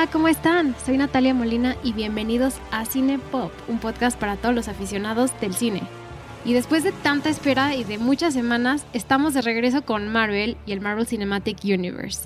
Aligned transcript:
Hola, 0.00 0.10
¿cómo 0.10 0.28
están? 0.28 0.74
Soy 0.86 0.96
Natalia 0.96 1.34
Molina 1.34 1.76
y 1.84 1.92
bienvenidos 1.92 2.54
a 2.70 2.86
Cine 2.86 3.18
Pop, 3.18 3.52
un 3.68 3.78
podcast 3.78 4.18
para 4.18 4.36
todos 4.36 4.54
los 4.54 4.66
aficionados 4.66 5.38
del 5.42 5.52
cine. 5.52 5.82
Y 6.42 6.54
después 6.54 6.84
de 6.84 6.92
tanta 6.92 7.28
espera 7.28 7.76
y 7.76 7.84
de 7.84 7.98
muchas 7.98 8.32
semanas, 8.32 8.86
estamos 8.94 9.34
de 9.34 9.42
regreso 9.42 9.82
con 9.84 10.08
Marvel 10.08 10.56
y 10.64 10.72
el 10.72 10.80
Marvel 10.80 11.06
Cinematic 11.06 11.58
Universe. 11.64 12.20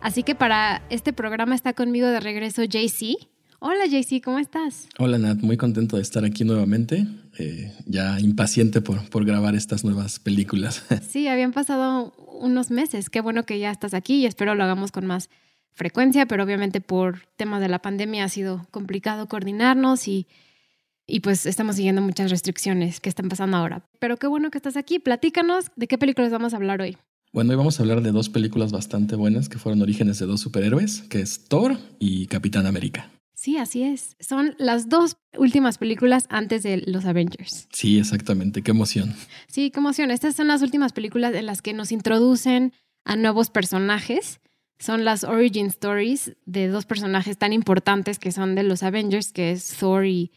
Así 0.00 0.22
que 0.22 0.36
para 0.36 0.82
este 0.88 1.12
programa 1.12 1.56
está 1.56 1.72
conmigo 1.72 2.06
de 2.06 2.20
regreso 2.20 2.62
JC. 2.62 3.16
Hola 3.58 3.86
JC, 3.86 4.22
¿cómo 4.22 4.38
estás? 4.38 4.86
Hola 4.96 5.18
Nat, 5.18 5.38
muy 5.38 5.56
contento 5.56 5.96
de 5.96 6.02
estar 6.02 6.24
aquí 6.24 6.44
nuevamente. 6.44 7.08
Eh, 7.40 7.72
ya 7.86 8.20
impaciente 8.20 8.80
por, 8.80 9.10
por 9.10 9.24
grabar 9.24 9.56
estas 9.56 9.82
nuevas 9.82 10.20
películas. 10.20 10.84
Sí, 11.08 11.26
habían 11.26 11.50
pasado 11.50 12.14
unos 12.40 12.70
meses. 12.70 13.10
Qué 13.10 13.20
bueno 13.20 13.42
que 13.42 13.58
ya 13.58 13.72
estás 13.72 13.94
aquí 13.94 14.14
y 14.18 14.26
espero 14.26 14.54
lo 14.54 14.62
hagamos 14.62 14.92
con 14.92 15.06
más 15.06 15.28
frecuencia, 15.76 16.26
pero 16.26 16.42
obviamente 16.42 16.80
por 16.80 17.20
temas 17.36 17.60
de 17.60 17.68
la 17.68 17.80
pandemia 17.80 18.24
ha 18.24 18.28
sido 18.28 18.66
complicado 18.70 19.28
coordinarnos 19.28 20.08
y, 20.08 20.26
y 21.06 21.20
pues 21.20 21.46
estamos 21.46 21.76
siguiendo 21.76 22.02
muchas 22.02 22.30
restricciones 22.30 22.98
que 22.98 23.08
están 23.08 23.28
pasando 23.28 23.58
ahora. 23.58 23.86
Pero 24.00 24.16
qué 24.16 24.26
bueno 24.26 24.50
que 24.50 24.58
estás 24.58 24.76
aquí. 24.76 24.98
Platícanos 24.98 25.66
de 25.76 25.86
qué 25.86 25.98
películas 25.98 26.32
vamos 26.32 26.54
a 26.54 26.56
hablar 26.56 26.80
hoy. 26.80 26.96
Bueno, 27.32 27.50
hoy 27.50 27.56
vamos 27.56 27.78
a 27.78 27.82
hablar 27.82 28.00
de 28.00 28.12
dos 28.12 28.30
películas 28.30 28.72
bastante 28.72 29.14
buenas 29.14 29.48
que 29.48 29.58
fueron 29.58 29.82
orígenes 29.82 30.18
de 30.18 30.26
dos 30.26 30.40
superhéroes, 30.40 31.02
que 31.02 31.20
es 31.20 31.44
Thor 31.48 31.76
y 31.98 32.26
Capitán 32.28 32.64
América. 32.66 33.10
Sí, 33.34 33.58
así 33.58 33.82
es. 33.82 34.16
Son 34.18 34.54
las 34.58 34.88
dos 34.88 35.18
últimas 35.36 35.76
películas 35.76 36.24
antes 36.30 36.62
de 36.62 36.82
los 36.86 37.04
Avengers. 37.04 37.68
Sí, 37.70 37.98
exactamente. 37.98 38.62
Qué 38.62 38.70
emoción. 38.70 39.14
Sí, 39.46 39.70
qué 39.70 39.78
emoción. 39.80 40.10
Estas 40.10 40.34
son 40.34 40.48
las 40.48 40.62
últimas 40.62 40.94
películas 40.94 41.34
en 41.34 41.44
las 41.44 41.60
que 41.60 41.74
nos 41.74 41.92
introducen 41.92 42.72
a 43.04 43.14
nuevos 43.16 43.50
personajes. 43.50 44.40
Son 44.78 45.04
las 45.04 45.24
origin 45.24 45.66
stories 45.66 46.36
de 46.44 46.68
dos 46.68 46.86
personajes 46.86 47.38
tan 47.38 47.52
importantes 47.52 48.18
que 48.18 48.32
son 48.32 48.54
de 48.54 48.62
los 48.62 48.82
Avengers, 48.82 49.32
que 49.32 49.52
es 49.52 49.76
Thor 49.78 50.06
y, 50.06 50.32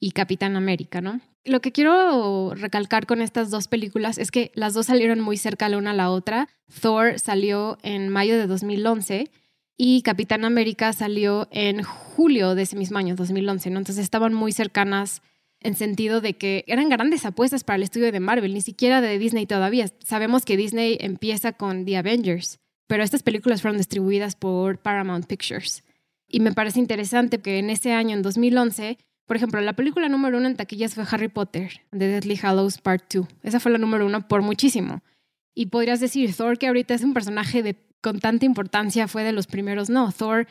y 0.00 0.12
Capitán 0.12 0.56
América, 0.56 1.00
¿no? 1.00 1.20
Lo 1.46 1.60
que 1.60 1.72
quiero 1.72 2.54
recalcar 2.54 3.04
con 3.06 3.20
estas 3.20 3.50
dos 3.50 3.68
películas 3.68 4.16
es 4.16 4.30
que 4.30 4.50
las 4.54 4.72
dos 4.72 4.86
salieron 4.86 5.20
muy 5.20 5.36
cerca 5.36 5.68
la 5.68 5.76
una 5.76 5.90
a 5.90 5.94
la 5.94 6.10
otra. 6.10 6.48
Thor 6.80 7.18
salió 7.18 7.76
en 7.82 8.08
mayo 8.08 8.38
de 8.38 8.46
2011 8.46 9.30
y 9.76 10.00
Capitán 10.02 10.46
América 10.46 10.92
salió 10.94 11.48
en 11.50 11.82
julio 11.82 12.54
de 12.54 12.62
ese 12.62 12.76
mismo 12.76 12.96
año, 12.96 13.14
2011, 13.14 13.70
¿no? 13.70 13.78
Entonces 13.78 14.04
estaban 14.04 14.32
muy 14.32 14.52
cercanas 14.52 15.20
en 15.60 15.74
sentido 15.74 16.20
de 16.20 16.34
que 16.34 16.64
eran 16.66 16.88
grandes 16.88 17.26
apuestas 17.26 17.64
para 17.64 17.76
el 17.76 17.82
estudio 17.82 18.12
de 18.12 18.20
Marvel, 18.20 18.54
ni 18.54 18.60
siquiera 18.60 19.00
de 19.00 19.18
Disney 19.18 19.46
todavía. 19.46 19.86
Sabemos 20.04 20.44
que 20.44 20.56
Disney 20.56 20.96
empieza 21.00 21.52
con 21.52 21.84
The 21.84 21.96
Avengers, 21.96 22.60
pero 22.86 23.02
estas 23.02 23.22
películas 23.22 23.62
fueron 23.62 23.78
distribuidas 23.78 24.36
por 24.36 24.78
Paramount 24.78 25.26
Pictures. 25.26 25.84
Y 26.28 26.40
me 26.40 26.52
parece 26.52 26.80
interesante 26.80 27.38
que 27.38 27.58
en 27.58 27.70
ese 27.70 27.92
año, 27.92 28.14
en 28.14 28.22
2011, 28.22 28.98
por 29.26 29.36
ejemplo, 29.36 29.60
la 29.60 29.74
película 29.74 30.08
número 30.08 30.38
uno 30.38 30.48
en 30.48 30.56
taquillas 30.56 30.94
fue 30.94 31.04
Harry 31.10 31.28
Potter, 31.28 31.80
The 31.90 32.08
Deathly 32.08 32.38
Hallows 32.42 32.78
Part 32.78 33.12
2. 33.12 33.26
Esa 33.42 33.60
fue 33.60 33.72
la 33.72 33.78
número 33.78 34.06
uno 34.06 34.26
por 34.28 34.42
muchísimo. 34.42 35.02
Y 35.54 35.66
podrías 35.66 36.00
decir, 36.00 36.34
Thor, 36.34 36.58
que 36.58 36.66
ahorita 36.66 36.94
es 36.94 37.04
un 37.04 37.14
personaje 37.14 37.62
de 37.62 37.76
con 38.00 38.20
tanta 38.20 38.44
importancia 38.44 39.08
fue 39.08 39.24
de 39.24 39.32
los 39.32 39.46
primeros. 39.46 39.88
No, 39.88 40.12
Thor 40.12 40.46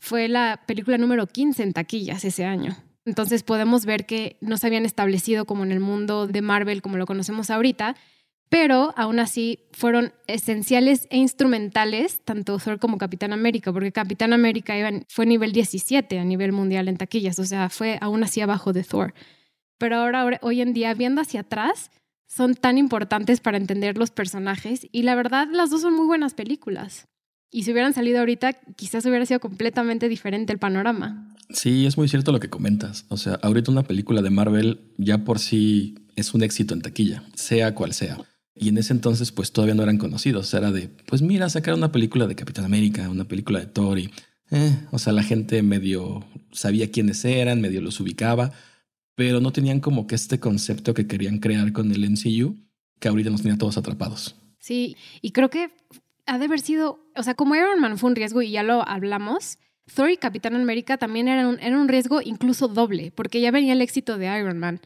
fue 0.00 0.26
la 0.26 0.62
película 0.66 0.98
número 0.98 1.28
15 1.28 1.62
en 1.62 1.72
taquillas 1.72 2.24
ese 2.24 2.44
año. 2.44 2.76
Entonces 3.04 3.44
podemos 3.44 3.86
ver 3.86 4.04
que 4.04 4.36
no 4.40 4.56
se 4.56 4.66
habían 4.66 4.84
establecido 4.84 5.44
como 5.44 5.62
en 5.62 5.70
el 5.70 5.80
mundo 5.80 6.26
de 6.26 6.42
Marvel 6.42 6.82
como 6.82 6.96
lo 6.96 7.06
conocemos 7.06 7.50
ahorita, 7.50 7.94
pero 8.48 8.94
aún 8.96 9.18
así 9.20 9.60
fueron 9.72 10.12
esenciales 10.26 11.06
e 11.10 11.18
instrumentales 11.18 12.20
tanto 12.24 12.58
Thor 12.58 12.78
como 12.78 12.98
Capitán 12.98 13.32
América, 13.32 13.72
porque 13.72 13.92
Capitán 13.92 14.32
América 14.32 14.74
fue 15.08 15.26
nivel 15.26 15.52
17 15.52 16.18
a 16.18 16.24
nivel 16.24 16.52
mundial 16.52 16.88
en 16.88 16.96
taquillas, 16.96 17.38
o 17.38 17.44
sea, 17.44 17.68
fue 17.68 17.98
aún 18.00 18.22
así 18.22 18.40
abajo 18.40 18.72
de 18.72 18.84
Thor. 18.84 19.14
Pero 19.78 19.96
ahora, 19.96 20.38
hoy 20.42 20.60
en 20.60 20.72
día, 20.72 20.92
viendo 20.94 21.20
hacia 21.20 21.40
atrás, 21.40 21.90
son 22.26 22.54
tan 22.54 22.78
importantes 22.78 23.40
para 23.40 23.56
entender 23.56 23.96
los 23.96 24.10
personajes 24.10 24.86
y 24.92 25.02
la 25.02 25.14
verdad 25.14 25.48
las 25.52 25.70
dos 25.70 25.82
son 25.82 25.94
muy 25.94 26.06
buenas 26.06 26.34
películas. 26.34 27.06
Y 27.50 27.62
si 27.62 27.72
hubieran 27.72 27.94
salido 27.94 28.18
ahorita, 28.18 28.52
quizás 28.76 29.06
hubiera 29.06 29.24
sido 29.24 29.40
completamente 29.40 30.08
diferente 30.08 30.52
el 30.52 30.58
panorama. 30.58 31.34
Sí, 31.50 31.86
es 31.86 31.96
muy 31.96 32.08
cierto 32.08 32.30
lo 32.30 32.40
que 32.40 32.50
comentas. 32.50 33.06
O 33.08 33.16
sea, 33.16 33.34
ahorita 33.42 33.70
una 33.70 33.84
película 33.84 34.20
de 34.20 34.28
Marvel 34.28 34.92
ya 34.98 35.24
por 35.24 35.38
sí 35.38 35.94
es 36.14 36.34
un 36.34 36.42
éxito 36.42 36.74
en 36.74 36.82
taquilla, 36.82 37.22
sea 37.34 37.74
cual 37.74 37.94
sea. 37.94 38.18
Y 38.58 38.68
en 38.68 38.78
ese 38.78 38.92
entonces 38.92 39.32
pues 39.32 39.52
todavía 39.52 39.74
no 39.74 39.82
eran 39.82 39.98
conocidos. 39.98 40.52
Era 40.54 40.72
de, 40.72 40.88
pues 41.06 41.22
mira, 41.22 41.48
sacar 41.48 41.74
una 41.74 41.92
película 41.92 42.26
de 42.26 42.34
Capitán 42.34 42.64
América, 42.64 43.08
una 43.08 43.24
película 43.24 43.60
de 43.60 43.66
Thor 43.66 43.98
y... 43.98 44.10
Eh, 44.50 44.78
o 44.92 44.98
sea, 44.98 45.12
la 45.12 45.22
gente 45.22 45.62
medio 45.62 46.24
sabía 46.52 46.90
quiénes 46.90 47.22
eran, 47.24 47.60
medio 47.60 47.82
los 47.82 48.00
ubicaba, 48.00 48.52
pero 49.14 49.40
no 49.40 49.52
tenían 49.52 49.80
como 49.80 50.06
que 50.06 50.14
este 50.14 50.40
concepto 50.40 50.94
que 50.94 51.06
querían 51.06 51.38
crear 51.38 51.72
con 51.72 51.92
el 51.92 52.08
MCU, 52.08 52.56
que 52.98 53.08
ahorita 53.08 53.30
nos 53.30 53.42
tenía 53.42 53.58
todos 53.58 53.76
atrapados. 53.76 54.36
Sí, 54.58 54.96
y 55.20 55.32
creo 55.32 55.50
que 55.50 55.70
ha 56.26 56.38
de 56.38 56.44
haber 56.44 56.60
sido, 56.60 57.00
o 57.16 57.22
sea, 57.22 57.34
como 57.34 57.56
Iron 57.56 57.80
Man 57.80 57.98
fue 57.98 58.10
un 58.10 58.16
riesgo 58.16 58.42
y 58.42 58.50
ya 58.50 58.62
lo 58.62 58.86
hablamos, 58.86 59.58
Thor 59.94 60.10
y 60.10 60.16
Capitán 60.16 60.54
América 60.54 60.98
también 60.98 61.28
eran 61.28 61.46
un, 61.46 61.60
era 61.60 61.78
un 61.78 61.88
riesgo 61.88 62.20
incluso 62.22 62.68
doble, 62.68 63.12
porque 63.14 63.40
ya 63.40 63.50
venía 63.50 63.72
el 63.72 63.80
éxito 63.80 64.18
de 64.18 64.26
Iron 64.38 64.58
Man. 64.58 64.80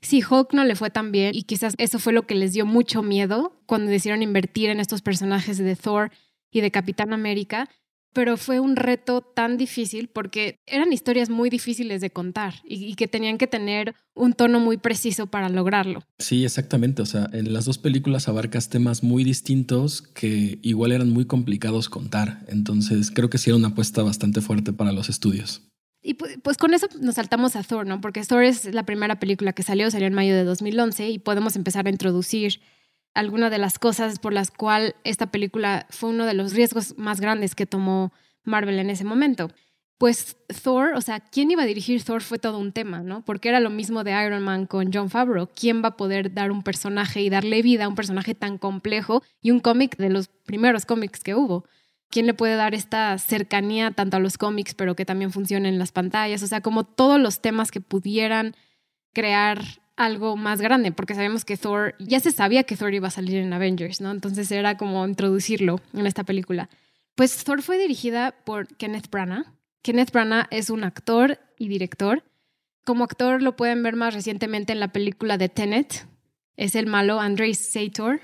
Si 0.00 0.22
Hulk 0.22 0.52
no 0.52 0.64
le 0.64 0.76
fue 0.76 0.90
tan 0.90 1.10
bien 1.12 1.34
y 1.34 1.42
quizás 1.42 1.74
eso 1.78 1.98
fue 1.98 2.12
lo 2.12 2.26
que 2.26 2.34
les 2.34 2.52
dio 2.52 2.66
mucho 2.66 3.02
miedo 3.02 3.60
cuando 3.66 3.90
decidieron 3.90 4.22
invertir 4.22 4.70
en 4.70 4.80
estos 4.80 5.02
personajes 5.02 5.58
de 5.58 5.76
Thor 5.76 6.10
y 6.50 6.60
de 6.60 6.70
Capitán 6.70 7.12
América, 7.12 7.68
pero 8.12 8.36
fue 8.36 8.58
un 8.58 8.76
reto 8.76 9.20
tan 9.20 9.56
difícil 9.56 10.08
porque 10.08 10.60
eran 10.66 10.92
historias 10.92 11.30
muy 11.30 11.50
difíciles 11.50 12.00
de 12.00 12.10
contar 12.10 12.54
y, 12.64 12.94
que 12.94 13.06
tenían 13.06 13.38
que 13.38 13.46
tener 13.46 13.94
un 14.14 14.32
tono 14.32 14.60
muy 14.60 14.76
preciso 14.76 15.26
para 15.26 15.48
lograrlo. 15.48 16.02
Sí, 16.18 16.44
exactamente. 16.44 17.02
O 17.02 17.06
sea, 17.06 17.28
en 17.32 17.52
las 17.52 17.64
dos 17.64 17.78
películas 17.78 18.28
abarcas 18.28 18.70
temas 18.70 19.02
muy 19.02 19.24
distintos 19.24 20.02
que 20.02 20.58
igual 20.62 20.92
eran 20.92 21.10
muy 21.10 21.26
complicados 21.26 21.88
contar. 21.88 22.44
Entonces 22.48 23.10
creo 23.10 23.30
que 23.30 23.38
sí 23.38 23.50
era 23.50 23.56
una 23.56 23.68
apuesta 23.68 24.02
bastante 24.02 24.40
fuerte 24.40 24.72
para 24.72 24.92
los 24.92 25.08
estudios. 25.08 25.62
Y 26.02 26.14
pues, 26.14 26.56
con 26.56 26.74
eso 26.74 26.86
nos 27.00 27.16
saltamos 27.16 27.56
a 27.56 27.62
Thor, 27.62 27.86
¿no? 27.86 28.00
Porque 28.00 28.22
Thor 28.22 28.44
es 28.44 28.72
la 28.72 28.84
primera 28.84 29.18
película 29.18 29.52
que 29.52 29.62
salió, 29.62 29.90
salió 29.90 30.06
en 30.06 30.14
mayo 30.14 30.34
de 30.34 30.44
2011 30.44 31.08
y 31.08 31.18
podemos 31.18 31.56
empezar 31.56 31.86
a 31.86 31.90
introducir 31.90 32.60
alguna 33.14 33.50
de 33.50 33.58
las 33.58 33.78
cosas 33.78 34.18
por 34.20 34.32
las 34.32 34.50
cuales 34.50 34.94
esta 35.02 35.30
película 35.30 35.86
fue 35.90 36.10
uno 36.10 36.24
de 36.24 36.34
los 36.34 36.52
riesgos 36.52 36.96
más 36.98 37.20
grandes 37.20 37.54
que 37.54 37.66
tomó 37.66 38.12
Marvel 38.44 38.78
en 38.78 38.90
ese 38.90 39.04
momento. 39.04 39.50
Pues 39.98 40.36
Thor, 40.62 40.92
o 40.94 41.00
sea, 41.00 41.18
¿quién 41.18 41.50
iba 41.50 41.64
a 41.64 41.66
dirigir 41.66 42.04
Thor 42.04 42.22
fue 42.22 42.38
todo 42.38 42.58
un 42.58 42.70
tema, 42.70 43.00
¿no? 43.00 43.24
Porque 43.24 43.48
era 43.48 43.58
lo 43.58 43.70
mismo 43.70 44.04
de 44.04 44.12
Iron 44.24 44.44
Man 44.44 44.66
con 44.66 44.92
John 44.92 45.10
Favreau. 45.10 45.48
¿Quién 45.52 45.82
va 45.82 45.88
a 45.88 45.96
poder 45.96 46.32
dar 46.32 46.52
un 46.52 46.62
personaje 46.62 47.20
y 47.22 47.30
darle 47.30 47.60
vida 47.62 47.86
a 47.86 47.88
un 47.88 47.96
personaje 47.96 48.36
tan 48.36 48.58
complejo 48.58 49.24
y 49.42 49.50
un 49.50 49.58
cómic 49.58 49.96
de 49.96 50.10
los 50.10 50.28
primeros 50.28 50.86
cómics 50.86 51.24
que 51.24 51.34
hubo? 51.34 51.64
¿Quién 52.10 52.26
le 52.26 52.34
puede 52.34 52.56
dar 52.56 52.74
esta 52.74 53.18
cercanía 53.18 53.90
tanto 53.90 54.16
a 54.16 54.20
los 54.20 54.38
cómics, 54.38 54.74
pero 54.74 54.96
que 54.96 55.04
también 55.04 55.30
funcione 55.30 55.68
en 55.68 55.78
las 55.78 55.92
pantallas? 55.92 56.42
O 56.42 56.46
sea, 56.46 56.62
como 56.62 56.84
todos 56.84 57.20
los 57.20 57.40
temas 57.40 57.70
que 57.70 57.80
pudieran 57.80 58.54
crear 59.12 59.62
algo 59.96 60.36
más 60.36 60.60
grande, 60.60 60.92
porque 60.92 61.14
sabemos 61.14 61.44
que 61.44 61.56
Thor, 61.56 61.96
ya 61.98 62.20
se 62.20 62.30
sabía 62.30 62.62
que 62.62 62.76
Thor 62.76 62.94
iba 62.94 63.08
a 63.08 63.10
salir 63.10 63.38
en 63.38 63.52
Avengers, 63.52 64.00
¿no? 64.00 64.10
Entonces 64.12 64.50
era 64.52 64.76
como 64.76 65.06
introducirlo 65.06 65.80
en 65.92 66.06
esta 66.06 66.24
película. 66.24 66.70
Pues 67.14 67.42
Thor 67.42 67.62
fue 67.62 67.78
dirigida 67.78 68.32
por 68.44 68.68
Kenneth 68.76 69.10
Branagh. 69.10 69.46
Kenneth 69.82 70.12
Branagh 70.12 70.46
es 70.50 70.70
un 70.70 70.84
actor 70.84 71.38
y 71.58 71.68
director. 71.68 72.22
Como 72.84 73.04
actor 73.04 73.42
lo 73.42 73.56
pueden 73.56 73.82
ver 73.82 73.96
más 73.96 74.14
recientemente 74.14 74.72
en 74.72 74.80
la 74.80 74.92
película 74.92 75.36
de 75.36 75.48
Tenet. 75.48 76.06
Es 76.56 76.76
el 76.76 76.86
malo 76.86 77.20
Andrei 77.20 77.54
Sator. 77.54 78.20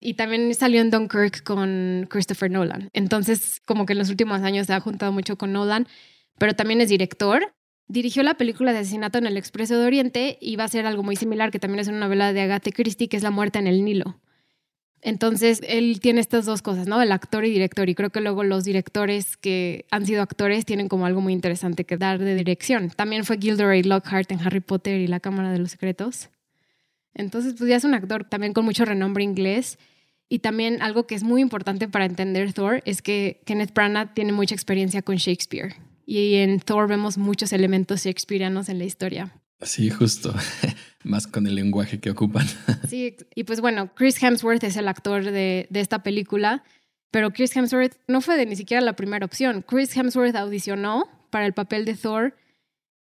Y 0.00 0.14
también 0.14 0.54
salió 0.54 0.80
en 0.80 0.90
Dunkirk 0.90 1.42
con 1.42 2.06
Christopher 2.10 2.50
Nolan. 2.50 2.90
Entonces, 2.92 3.60
como 3.64 3.86
que 3.86 3.94
en 3.94 3.98
los 3.98 4.10
últimos 4.10 4.42
años 4.42 4.66
se 4.66 4.74
ha 4.74 4.80
juntado 4.80 5.12
mucho 5.12 5.36
con 5.36 5.52
Nolan, 5.52 5.88
pero 6.38 6.54
también 6.54 6.80
es 6.80 6.88
director 6.88 7.54
Dirigió 7.88 8.24
la 8.24 8.34
película 8.34 8.72
de 8.72 8.80
asesinato 8.80 9.18
en 9.18 9.26
el 9.26 9.36
Expreso 9.36 9.78
de 9.78 9.86
Oriente 9.86 10.38
y 10.40 10.56
va 10.56 10.64
a 10.64 10.68
ser 10.68 10.86
algo 10.86 11.04
muy 11.04 11.14
similar, 11.14 11.52
que 11.52 11.60
también 11.60 11.80
es 11.80 11.88
una 11.88 12.00
novela 12.00 12.32
de 12.32 12.40
Agatha 12.40 12.72
Christie, 12.72 13.08
que 13.08 13.16
es 13.16 13.22
La 13.22 13.30
muerte 13.30 13.60
en 13.60 13.68
el 13.68 13.84
Nilo. 13.84 14.20
Entonces, 15.02 15.60
él 15.68 16.00
tiene 16.00 16.20
estas 16.20 16.46
dos 16.46 16.62
cosas, 16.62 16.88
¿no? 16.88 17.00
El 17.00 17.12
actor 17.12 17.44
y 17.44 17.50
director. 17.50 17.88
Y 17.88 17.94
creo 17.94 18.10
que 18.10 18.20
luego 18.20 18.42
los 18.42 18.64
directores 18.64 19.36
que 19.36 19.84
han 19.92 20.04
sido 20.04 20.20
actores 20.20 20.64
tienen 20.64 20.88
como 20.88 21.06
algo 21.06 21.20
muy 21.20 21.32
interesante 21.32 21.84
que 21.84 21.96
dar 21.96 22.18
de 22.18 22.34
dirección. 22.34 22.90
También 22.90 23.24
fue 23.24 23.38
Gilderoy 23.38 23.84
Lockhart 23.84 24.32
en 24.32 24.40
Harry 24.40 24.60
Potter 24.60 25.00
y 25.00 25.06
La 25.06 25.20
Cámara 25.20 25.52
de 25.52 25.60
los 25.60 25.70
Secretos. 25.70 26.30
Entonces, 27.16 27.54
pues 27.58 27.68
ya 27.68 27.76
es 27.76 27.84
un 27.84 27.94
actor 27.94 28.24
también 28.24 28.52
con 28.52 28.64
mucho 28.64 28.84
renombre 28.84 29.24
inglés. 29.24 29.78
Y 30.28 30.40
también 30.40 30.82
algo 30.82 31.06
que 31.06 31.14
es 31.14 31.22
muy 31.22 31.40
importante 31.40 31.88
para 31.88 32.04
entender 32.04 32.52
Thor 32.52 32.82
es 32.84 33.02
que 33.02 33.42
Kenneth 33.46 33.72
Branagh 33.72 34.12
tiene 34.14 34.32
mucha 34.32 34.54
experiencia 34.54 35.02
con 35.02 35.16
Shakespeare 35.16 35.76
y 36.06 36.34
en 36.34 36.60
Thor 36.60 36.88
vemos 36.88 37.18
muchos 37.18 37.52
elementos 37.52 38.04
shakespearianos 38.04 38.68
en 38.68 38.78
la 38.78 38.84
historia. 38.84 39.32
Sí, 39.60 39.90
justo. 39.90 40.34
Más 41.04 41.26
con 41.26 41.46
el 41.46 41.54
lenguaje 41.54 42.00
que 42.00 42.10
ocupan. 42.10 42.46
Sí, 42.88 43.16
y 43.34 43.44
pues 43.44 43.60
bueno, 43.60 43.92
Chris 43.94 44.22
Hemsworth 44.22 44.62
es 44.62 44.76
el 44.76 44.86
actor 44.86 45.24
de, 45.24 45.66
de 45.70 45.80
esta 45.80 46.02
película. 46.02 46.62
Pero 47.10 47.32
Chris 47.32 47.56
Hemsworth 47.56 47.96
no 48.08 48.20
fue 48.20 48.36
de 48.36 48.46
ni 48.46 48.56
siquiera 48.56 48.80
la 48.80 48.94
primera 48.94 49.24
opción. 49.24 49.64
Chris 49.66 49.96
Hemsworth 49.96 50.36
audicionó 50.36 51.08
para 51.30 51.46
el 51.46 51.54
papel 51.54 51.84
de 51.84 51.94
Thor 51.94 52.36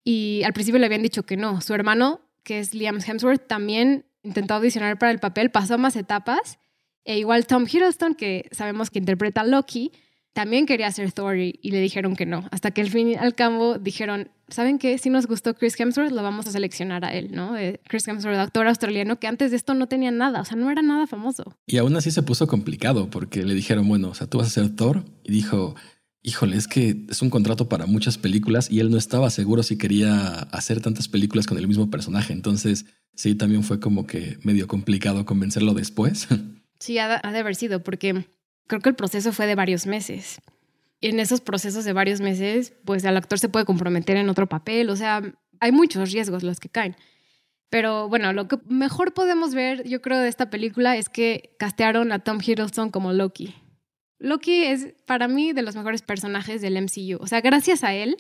y 0.04 0.42
al 0.44 0.54
principio 0.54 0.80
le 0.80 0.86
habían 0.86 1.02
dicho 1.02 1.24
que 1.24 1.38
no. 1.38 1.62
Su 1.62 1.74
hermano, 1.74 2.22
que 2.46 2.60
es 2.60 2.74
Liam 2.74 3.00
Hemsworth, 3.06 3.46
también 3.46 4.06
intentó 4.24 4.54
audicionar 4.54 4.98
para 4.98 5.12
el 5.12 5.20
papel, 5.20 5.52
pasó 5.52 5.78
más 5.78 5.98
etapas. 5.98 6.60
E 7.04 7.18
igual 7.18 7.46
Tom 7.46 7.66
Hiddleston, 7.70 8.16
que 8.16 8.48
sabemos 8.52 8.90
que 8.90 9.00
interpreta 9.00 9.42
a 9.42 9.44
Loki, 9.44 9.92
también 10.36 10.66
quería 10.66 10.92
ser 10.92 11.14
Thor 11.14 11.38
y, 11.38 11.58
le 11.64 11.80
dijeron 11.80 12.16
que 12.16 12.26
no. 12.26 12.46
Hasta 12.52 12.72
que 12.72 12.82
al 12.82 12.90
fin 12.90 13.10
y 13.10 13.16
al 13.16 13.36
cabo 13.36 13.78
dijeron, 13.78 14.30
¿saben 14.50 14.80
qué? 14.80 14.98
Si 14.98 15.10
nos 15.10 15.28
gustó 15.28 15.54
Chris 15.54 15.80
Hemsworth, 15.80 16.12
lo 16.12 16.24
vamos 16.24 16.46
a 16.46 16.52
seleccionar 16.52 17.06
a 17.06 17.14
él, 17.14 17.30
¿no? 17.32 17.58
Eh, 17.58 17.80
Chris 17.88 18.06
Hemsworth, 18.08 18.38
actor 18.38 18.68
australiano, 18.68 19.18
que 19.18 19.28
antes 19.28 19.52
de 19.52 19.58
esto 19.58 19.74
no 19.76 19.88
tenía 19.88 20.12
nada, 20.12 20.42
o 20.42 20.46
sea, 20.46 20.58
no 20.58 20.70
era 20.70 20.82
nada 20.82 21.08
famoso. 21.08 21.56
Y 21.66 21.78
aún 21.78 21.96
así 21.96 22.12
se 22.12 22.22
puso 22.22 22.48
complicado 22.48 23.10
porque 23.10 23.44
le 23.44 23.54
dijeron, 23.54 23.88
bueno, 23.88 24.10
o 24.10 24.14
sea, 24.14 24.28
tú 24.28 24.40
vas 24.40 24.48
a 24.48 24.50
ser 24.50 24.76
Thor. 24.76 25.06
Y 25.24 25.32
dijo, 25.32 25.76
híjole, 26.26 26.58
es 26.58 26.68
que 26.68 27.06
es 27.10 27.22
un 27.22 27.30
contrato 27.30 27.70
para 27.70 27.86
muchas 27.86 28.18
películas 28.18 28.70
y 28.70 28.80
él 28.80 28.90
no 28.90 28.98
estaba 28.98 29.30
seguro 29.30 29.62
si 29.62 29.78
quería 29.78 30.40
hacer 30.52 30.82
tantas 30.82 31.08
películas 31.08 31.46
con 31.46 31.58
el 31.60 31.68
mismo 31.68 31.90
personaje. 31.92 32.34
Entonces, 32.34 32.86
sí, 33.14 33.36
también 33.36 33.64
fue 33.64 33.80
como 33.80 34.08
que 34.08 34.40
medio 34.42 34.68
complicado 34.68 35.26
convencerlo 35.26 35.74
después. 35.74 36.28
Sí, 36.78 37.00
ha 37.00 37.08
de 37.08 37.40
haber 37.40 37.56
sido, 37.56 37.82
porque 37.84 38.28
creo 38.68 38.82
que 38.82 38.90
el 38.90 38.96
proceso 38.96 39.32
fue 39.32 39.48
de 39.48 39.56
varios 39.56 39.88
meses. 39.88 40.42
Y 41.00 41.08
en 41.08 41.22
esos 41.22 41.40
procesos 41.40 41.86
de 41.86 41.94
varios 41.94 42.20
meses, 42.20 42.74
pues 42.84 43.06
el 43.06 43.16
actor 43.16 43.40
se 43.40 43.48
puede 43.48 43.66
comprometer 43.66 44.18
en 44.18 44.28
otro 44.28 44.48
papel, 44.48 44.90
o 44.90 44.96
sea, 44.98 45.22
hay 45.62 45.72
muchos 45.72 46.12
riesgos 46.12 46.44
los 46.44 46.60
que 46.60 46.68
caen. 46.68 46.98
Pero 47.70 48.10
bueno, 48.10 48.34
lo 48.34 48.50
que 48.50 48.58
mejor 48.68 49.14
podemos 49.14 49.56
ver, 49.56 49.88
yo 49.88 50.02
creo, 50.02 50.20
de 50.20 50.28
esta 50.28 50.50
película 50.50 50.98
es 50.98 51.08
que 51.08 51.56
castearon 51.58 52.12
a 52.12 52.20
Tom 52.20 52.40
Hiddleston 52.46 52.92
como 52.92 53.14
Loki. 53.14 53.56
Loki 54.20 54.64
es 54.64 54.94
para 55.06 55.28
mí 55.28 55.54
de 55.54 55.62
los 55.62 55.76
mejores 55.76 56.02
personajes 56.02 56.62
del 56.62 56.82
MCU. 56.82 57.18
O 57.20 57.28
sea, 57.28 57.42
gracias 57.42 57.84
a 57.84 57.94
él 57.94 58.18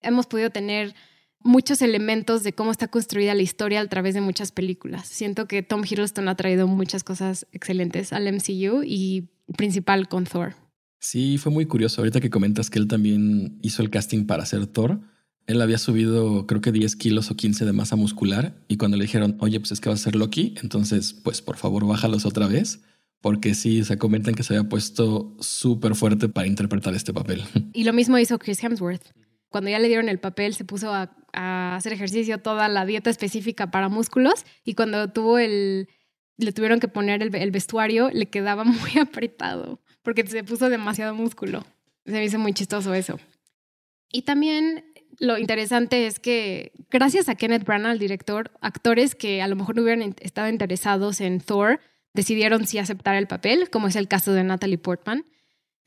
hemos 0.00 0.26
podido 0.26 0.50
tener 0.50 0.94
muchos 1.40 1.82
elementos 1.82 2.42
de 2.42 2.52
cómo 2.52 2.70
está 2.70 2.88
construida 2.88 3.34
la 3.34 3.42
historia 3.42 3.80
a 3.80 3.86
través 3.86 4.14
de 4.14 4.20
muchas 4.20 4.52
películas. 4.52 5.06
Siento 5.06 5.46
que 5.46 5.62
Tom 5.62 5.82
Hiddleston 5.84 6.28
ha 6.28 6.36
traído 6.36 6.66
muchas 6.66 7.04
cosas 7.04 7.46
excelentes 7.52 8.12
al 8.12 8.32
MCU 8.32 8.82
y 8.84 9.28
principal 9.56 10.08
con 10.08 10.24
Thor. 10.24 10.54
Sí, 11.00 11.36
fue 11.36 11.52
muy 11.52 11.66
curioso. 11.66 12.00
Ahorita 12.00 12.20
que 12.20 12.30
comentas 12.30 12.70
que 12.70 12.78
él 12.78 12.88
también 12.88 13.58
hizo 13.62 13.82
el 13.82 13.90
casting 13.90 14.24
para 14.24 14.46
ser 14.46 14.66
Thor, 14.66 15.00
él 15.46 15.60
había 15.60 15.76
subido 15.76 16.46
creo 16.46 16.62
que 16.62 16.72
10 16.72 16.96
kilos 16.96 17.30
o 17.30 17.36
15 17.36 17.66
de 17.66 17.72
masa 17.74 17.96
muscular 17.96 18.54
y 18.66 18.78
cuando 18.78 18.96
le 18.96 19.04
dijeron, 19.04 19.36
oye, 19.40 19.60
pues 19.60 19.72
es 19.72 19.80
que 19.80 19.90
va 19.90 19.94
a 19.94 19.98
ser 19.98 20.16
Loki, 20.16 20.54
entonces 20.62 21.12
pues 21.12 21.42
por 21.42 21.58
favor 21.58 21.86
bájalos 21.86 22.24
otra 22.24 22.46
vez, 22.46 22.80
porque 23.24 23.54
sí, 23.54 23.84
se 23.84 23.96
comentan 23.96 24.34
que 24.34 24.42
se 24.42 24.54
había 24.54 24.68
puesto 24.68 25.34
súper 25.40 25.94
fuerte 25.94 26.28
para 26.28 26.46
interpretar 26.46 26.94
este 26.94 27.14
papel. 27.14 27.42
Y 27.72 27.84
lo 27.84 27.94
mismo 27.94 28.18
hizo 28.18 28.38
Chris 28.38 28.62
Hemsworth. 28.62 29.14
Cuando 29.48 29.70
ya 29.70 29.78
le 29.78 29.88
dieron 29.88 30.10
el 30.10 30.18
papel, 30.18 30.52
se 30.52 30.66
puso 30.66 30.92
a, 30.92 31.10
hacer 31.74 31.94
ejercicio, 31.94 32.36
toda 32.36 32.68
la 32.68 32.84
dieta 32.84 33.08
específica 33.08 33.70
para 33.70 33.88
músculos 33.88 34.44
y 34.62 34.74
cuando 34.74 35.10
tuvo 35.10 35.38
el, 35.38 35.88
le 36.36 36.52
tuvieron 36.52 36.80
que 36.80 36.88
poner 36.88 37.22
el, 37.22 37.50
vestuario, 37.50 38.10
le 38.12 38.26
quedaba 38.26 38.62
muy 38.64 38.90
apretado 39.00 39.80
porque 40.02 40.26
se 40.26 40.44
puso 40.44 40.68
demasiado 40.68 41.14
músculo. 41.14 41.64
Se 42.04 42.12
me 42.12 42.26
hizo 42.26 42.38
muy 42.38 42.52
chistoso 42.52 42.92
eso. 42.92 43.18
Y 44.12 44.22
también 44.22 44.84
lo 45.18 45.38
interesante 45.38 46.06
es 46.06 46.20
que 46.20 46.72
gracias 46.90 47.30
a 47.30 47.36
Kenneth 47.36 47.64
Branagh, 47.64 47.92
el 47.92 47.98
director, 47.98 48.50
actores 48.60 49.14
que 49.14 49.40
a 49.40 49.48
lo 49.48 49.56
mejor 49.56 49.76
no 49.76 49.82
hubieran 49.82 50.14
estado 50.20 50.50
interesados 50.50 51.22
en 51.22 51.40
Thor 51.40 51.80
decidieron 52.14 52.66
sí 52.66 52.78
aceptar 52.78 53.16
el 53.16 53.26
papel, 53.26 53.68
como 53.70 53.88
es 53.88 53.96
el 53.96 54.08
caso 54.08 54.32
de 54.32 54.44
Natalie 54.44 54.78
Portman. 54.78 55.26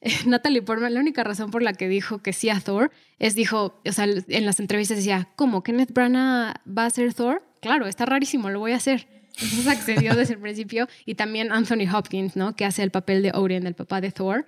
Natalie 0.25 0.61
Portman, 0.61 0.93
la 0.93 0.99
única 0.99 1.23
razón 1.23 1.49
por 1.49 1.63
la 1.63 1.73
que 1.73 1.87
dijo 1.87 2.21
que 2.21 2.33
sí 2.33 2.49
a 2.49 2.59
Thor 2.59 2.91
es 3.17 3.33
dijo, 3.33 3.81
o 3.83 3.91
sea, 3.91 4.05
en 4.05 4.45
las 4.45 4.59
entrevistas 4.59 4.97
decía, 4.97 5.29
¿cómo? 5.35 5.63
¿Kenneth 5.63 5.91
Branagh 5.91 6.61
va 6.67 6.85
a 6.85 6.89
ser 6.89 7.13
Thor? 7.13 7.43
Claro, 7.61 7.87
está 7.87 8.05
rarísimo, 8.05 8.49
lo 8.49 8.59
voy 8.59 8.73
a 8.73 8.77
hacer. 8.77 9.07
Entonces 9.39 9.67
accedió 9.67 10.15
desde 10.15 10.33
el 10.33 10.39
principio. 10.39 10.87
Y 11.05 11.15
también 11.15 11.51
Anthony 11.51 11.87
Hopkins, 11.91 12.35
¿no? 12.35 12.55
Que 12.55 12.65
hace 12.65 12.83
el 12.83 12.91
papel 12.91 13.21
de 13.21 13.31
Odin, 13.33 13.67
el 13.67 13.75
papá 13.75 14.01
de 14.01 14.11
Thor. 14.11 14.47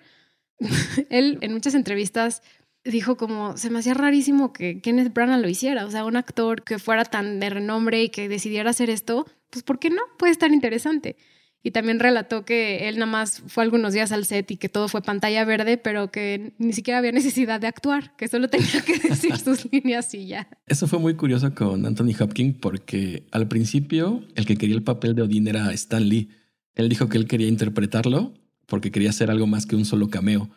Él 1.09 1.37
en 1.41 1.53
muchas 1.53 1.75
entrevistas 1.75 2.41
dijo 2.83 3.17
como, 3.17 3.57
se 3.57 3.69
me 3.69 3.81
rarísimo 3.81 4.51
que 4.51 4.81
Kenneth 4.81 5.13
Branagh 5.13 5.41
lo 5.41 5.49
hiciera. 5.49 5.85
O 5.85 5.91
sea, 5.91 6.05
un 6.05 6.15
actor 6.15 6.63
que 6.63 6.79
fuera 6.79 7.05
tan 7.05 7.39
de 7.39 7.49
renombre 7.49 8.03
y 8.03 8.09
que 8.09 8.29
decidiera 8.29 8.69
hacer 8.71 8.89
esto, 8.89 9.27
pues 9.49 9.63
¿por 9.63 9.79
qué 9.79 9.89
no? 9.89 10.01
Puede 10.17 10.31
estar 10.31 10.51
interesante. 10.51 11.15
Y 11.61 11.71
también 11.71 11.99
relató 11.99 12.45
que 12.45 12.87
él 12.87 12.95
nada 12.99 13.11
más 13.11 13.43
fue 13.47 13.63
algunos 13.63 13.93
días 13.93 14.13
al 14.13 14.25
set 14.25 14.49
y 14.51 14.57
que 14.57 14.69
todo 14.69 14.87
fue 14.87 15.01
pantalla 15.01 15.43
verde, 15.43 15.77
pero 15.77 16.09
que 16.09 16.53
ni 16.57 16.71
siquiera 16.71 16.99
había 16.99 17.11
necesidad 17.11 17.59
de 17.59 17.67
actuar, 17.67 18.15
que 18.15 18.29
solo 18.29 18.47
tenía 18.47 18.81
que 18.81 18.97
decir 19.09 19.37
sus 19.37 19.69
líneas 19.71 20.13
y 20.13 20.27
ya. 20.27 20.47
Eso 20.67 20.87
fue 20.87 20.99
muy 20.99 21.15
curioso 21.15 21.53
con 21.53 21.85
Anthony 21.85 22.15
Hopkins 22.19 22.55
porque 22.61 23.23
al 23.31 23.49
principio 23.49 24.23
el 24.35 24.45
que 24.45 24.55
quería 24.55 24.75
el 24.75 24.83
papel 24.83 25.15
de 25.15 25.23
Odín 25.23 25.47
era 25.47 25.73
Stan 25.73 26.07
Lee. 26.07 26.29
Él 26.75 26.87
dijo 26.87 27.09
que 27.09 27.17
él 27.17 27.27
quería 27.27 27.47
interpretarlo 27.47 28.33
porque 28.65 28.91
quería 28.91 29.09
hacer 29.09 29.29
algo 29.29 29.45
más 29.45 29.65
que 29.65 29.75
un 29.75 29.83
solo 29.83 30.09
cameo. 30.09 30.49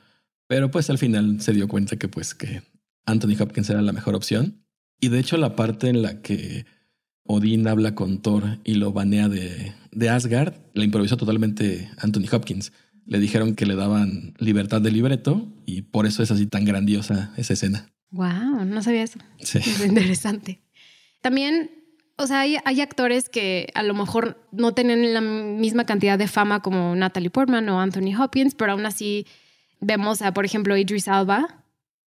Pero 0.47 0.71
pues 0.71 0.89
al 0.91 0.99
final 0.99 1.41
se 1.41 1.53
dio 1.53 1.67
cuenta 1.67 1.97
que 1.97 2.09
pues 2.09 2.35
que 2.35 2.63
Anthony 3.07 3.35
Hopkins 3.41 3.71
era 3.71 3.83
la 3.83 3.93
mejor 3.93 4.15
opción. 4.15 4.63
Y 5.01 5.09
de 5.09 5.19
hecho 5.19 5.37
la 5.37 5.57
parte 5.57 5.89
en 5.89 6.03
la 6.03 6.23
que 6.23 6.65
Odín 7.25 7.69
habla 7.69 7.95
con 7.95 8.21
Thor 8.21 8.59
y 8.65 8.75
lo 8.75 8.93
banea 8.93 9.29
de, 9.29 9.73
de 9.93 10.09
Asgard, 10.09 10.55
la 10.75 10.85
improvisó 10.85 11.17
totalmente 11.17 11.91
Anthony 11.99 12.27
Hopkins. 12.33 12.73
Le 13.07 13.19
dijeron 13.19 13.55
que 13.55 13.67
le 13.67 13.75
daban 13.75 14.35
libertad 14.39 14.81
de 14.81 14.91
libreto 14.91 15.49
y 15.67 15.83
por 15.83 16.07
eso 16.07 16.23
es 16.23 16.31
así 16.31 16.47
tan 16.47 16.65
grandiosa 16.65 17.33
esa 17.37 17.53
escena. 17.53 17.89
Wow, 18.11 18.65
no 18.65 18.83
sabía 18.83 19.03
eso. 19.03 19.19
Sí. 19.41 19.59
Es 19.59 19.81
interesante. 19.87 20.61
También, 21.21 21.71
o 22.17 22.27
sea, 22.27 22.41
hay, 22.41 22.57
hay, 22.65 22.81
actores 22.81 23.29
que 23.29 23.69
a 23.75 23.83
lo 23.83 23.95
mejor 23.95 24.45
no 24.53 24.73
tienen 24.75 25.15
la 25.15 25.21
misma 25.21 25.85
cantidad 25.85 26.19
de 26.19 26.29
fama 26.29 26.61
como 26.61 26.95
Natalie 26.97 27.31
Portman 27.31 27.69
o 27.69 27.81
Anthony 27.81 28.15
Hopkins, 28.19 28.55
pero 28.55 28.73
aún 28.73 28.87
así 28.87 29.27
vemos 29.81 30.23
a, 30.23 30.35
por 30.35 30.45
ejemplo, 30.45 30.77
Idris 30.77 31.09
Alba, 31.09 31.65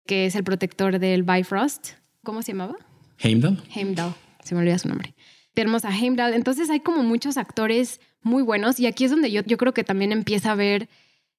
que 0.06 0.26
es 0.26 0.34
el 0.34 0.44
protector 0.44 0.98
del 0.98 1.22
Bifrost. 1.22 1.90
¿Cómo 2.22 2.42
se 2.42 2.52
llamaba? 2.52 2.76
Heimdall. 3.18 3.62
Heimdall 3.74 4.14
se 4.50 4.56
me 4.56 4.62
olvida 4.62 4.78
su 4.78 4.88
nombre. 4.88 5.14
Tenemos 5.54 5.84
a 5.84 5.96
Heimdall. 5.96 6.34
Entonces 6.34 6.68
hay 6.70 6.80
como 6.80 7.04
muchos 7.04 7.36
actores 7.36 8.00
muy 8.20 8.42
buenos 8.42 8.80
y 8.80 8.86
aquí 8.86 9.04
es 9.04 9.12
donde 9.12 9.30
yo, 9.30 9.42
yo 9.44 9.56
creo 9.56 9.72
que 9.72 9.84
también 9.84 10.10
empieza 10.10 10.50
a 10.50 10.54
ver 10.56 10.88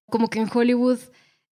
como 0.09 0.29
que 0.29 0.39
en 0.39 0.49
Hollywood 0.51 0.99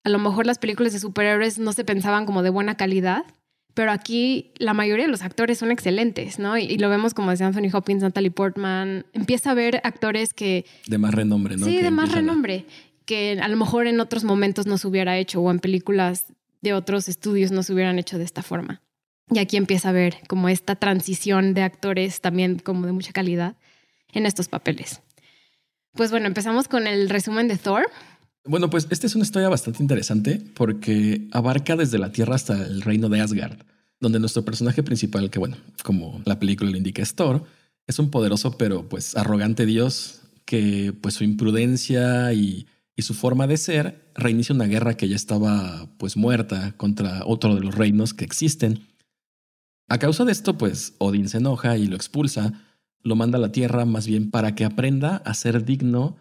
a 0.05 0.09
lo 0.09 0.19
mejor 0.19 0.45
las 0.45 0.57
películas 0.57 0.93
de 0.93 0.99
superhéroes 0.99 1.59
no 1.59 1.73
se 1.73 1.83
pensaban 1.83 2.25
como 2.25 2.43
de 2.43 2.49
buena 2.49 2.75
calidad, 2.75 3.25
pero 3.73 3.91
aquí 3.91 4.53
la 4.57 4.73
mayoría 4.73 5.05
de 5.05 5.11
los 5.11 5.21
actores 5.21 5.57
son 5.57 5.69
excelentes, 5.69 6.39
¿no? 6.39 6.57
Y, 6.57 6.77
lo 6.77 6.89
vemos 6.89 7.13
como 7.13 7.31
decía 7.31 7.47
Anthony 7.47 7.69
Hopkins, 7.73 8.01
Natalie 8.01 8.31
Portman. 8.31 9.05
Empieza 9.11 9.51
a 9.51 9.53
ver 9.53 9.81
actores 9.83 10.33
que... 10.33 10.65
De 10.87 10.97
más 10.97 11.13
renombre, 11.13 11.57
¿no? 11.57 11.65
Sí, 11.65 11.81
de 11.81 11.91
más 11.91 12.13
renombre, 12.13 12.65
que 13.03 13.37
a 13.41 13.47
lo 13.49 13.57
mejor 13.57 13.85
en 13.85 13.99
otros 13.99 14.23
momentos 14.23 14.65
no 14.65 14.77
se 14.77 14.87
hubiera 14.87 15.17
hecho 15.17 15.41
o 15.41 15.51
en 15.51 15.59
películas 15.59 16.27
de 16.61 16.73
otros 16.73 17.09
estudios 17.09 17.51
no 17.51 17.63
se 17.63 17.73
hubieran 17.73 17.99
hecho 17.99 18.17
de 18.17 18.23
esta 18.23 18.43
forma. 18.43 18.81
Y 19.31 19.39
aquí 19.39 19.57
empieza 19.57 19.89
a 19.89 19.93
ver 19.93 20.17
como 20.27 20.49
esta 20.49 20.75
transición 20.75 21.53
de 21.53 21.61
actores 21.61 22.21
también 22.21 22.59
como 22.59 22.85
de 22.85 22.91
mucha 22.91 23.11
calidad 23.11 23.55
en 24.11 24.25
estos 24.25 24.47
papeles. 24.47 25.01
Pues 25.93 26.11
bueno, 26.11 26.27
empezamos 26.27 26.67
con 26.67 26.87
el 26.87 27.09
resumen 27.09 27.47
de 27.47 27.57
Thor. 27.57 27.89
Bueno, 28.45 28.69
pues 28.69 28.87
esta 28.89 29.05
es 29.05 29.15
una 29.15 29.23
historia 29.23 29.49
bastante 29.49 29.83
interesante 29.83 30.41
porque 30.55 31.27
abarca 31.31 31.75
desde 31.75 31.99
la 31.99 32.11
Tierra 32.11 32.35
hasta 32.35 32.55
el 32.65 32.81
reino 32.81 33.09
de 33.09 33.21
Asgard, 33.21 33.59
donde 33.99 34.19
nuestro 34.19 34.45
personaje 34.45 34.81
principal, 34.81 35.29
que 35.29 35.39
bueno, 35.39 35.57
como 35.83 36.21
la 36.25 36.39
película 36.39 36.71
lo 36.71 36.77
indica, 36.77 37.01
es 37.01 37.15
Thor, 37.15 37.43
es 37.85 37.99
un 37.99 38.09
poderoso 38.09 38.57
pero 38.57 38.87
pues 38.87 39.15
arrogante 39.15 39.65
dios 39.65 40.21
que 40.45 40.93
pues 41.01 41.15
su 41.15 41.23
imprudencia 41.23 42.33
y, 42.33 42.67
y 42.95 43.01
su 43.03 43.13
forma 43.13 43.45
de 43.45 43.57
ser 43.57 44.11
reinicia 44.15 44.55
una 44.55 44.65
guerra 44.65 44.95
que 44.95 45.07
ya 45.07 45.15
estaba 45.15 45.87
pues 45.97 46.17
muerta 46.17 46.73
contra 46.77 47.23
otro 47.25 47.55
de 47.55 47.61
los 47.61 47.75
reinos 47.75 48.13
que 48.13 48.25
existen 48.25 48.87
a 49.89 49.97
causa 49.97 50.25
de 50.25 50.31
esto, 50.31 50.57
pues 50.57 50.95
Odín 50.99 51.27
se 51.29 51.37
enoja 51.37 51.77
y 51.77 51.87
lo 51.87 51.95
expulsa, 51.95 52.53
lo 53.01 53.15
manda 53.15 53.37
a 53.37 53.41
la 53.41 53.51
tierra 53.51 53.85
más 53.85 54.07
bien 54.07 54.31
para 54.31 54.55
que 54.55 54.65
aprenda 54.65 55.17
a 55.17 55.33
ser 55.33 55.65
digno 55.65 56.17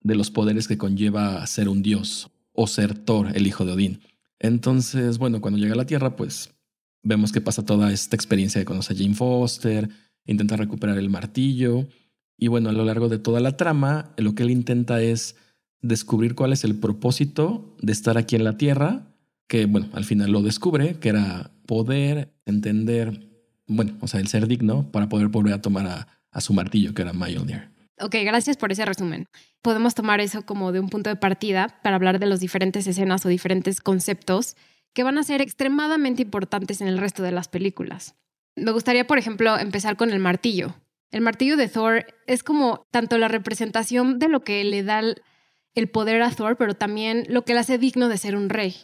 de 0.00 0.16
los 0.16 0.30
poderes 0.30 0.68
que 0.68 0.78
conlleva 0.78 1.46
ser 1.46 1.68
un 1.68 1.82
dios 1.82 2.30
o 2.52 2.66
ser 2.66 2.98
Thor, 2.98 3.28
el 3.34 3.46
hijo 3.46 3.64
de 3.64 3.72
Odín. 3.72 4.00
Entonces, 4.38 5.18
bueno, 5.18 5.40
cuando 5.40 5.58
llega 5.58 5.74
a 5.74 5.76
la 5.76 5.86
tierra, 5.86 6.16
pues 6.16 6.52
vemos 7.02 7.32
que 7.32 7.40
pasa 7.40 7.64
toda 7.64 7.92
esta 7.92 8.16
experiencia 8.16 8.58
de 8.58 8.64
conocer 8.64 8.96
a 8.96 9.00
Jane 9.00 9.14
Foster, 9.14 9.88
intenta 10.26 10.56
recuperar 10.56 10.98
el 10.98 11.10
martillo 11.10 11.88
y 12.36 12.48
bueno, 12.48 12.70
a 12.70 12.72
lo 12.72 12.84
largo 12.84 13.08
de 13.08 13.18
toda 13.18 13.40
la 13.40 13.56
trama, 13.56 14.12
lo 14.16 14.34
que 14.34 14.42
él 14.42 14.50
intenta 14.50 15.00
es 15.00 15.36
descubrir 15.80 16.34
cuál 16.34 16.52
es 16.52 16.64
el 16.64 16.74
propósito 16.74 17.76
de 17.80 17.92
estar 17.92 18.18
aquí 18.18 18.34
en 18.36 18.44
la 18.44 18.56
tierra, 18.56 19.11
que 19.52 19.66
bueno, 19.66 19.90
al 19.92 20.06
final 20.06 20.32
lo 20.32 20.40
descubre, 20.40 20.98
que 20.98 21.10
era 21.10 21.50
poder 21.66 22.32
entender, 22.46 23.28
bueno, 23.66 23.98
o 24.00 24.08
sea, 24.08 24.18
el 24.18 24.26
ser 24.26 24.46
digno 24.46 24.90
para 24.90 25.10
poder 25.10 25.28
volver 25.28 25.52
a 25.52 25.60
tomar 25.60 26.08
a, 26.30 26.40
su 26.40 26.54
martillo, 26.54 26.94
que 26.94 27.02
era 27.02 27.12
Mjolnir. 27.12 27.68
Ok, 28.00 28.16
gracias 28.24 28.56
por 28.56 28.72
ese 28.72 28.86
resumen. 28.86 29.26
Podemos 29.60 29.94
tomar 29.94 30.22
eso 30.22 30.46
como 30.46 30.72
de 30.72 30.80
un 30.80 30.88
punto 30.88 31.10
de 31.10 31.16
partida 31.16 31.78
para 31.82 31.96
hablar 31.96 32.18
de 32.18 32.24
las 32.24 32.40
diferentes 32.40 32.86
escenas 32.86 33.26
o 33.26 33.28
diferentes 33.28 33.82
conceptos 33.82 34.56
que 34.94 35.02
van 35.02 35.18
a 35.18 35.22
ser 35.22 35.42
extremadamente 35.42 36.22
importantes 36.22 36.80
en 36.80 36.88
el 36.88 36.96
resto 36.96 37.22
de 37.22 37.32
las 37.32 37.48
películas. 37.48 38.14
Me 38.56 38.70
gustaría, 38.70 39.06
por 39.06 39.18
ejemplo, 39.18 39.58
empezar 39.58 39.98
con 39.98 40.12
el 40.12 40.18
martillo. 40.18 40.76
El 41.10 41.20
martillo 41.20 41.58
de 41.58 41.68
Thor 41.68 42.06
es 42.26 42.42
como 42.42 42.86
tanto 42.90 43.18
la 43.18 43.28
representación 43.28 44.18
de 44.18 44.30
lo 44.30 44.44
que 44.44 44.64
le 44.64 44.82
da 44.82 45.02
el 45.74 45.90
poder 45.90 46.22
a 46.22 46.30
Thor, 46.30 46.56
pero 46.56 46.72
también 46.72 47.26
lo 47.28 47.44
que 47.44 47.52
le 47.52 47.60
hace 47.60 47.76
digno 47.76 48.08
de 48.08 48.16
ser 48.16 48.34
un 48.34 48.48
rey. 48.48 48.76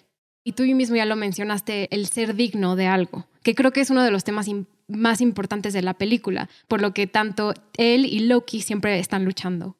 Y 0.48 0.52
tú 0.52 0.62
mismo 0.62 0.96
ya 0.96 1.04
lo 1.04 1.14
mencionaste, 1.14 1.94
el 1.94 2.06
ser 2.06 2.34
digno 2.34 2.74
de 2.74 2.86
algo, 2.86 3.26
que 3.42 3.54
creo 3.54 3.70
que 3.70 3.82
es 3.82 3.90
uno 3.90 4.02
de 4.02 4.10
los 4.10 4.24
temas 4.24 4.46
más 4.86 5.20
importantes 5.20 5.74
de 5.74 5.82
la 5.82 5.92
película, 5.92 6.48
por 6.68 6.80
lo 6.80 6.94
que 6.94 7.06
tanto 7.06 7.52
él 7.76 8.06
y 8.06 8.20
Loki 8.20 8.62
siempre 8.62 8.98
están 8.98 9.26
luchando. 9.26 9.76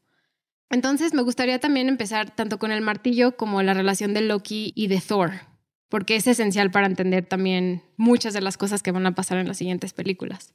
Entonces 0.69 1.15
me 1.15 1.23
gustaría 1.23 1.59
también 1.59 1.89
empezar 1.89 2.37
tanto 2.37 2.59
con 2.59 2.71
el 2.71 2.83
martillo 2.83 3.35
como 3.35 3.63
la 3.63 3.73
relación 3.73 4.13
de 4.13 4.21
Loki 4.21 4.75
y 4.77 4.89
de 4.89 5.01
Thor, 5.01 5.31
porque 5.89 6.17
es 6.17 6.27
esencial 6.27 6.71
para 6.71 6.87
entender 6.87 7.25
también 7.25 7.83
muchas 7.97 8.35
de 8.35 8.43
las 8.43 8.59
cosas 8.59 8.83
que 8.83 8.93
van 8.93 9.07
a 9.07 9.15
pasar 9.15 9.39
en 9.39 9.49
las 9.49 9.57
siguientes 9.57 9.95
películas. 9.95 10.53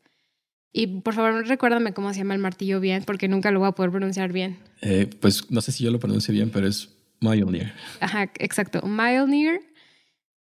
Y 0.71 1.01
por 1.01 1.15
favor, 1.15 1.47
recuérdame 1.47 1.95
cómo 1.95 2.13
se 2.13 2.19
llama 2.19 2.35
el 2.35 2.39
martillo 2.39 2.79
bien, 2.79 3.03
porque 3.03 3.27
nunca 3.27 3.49
lo 3.49 3.61
voy 3.61 3.69
a 3.69 3.71
poder 3.71 3.89
pronunciar 3.89 4.31
bien. 4.31 4.59
Eh, 4.83 5.09
pues 5.19 5.49
no 5.49 5.59
sé 5.61 5.71
si 5.71 5.83
yo 5.83 5.89
lo 5.89 5.97
pronuncio 5.97 6.31
bien, 6.31 6.51
pero 6.51 6.67
es 6.67 6.89
Mjolnir. 7.19 7.73
Ajá, 7.99 8.31
exacto. 8.37 8.85
Mjolnir. 8.85 9.72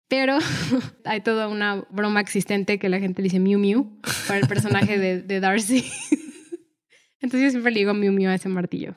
Pero 0.08 0.38
hay 1.04 1.20
toda 1.20 1.48
una 1.48 1.86
broma 1.90 2.20
existente 2.20 2.78
que 2.78 2.88
la 2.88 2.98
gente 2.98 3.22
dice 3.22 3.38
Mew 3.38 3.58
Mew 3.58 4.00
para 4.26 4.40
el 4.40 4.48
personaje 4.48 4.98
de, 4.98 5.22
de 5.22 5.40
Darcy. 5.40 5.84
Entonces 7.20 7.42
yo 7.42 7.50
siempre 7.50 7.72
le 7.72 7.80
digo 7.80 7.94
Mew 7.94 8.12
Mew 8.12 8.30
a 8.30 8.34
ese 8.34 8.48
martillo. 8.48 8.96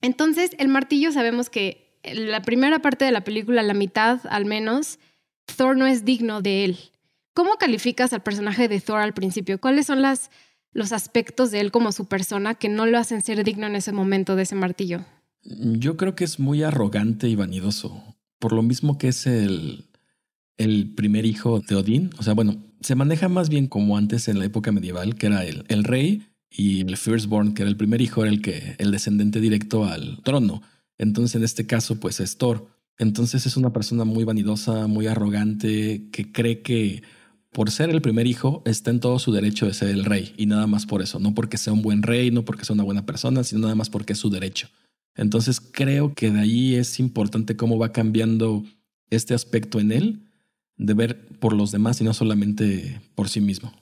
Entonces, 0.00 0.52
el 0.58 0.68
martillo 0.68 1.12
sabemos 1.12 1.50
que 1.50 1.98
la 2.04 2.42
primera 2.42 2.80
parte 2.80 3.04
de 3.04 3.12
la 3.12 3.24
película, 3.24 3.62
la 3.62 3.74
mitad 3.74 4.20
al 4.30 4.44
menos, 4.44 4.98
Thor 5.56 5.76
no 5.76 5.86
es 5.86 6.04
digno 6.04 6.40
de 6.40 6.64
él. 6.64 6.78
¿Cómo 7.34 7.56
calificas 7.58 8.12
al 8.12 8.22
personaje 8.22 8.68
de 8.68 8.80
Thor 8.80 9.00
al 9.00 9.14
principio? 9.14 9.60
¿Cuáles 9.60 9.86
son 9.86 10.02
los 10.72 10.92
aspectos 10.92 11.50
de 11.50 11.60
él 11.60 11.70
como 11.70 11.92
su 11.92 12.06
persona 12.06 12.54
que 12.54 12.68
no 12.68 12.86
lo 12.86 12.98
hacen 12.98 13.22
ser 13.22 13.44
digno 13.44 13.66
en 13.66 13.76
ese 13.76 13.92
momento 13.92 14.36
de 14.36 14.42
ese 14.42 14.54
martillo? 14.54 15.04
Yo 15.42 15.96
creo 15.96 16.14
que 16.14 16.24
es 16.24 16.38
muy 16.38 16.62
arrogante 16.62 17.28
y 17.28 17.36
vanidoso. 17.36 18.02
Por 18.38 18.52
lo 18.52 18.62
mismo 18.62 18.98
que 18.98 19.08
es 19.08 19.26
el, 19.26 19.87
el 20.58 20.92
primer 20.94 21.24
hijo 21.24 21.60
de 21.60 21.74
Odín. 21.74 22.10
O 22.18 22.22
sea, 22.22 22.34
bueno, 22.34 22.56
se 22.80 22.94
maneja 22.94 23.28
más 23.28 23.48
bien 23.48 23.66
como 23.66 23.96
antes 23.96 24.28
en 24.28 24.38
la 24.38 24.44
época 24.44 24.72
medieval, 24.72 25.14
que 25.14 25.26
era 25.26 25.44
el, 25.44 25.64
el 25.68 25.84
rey 25.84 26.28
y 26.50 26.82
el 26.82 26.96
firstborn, 26.96 27.54
que 27.54 27.62
era 27.62 27.70
el 27.70 27.76
primer 27.76 28.02
hijo, 28.02 28.22
era 28.22 28.30
el, 28.30 28.42
que, 28.42 28.76
el 28.78 28.90
descendente 28.90 29.40
directo 29.40 29.84
al 29.84 30.22
trono. 30.22 30.62
Entonces, 30.98 31.36
en 31.36 31.44
este 31.44 31.66
caso, 31.66 31.98
pues 31.98 32.20
es 32.20 32.36
Thor. 32.36 32.68
Entonces 32.98 33.46
es 33.46 33.56
una 33.56 33.72
persona 33.72 34.04
muy 34.04 34.24
vanidosa, 34.24 34.88
muy 34.88 35.06
arrogante, 35.06 36.08
que 36.10 36.32
cree 36.32 36.62
que 36.62 37.02
por 37.52 37.70
ser 37.70 37.90
el 37.90 38.02
primer 38.02 38.26
hijo, 38.26 38.62
está 38.66 38.90
en 38.90 39.00
todo 39.00 39.18
su 39.18 39.32
derecho 39.32 39.66
de 39.66 39.74
ser 39.74 39.88
el 39.88 40.04
rey 40.04 40.34
y 40.36 40.46
nada 40.46 40.66
más 40.66 40.86
por 40.86 41.00
eso, 41.00 41.18
no 41.18 41.34
porque 41.34 41.56
sea 41.56 41.72
un 41.72 41.82
buen 41.82 42.02
rey, 42.02 42.30
no 42.30 42.44
porque 42.44 42.64
sea 42.64 42.74
una 42.74 42.84
buena 42.84 43.06
persona, 43.06 43.42
sino 43.42 43.62
nada 43.62 43.74
más 43.74 43.88
porque 43.88 44.12
es 44.12 44.18
su 44.18 44.30
derecho. 44.30 44.68
Entonces 45.14 45.60
creo 45.60 46.14
que 46.14 46.30
de 46.30 46.40
ahí 46.40 46.74
es 46.74 47.00
importante 47.00 47.56
cómo 47.56 47.78
va 47.78 47.92
cambiando 47.92 48.64
este 49.10 49.34
aspecto 49.34 49.80
en 49.80 49.92
él, 49.92 50.27
de 50.78 50.94
ver 50.94 51.26
por 51.40 51.52
los 51.52 51.72
demás 51.72 52.00
y 52.00 52.04
no 52.04 52.14
solamente 52.14 53.00
por 53.14 53.28
sí 53.28 53.40
mismo. 53.40 53.72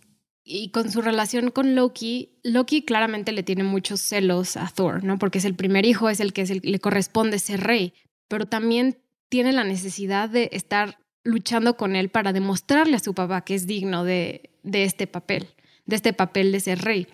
Y 0.48 0.70
con 0.70 0.90
su 0.90 1.02
relación 1.02 1.50
con 1.50 1.74
Loki, 1.74 2.38
Loki 2.44 2.82
claramente 2.82 3.32
le 3.32 3.42
tiene 3.42 3.64
muchos 3.64 4.00
celos 4.00 4.56
a 4.56 4.68
Thor, 4.68 5.02
¿no? 5.02 5.18
Porque 5.18 5.38
es 5.38 5.44
el 5.44 5.54
primer 5.54 5.84
hijo, 5.84 6.08
es 6.08 6.20
el 6.20 6.32
que 6.32 6.60
le 6.62 6.78
corresponde 6.78 7.38
ser 7.38 7.60
rey, 7.60 7.94
pero 8.28 8.46
también 8.46 8.96
tiene 9.28 9.52
la 9.52 9.64
necesidad 9.64 10.28
de 10.28 10.48
estar 10.52 10.98
luchando 11.24 11.76
con 11.76 11.96
él 11.96 12.08
para 12.10 12.32
demostrarle 12.32 12.96
a 12.96 13.00
su 13.00 13.12
papá 13.12 13.42
que 13.42 13.56
es 13.56 13.66
digno 13.66 14.04
de, 14.04 14.50
de 14.62 14.84
este 14.84 15.08
papel, 15.08 15.48
de 15.84 15.96
este 15.96 16.12
papel 16.12 16.52
de 16.52 16.60
ser 16.60 16.80
rey. 16.80 17.08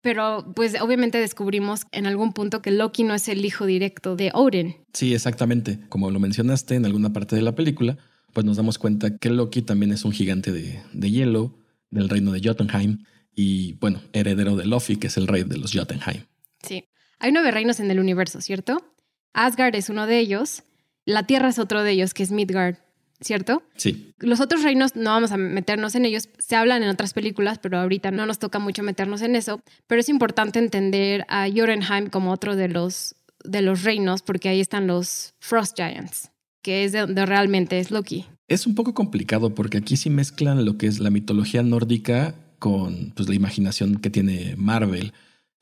Pero 0.00 0.50
pues 0.56 0.80
obviamente 0.80 1.18
descubrimos 1.18 1.82
en 1.92 2.06
algún 2.06 2.32
punto 2.32 2.62
que 2.62 2.70
Loki 2.70 3.04
no 3.04 3.14
es 3.14 3.28
el 3.28 3.44
hijo 3.44 3.66
directo 3.66 4.16
de 4.16 4.30
Odin. 4.32 4.76
Sí, 4.94 5.12
exactamente. 5.12 5.78
Como 5.90 6.10
lo 6.10 6.18
mencionaste 6.18 6.76
en 6.76 6.86
alguna 6.86 7.12
parte 7.12 7.36
de 7.36 7.42
la 7.42 7.54
película, 7.54 7.98
pues 8.32 8.46
nos 8.46 8.56
damos 8.56 8.78
cuenta 8.78 9.16
que 9.18 9.30
Loki 9.30 9.62
también 9.62 9.92
es 9.92 10.04
un 10.04 10.12
gigante 10.12 10.52
de, 10.52 10.82
de 10.92 11.10
hielo 11.10 11.58
del 11.90 12.08
reino 12.08 12.32
de 12.32 12.40
Jotunheim 12.42 13.04
y 13.34 13.74
bueno, 13.74 14.00
heredero 14.12 14.56
de 14.56 14.66
Loki, 14.66 14.96
que 14.96 15.08
es 15.08 15.16
el 15.16 15.26
rey 15.26 15.44
de 15.44 15.56
los 15.56 15.72
Jotunheim. 15.72 16.24
Sí. 16.62 16.84
Hay 17.18 17.32
nueve 17.32 17.50
reinos 17.50 17.80
en 17.80 17.90
el 17.90 18.00
universo, 18.00 18.40
¿cierto? 18.40 18.82
Asgard 19.32 19.74
es 19.74 19.88
uno 19.88 20.06
de 20.06 20.18
ellos, 20.18 20.62
la 21.04 21.26
Tierra 21.26 21.48
es 21.48 21.58
otro 21.58 21.82
de 21.82 21.92
ellos, 21.92 22.14
que 22.14 22.22
es 22.22 22.30
Midgard, 22.30 22.76
¿cierto? 23.20 23.62
Sí. 23.76 24.14
Los 24.18 24.40
otros 24.40 24.62
reinos 24.62 24.96
no 24.96 25.10
vamos 25.10 25.32
a 25.32 25.36
meternos 25.36 25.94
en 25.94 26.04
ellos, 26.04 26.28
se 26.38 26.56
hablan 26.56 26.82
en 26.82 26.88
otras 26.88 27.12
películas, 27.12 27.58
pero 27.58 27.78
ahorita 27.78 28.10
no 28.10 28.26
nos 28.26 28.38
toca 28.38 28.58
mucho 28.58 28.82
meternos 28.82 29.22
en 29.22 29.36
eso, 29.36 29.62
pero 29.86 30.00
es 30.00 30.08
importante 30.08 30.58
entender 30.58 31.24
a 31.28 31.48
Jotunheim 31.48 32.08
como 32.08 32.32
otro 32.32 32.56
de 32.56 32.68
los, 32.68 33.14
de 33.44 33.62
los 33.62 33.84
reinos, 33.84 34.22
porque 34.22 34.48
ahí 34.48 34.60
están 34.60 34.86
los 34.86 35.34
Frost 35.38 35.76
Giants, 35.76 36.29
que 36.62 36.84
es 36.84 36.92
de 36.92 37.00
donde 37.00 37.26
realmente 37.26 37.78
es 37.78 37.90
Loki. 37.90 38.26
Es 38.48 38.66
un 38.66 38.74
poco 38.74 38.94
complicado 38.94 39.54
porque 39.54 39.78
aquí 39.78 39.96
sí 39.96 40.10
mezclan 40.10 40.64
lo 40.64 40.76
que 40.76 40.86
es 40.86 40.98
la 40.98 41.10
mitología 41.10 41.62
nórdica 41.62 42.34
con 42.58 43.12
pues, 43.16 43.28
la 43.28 43.34
imaginación 43.34 43.96
que 43.96 44.10
tiene 44.10 44.54
Marvel. 44.56 45.12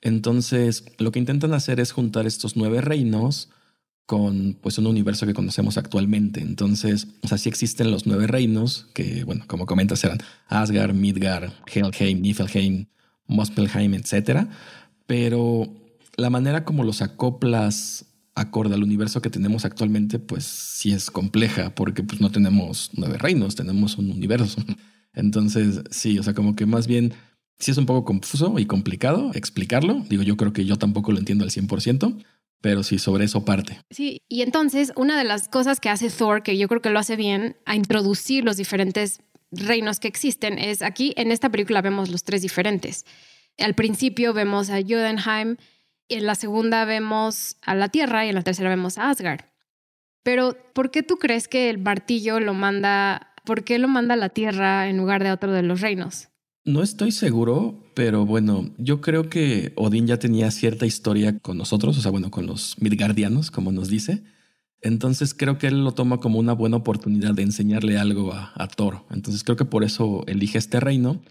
Entonces, 0.00 0.84
lo 0.98 1.12
que 1.12 1.18
intentan 1.18 1.54
hacer 1.54 1.80
es 1.80 1.92
juntar 1.92 2.26
estos 2.26 2.56
nueve 2.56 2.80
reinos 2.80 3.50
con 4.06 4.56
pues 4.62 4.78
un 4.78 4.86
universo 4.86 5.26
que 5.26 5.34
conocemos 5.34 5.76
actualmente. 5.76 6.40
Entonces, 6.40 7.08
o 7.22 7.28
sea, 7.28 7.36
sí 7.36 7.50
existen 7.50 7.90
los 7.90 8.06
nueve 8.06 8.26
reinos, 8.26 8.86
que, 8.94 9.24
bueno, 9.24 9.44
como 9.46 9.66
comentas, 9.66 10.02
eran 10.02 10.18
Asgard, 10.46 10.94
Midgard, 10.94 11.52
Helheim, 11.66 12.22
Niflheim, 12.22 12.86
Muspelheim, 13.26 13.92
etc. 13.92 14.46
Pero 15.06 15.68
la 16.16 16.30
manera 16.30 16.64
como 16.64 16.84
los 16.84 17.02
acoplas 17.02 18.06
acorde 18.40 18.74
al 18.74 18.82
universo 18.82 19.20
que 19.20 19.30
tenemos 19.30 19.64
actualmente, 19.64 20.18
pues 20.18 20.44
sí 20.44 20.92
es 20.92 21.10
compleja, 21.10 21.74
porque 21.74 22.02
pues 22.02 22.20
no 22.20 22.30
tenemos 22.30 22.90
nueve 22.94 23.18
reinos, 23.18 23.54
tenemos 23.54 23.98
un 23.98 24.10
universo. 24.10 24.62
Entonces, 25.12 25.82
sí, 25.90 26.18
o 26.18 26.22
sea, 26.22 26.34
como 26.34 26.54
que 26.54 26.66
más 26.66 26.86
bien 26.86 27.14
sí 27.58 27.70
es 27.70 27.78
un 27.78 27.86
poco 27.86 28.04
confuso 28.04 28.58
y 28.58 28.66
complicado 28.66 29.32
explicarlo. 29.34 30.04
Digo, 30.08 30.22
yo 30.22 30.36
creo 30.36 30.52
que 30.52 30.64
yo 30.64 30.76
tampoco 30.76 31.12
lo 31.12 31.18
entiendo 31.18 31.44
al 31.44 31.50
100%, 31.50 32.24
pero 32.60 32.82
sí, 32.82 32.98
sobre 32.98 33.24
eso 33.24 33.44
parte. 33.44 33.80
Sí, 33.90 34.22
y 34.28 34.42
entonces 34.42 34.92
una 34.96 35.18
de 35.18 35.24
las 35.24 35.48
cosas 35.48 35.80
que 35.80 35.88
hace 35.88 36.10
Thor, 36.10 36.42
que 36.42 36.56
yo 36.56 36.68
creo 36.68 36.80
que 36.80 36.90
lo 36.90 36.98
hace 36.98 37.16
bien, 37.16 37.56
a 37.66 37.76
introducir 37.76 38.44
los 38.44 38.56
diferentes 38.56 39.20
reinos 39.50 39.98
que 39.98 40.08
existen, 40.08 40.58
es 40.58 40.82
aquí 40.82 41.14
en 41.16 41.32
esta 41.32 41.50
película 41.50 41.82
vemos 41.82 42.10
los 42.10 42.22
tres 42.24 42.42
diferentes. 42.42 43.04
Al 43.58 43.74
principio 43.74 44.32
vemos 44.34 44.70
a 44.70 44.80
Jotunheim, 46.08 46.20
en 46.20 46.26
la 46.26 46.34
segunda 46.34 46.84
vemos 46.84 47.56
a 47.62 47.74
la 47.74 47.88
Tierra 47.88 48.26
y 48.26 48.30
en 48.30 48.34
la 48.34 48.42
tercera 48.42 48.68
vemos 48.68 48.98
a 48.98 49.10
Asgard. 49.10 49.40
Pero, 50.22 50.56
¿por 50.74 50.90
qué 50.90 51.02
tú 51.02 51.16
crees 51.16 51.48
que 51.48 51.70
el 51.70 51.78
martillo 51.78 52.40
lo 52.40 52.54
manda, 52.54 53.34
por 53.44 53.64
qué 53.64 53.78
lo 53.78 53.88
manda 53.88 54.14
a 54.14 54.18
la 54.18 54.28
Tierra 54.28 54.88
en 54.88 54.96
lugar 54.96 55.22
de 55.22 55.32
otro 55.32 55.52
de 55.52 55.62
los 55.62 55.80
reinos? 55.80 56.28
No 56.64 56.82
estoy 56.82 57.12
seguro, 57.12 57.92
pero 57.94 58.26
bueno, 58.26 58.74
yo 58.76 59.00
creo 59.00 59.30
que 59.30 59.72
Odín 59.76 60.06
ya 60.06 60.18
tenía 60.18 60.50
cierta 60.50 60.84
historia 60.84 61.38
con 61.38 61.56
nosotros, 61.56 61.96
o 61.96 62.02
sea, 62.02 62.10
bueno, 62.10 62.30
con 62.30 62.46
los 62.46 62.76
Midgardianos, 62.78 63.50
como 63.50 63.72
nos 63.72 63.88
dice. 63.88 64.22
Entonces 64.82 65.34
creo 65.34 65.58
que 65.58 65.68
él 65.68 65.82
lo 65.82 65.92
toma 65.92 66.18
como 66.18 66.38
una 66.38 66.52
buena 66.52 66.76
oportunidad 66.76 67.34
de 67.34 67.42
enseñarle 67.42 67.98
algo 67.98 68.32
a, 68.34 68.68
Thor. 68.76 69.06
Entonces 69.10 69.44
creo 69.44 69.56
que 69.56 69.64
por 69.64 69.82
eso 69.82 70.24
elige 70.26 70.58
este 70.58 70.78
reino. 70.78 71.22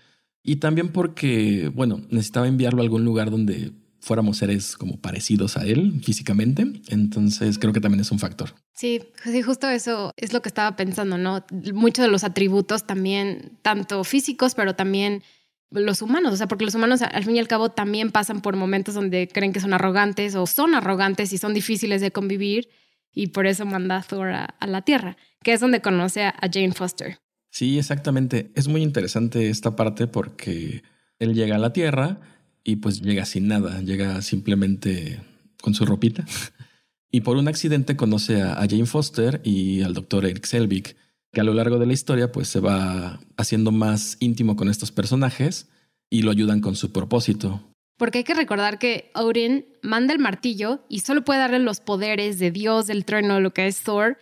Y 0.44 0.56
también 0.56 0.90
porque, 0.90 1.72
bueno, 1.74 2.02
necesitaba 2.10 2.48
enviarlo 2.48 2.82
a 2.82 2.84
algún 2.84 3.06
lugar 3.06 3.30
donde 3.30 3.74
fuéramos 4.08 4.38
seres 4.38 4.78
como 4.78 5.00
parecidos 5.00 5.58
a 5.58 5.66
él 5.66 6.02
físicamente. 6.04 6.66
Entonces 6.88 7.60
creo 7.60 7.74
que 7.74 7.82
también 7.82 8.00
es 8.00 8.12
un 8.12 8.20
factor. 8.20 8.56
Sí, 8.74 9.02
sí, 9.24 9.42
justo 9.42 9.70
eso 9.70 10.12
es 10.16 10.34
lo 10.34 10.42
que 10.42 10.50
estaba 10.50 10.76
pensando, 10.76 11.18
¿no? 11.18 11.46
Muchos 11.74 12.06
de 12.06 12.12
los 12.12 12.24
atributos 12.24 12.88
también, 12.88 13.60
tanto 13.62 14.04
físicos, 14.04 14.56
pero 14.56 14.76
también 14.76 15.24
los 15.70 16.02
humanos, 16.02 16.34
o 16.34 16.38
sea, 16.38 16.48
porque 16.48 16.64
los 16.64 16.76
humanos 16.76 17.02
al 17.02 17.26
fin 17.26 17.36
y 17.36 17.40
al 17.40 17.48
cabo 17.50 17.70
también 17.70 18.12
pasan 18.12 18.42
por 18.42 18.56
momentos 18.56 18.96
donde 18.96 19.28
creen 19.28 19.52
que 19.52 19.60
son 19.60 19.74
arrogantes 19.74 20.36
o 20.36 20.48
son 20.48 20.74
arrogantes 20.74 21.34
y 21.34 21.38
son 21.38 21.54
difíciles 21.54 22.00
de 22.00 22.12
convivir 22.12 22.70
y 23.14 23.28
por 23.28 23.48
eso 23.48 23.66
manda 23.66 23.98
a 23.98 24.04
Thor 24.04 24.30
a, 24.30 24.56
la 24.66 24.82
Tierra, 24.84 25.18
que 25.44 25.52
es 25.52 25.60
donde 25.60 25.82
conoce 25.82 26.24
a 26.24 26.40
Jane 26.52 26.72
Foster. 26.72 27.18
Sí, 27.50 27.78
exactamente. 27.78 28.52
Es 28.56 28.68
muy 28.68 28.82
interesante 28.82 29.50
esta 29.50 29.76
parte 29.76 30.08
porque 30.08 30.84
él 31.20 31.34
llega 31.34 31.56
a 31.56 31.60
la 31.60 31.74
Tierra 31.74 32.22
y 32.68 32.76
pues 32.76 33.02
llega 33.02 33.26
sin 33.26 33.48
nada, 33.48 33.82
llega 33.82 34.22
simplemente 34.22 35.22
con 35.62 35.74
su 35.74 35.86
ropita 35.86 36.26
y 37.12 37.22
por 37.22 37.38
un 37.38 37.48
accidente 37.48 37.96
conoce 37.96 38.42
a, 38.42 38.56
Jane 38.70 38.86
Foster 38.86 39.40
y 39.46 39.84
al 39.84 39.94
doctor 39.94 40.26
Eric 40.26 40.46
Selvig, 40.46 40.98
que 41.32 41.40
a 41.40 41.46
lo 41.46 41.54
largo 41.54 41.80
de 41.80 41.86
la 41.86 41.94
historia 41.94 42.34
pues 42.34 42.50
se 42.50 42.60
va 42.60 43.22
haciendo 43.38 43.72
más 43.72 44.18
íntimo 44.20 44.58
con 44.58 44.68
estos 44.68 44.92
personajes 44.92 45.70
y 46.10 46.24
lo 46.24 46.32
ayudan 46.32 46.60
con 46.60 46.76
su 46.76 46.92
propósito. 46.92 47.64
Porque 47.98 48.20
hay 48.20 48.24
que 48.26 48.34
recordar 48.34 48.80
que 48.80 49.12
Odin 49.16 49.66
manda 49.82 50.14
el 50.14 50.20
martillo 50.20 50.86
y 50.90 51.00
solo 51.00 51.24
puede 51.24 51.40
darle 51.40 51.60
los 51.60 51.80
poderes 51.80 52.38
de 52.38 52.52
Dios, 52.52 52.88
del 52.88 53.06
trueno, 53.06 53.40
lo 53.40 53.54
que 53.54 53.68
es 53.68 53.80
Thor, 53.80 54.18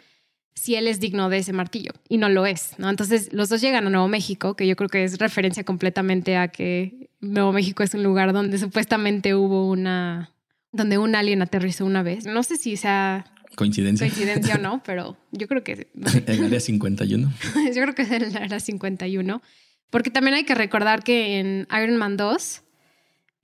si 0.56 0.76
él 0.76 0.88
es 0.88 1.00
digno 1.00 1.30
de 1.30 1.38
ese 1.40 1.54
martillo. 1.54 1.92
Y 2.10 2.18
no 2.18 2.30
lo 2.30 2.46
es, 2.46 2.72
¿no? 2.78 2.90
Entonces 2.90 3.32
los 3.34 3.50
dos 3.50 3.62
llegan 3.62 3.86
a 3.86 3.90
Nuevo 3.90 4.08
México, 4.08 4.56
que 4.56 4.66
yo 4.68 4.76
creo 4.76 4.90
que 4.90 5.04
es 5.04 5.20
referencia 5.20 5.64
completamente 5.64 6.38
a 6.38 6.48
que 6.48 7.10
Nuevo 7.20 7.52
México 7.52 7.84
es 7.84 7.94
un 7.94 8.04
lugar 8.04 8.34
donde 8.34 8.58
supuestamente 8.58 9.36
hubo 9.36 9.70
una... 9.70 10.32
donde 10.72 10.98
un 10.98 11.16
alien 11.16 11.42
aterrizó 11.42 11.86
una 11.86 12.04
vez. 12.04 12.26
No 12.26 12.42
sé 12.44 12.56
si 12.56 12.78
sea 12.78 13.26
Coincidencia. 13.56 14.08
coincidencia 14.08 14.56
o 14.56 14.58
no, 14.58 14.82
pero 14.86 15.18
yo 15.32 15.48
creo 15.48 15.64
que... 15.64 15.88
El 16.28 16.46
área 16.46 16.60
51. 16.60 17.34
yo 17.76 17.82
creo 17.82 17.96
que 17.96 18.02
es 18.04 18.12
el 18.12 18.36
área 18.38 18.60
51. 18.60 19.42
Porque 19.90 20.10
también 20.10 20.36
hay 20.36 20.46
que 20.46 20.56
recordar 20.56 21.04
que 21.04 21.40
en 21.40 21.68
Iron 21.72 21.98
Man 21.98 22.18
2 22.18 22.64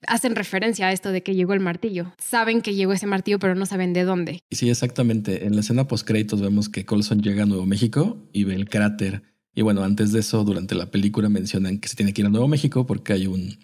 hacen 0.07 0.35
referencia 0.35 0.87
a 0.87 0.91
esto 0.91 1.11
de 1.11 1.23
que 1.23 1.35
llegó 1.35 1.53
el 1.53 1.59
martillo. 1.59 2.13
Saben 2.17 2.61
que 2.61 2.75
llegó 2.75 2.93
ese 2.93 3.07
martillo, 3.07 3.39
pero 3.39 3.55
no 3.55 3.65
saben 3.65 3.93
de 3.93 4.03
dónde. 4.03 4.43
Sí, 4.51 4.69
exactamente. 4.69 5.45
En 5.45 5.55
la 5.55 5.61
escena 5.61 5.87
post 5.87 6.07
créditos 6.07 6.41
vemos 6.41 6.69
que 6.69 6.85
Colson 6.85 7.21
llega 7.21 7.43
a 7.43 7.45
Nuevo 7.45 7.65
México 7.65 8.29
y 8.33 8.43
ve 8.43 8.55
el 8.55 8.69
cráter. 8.69 9.23
Y 9.53 9.61
bueno, 9.61 9.83
antes 9.83 10.11
de 10.11 10.19
eso, 10.19 10.43
durante 10.43 10.75
la 10.75 10.91
película 10.91 11.29
mencionan 11.29 11.79
que 11.79 11.89
se 11.89 11.95
tiene 11.95 12.13
que 12.13 12.21
ir 12.21 12.27
a 12.27 12.29
Nuevo 12.29 12.47
México 12.47 12.85
porque 12.85 13.13
hay 13.13 13.27
un, 13.27 13.57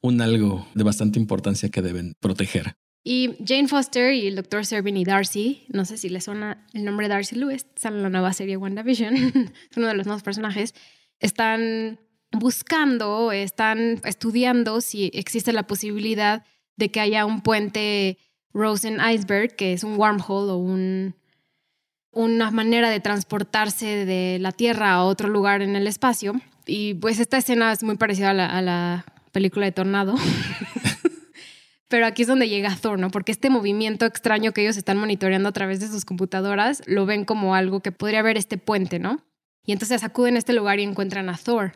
un 0.00 0.20
algo 0.20 0.66
de 0.74 0.84
bastante 0.84 1.18
importancia 1.18 1.70
que 1.70 1.82
deben 1.82 2.14
proteger. 2.20 2.76
Y 3.06 3.36
Jane 3.46 3.68
Foster 3.68 4.14
y 4.14 4.26
el 4.26 4.36
Dr. 4.36 4.64
Servin 4.64 4.96
y 4.96 5.04
Darcy, 5.04 5.64
no 5.68 5.84
sé 5.84 5.98
si 5.98 6.08
les 6.08 6.24
suena 6.24 6.66
el 6.72 6.84
nombre 6.84 7.08
Darcy 7.08 7.36
Lewis, 7.36 7.66
sale 7.76 7.98
en 7.98 8.02
la 8.02 8.08
nueva 8.08 8.32
serie 8.32 8.56
WandaVision, 8.56 9.14
es 9.70 9.76
uno 9.76 9.88
de 9.88 9.94
los 9.94 10.06
nuevos 10.06 10.22
personajes, 10.22 10.74
están 11.20 11.98
buscando, 12.34 13.32
están 13.32 14.00
estudiando 14.04 14.80
si 14.80 15.10
existe 15.14 15.52
la 15.52 15.66
posibilidad 15.66 16.44
de 16.76 16.90
que 16.90 17.00
haya 17.00 17.26
un 17.26 17.40
puente 17.40 18.18
Rosen 18.52 18.98
Iceberg, 19.00 19.56
que 19.56 19.72
es 19.72 19.84
un 19.84 19.96
wormhole 19.96 20.52
o 20.52 20.56
un, 20.56 21.14
una 22.12 22.50
manera 22.50 22.90
de 22.90 23.00
transportarse 23.00 24.04
de 24.04 24.38
la 24.40 24.52
Tierra 24.52 24.92
a 24.92 25.04
otro 25.04 25.28
lugar 25.28 25.62
en 25.62 25.76
el 25.76 25.86
espacio. 25.86 26.40
Y 26.66 26.94
pues 26.94 27.18
esta 27.18 27.38
escena 27.38 27.72
es 27.72 27.82
muy 27.82 27.96
parecida 27.96 28.30
a 28.30 28.34
la, 28.34 28.46
a 28.46 28.62
la 28.62 29.04
película 29.32 29.66
de 29.66 29.72
Tornado. 29.72 30.14
Pero 31.88 32.06
aquí 32.06 32.22
es 32.22 32.28
donde 32.28 32.48
llega 32.48 32.74
Thor, 32.74 32.98
¿no? 32.98 33.10
Porque 33.10 33.30
este 33.30 33.50
movimiento 33.50 34.06
extraño 34.06 34.52
que 34.52 34.62
ellos 34.62 34.76
están 34.76 34.98
monitoreando 34.98 35.48
a 35.48 35.52
través 35.52 35.80
de 35.80 35.88
sus 35.88 36.04
computadoras 36.04 36.82
lo 36.86 37.06
ven 37.06 37.24
como 37.24 37.54
algo 37.54 37.80
que 37.80 37.92
podría 37.92 38.20
haber 38.20 38.36
este 38.36 38.56
puente, 38.56 38.98
¿no? 38.98 39.20
Y 39.64 39.72
entonces 39.72 40.02
acuden 40.02 40.36
a 40.36 40.38
este 40.38 40.52
lugar 40.52 40.80
y 40.80 40.82
encuentran 40.82 41.28
a 41.28 41.36
Thor. 41.36 41.72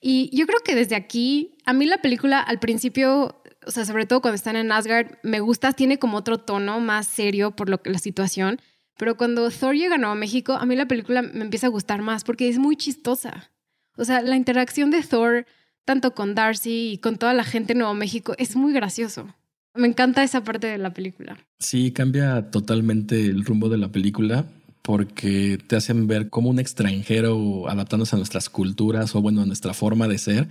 Y 0.00 0.34
yo 0.36 0.46
creo 0.46 0.60
que 0.64 0.74
desde 0.74 0.94
aquí, 0.94 1.56
a 1.64 1.72
mí 1.72 1.86
la 1.86 1.98
película 1.98 2.40
al 2.40 2.58
principio, 2.58 3.42
o 3.66 3.70
sea, 3.70 3.84
sobre 3.84 4.06
todo 4.06 4.20
cuando 4.20 4.36
están 4.36 4.56
en 4.56 4.70
Asgard, 4.72 5.18
me 5.22 5.40
gusta, 5.40 5.72
tiene 5.72 5.98
como 5.98 6.18
otro 6.18 6.38
tono 6.38 6.80
más 6.80 7.06
serio 7.06 7.52
por 7.56 7.68
lo 7.68 7.82
que 7.82 7.90
la 7.90 7.98
situación. 7.98 8.60
Pero 8.98 9.16
cuando 9.16 9.50
Thor 9.50 9.74
llega 9.74 9.96
a 9.96 9.98
Nuevo 9.98 10.14
México, 10.14 10.54
a 10.54 10.64
mí 10.64 10.74
la 10.74 10.88
película 10.88 11.22
me 11.22 11.44
empieza 11.44 11.66
a 11.66 11.70
gustar 11.70 12.02
más 12.02 12.24
porque 12.24 12.48
es 12.48 12.58
muy 12.58 12.76
chistosa. 12.76 13.50
O 13.96 14.04
sea, 14.04 14.22
la 14.22 14.36
interacción 14.36 14.90
de 14.90 15.02
Thor, 15.02 15.46
tanto 15.84 16.14
con 16.14 16.34
Darcy 16.34 16.92
y 16.92 16.98
con 16.98 17.16
toda 17.16 17.34
la 17.34 17.44
gente 17.44 17.72
en 17.72 17.80
Nuevo 17.80 17.94
México, 17.94 18.34
es 18.38 18.56
muy 18.56 18.72
gracioso. 18.72 19.34
Me 19.74 19.86
encanta 19.86 20.22
esa 20.22 20.42
parte 20.42 20.66
de 20.66 20.78
la 20.78 20.94
película. 20.94 21.36
Sí, 21.58 21.92
cambia 21.92 22.50
totalmente 22.50 23.26
el 23.26 23.44
rumbo 23.44 23.68
de 23.68 23.76
la 23.76 23.92
película 23.92 24.46
porque 24.86 25.58
te 25.66 25.74
hacen 25.74 26.06
ver 26.06 26.30
como 26.30 26.48
un 26.48 26.60
extranjero 26.60 27.68
adaptándose 27.68 28.14
a 28.14 28.18
nuestras 28.18 28.48
culturas 28.48 29.16
o 29.16 29.20
bueno, 29.20 29.42
a 29.42 29.44
nuestra 29.44 29.74
forma 29.74 30.06
de 30.06 30.16
ser. 30.16 30.48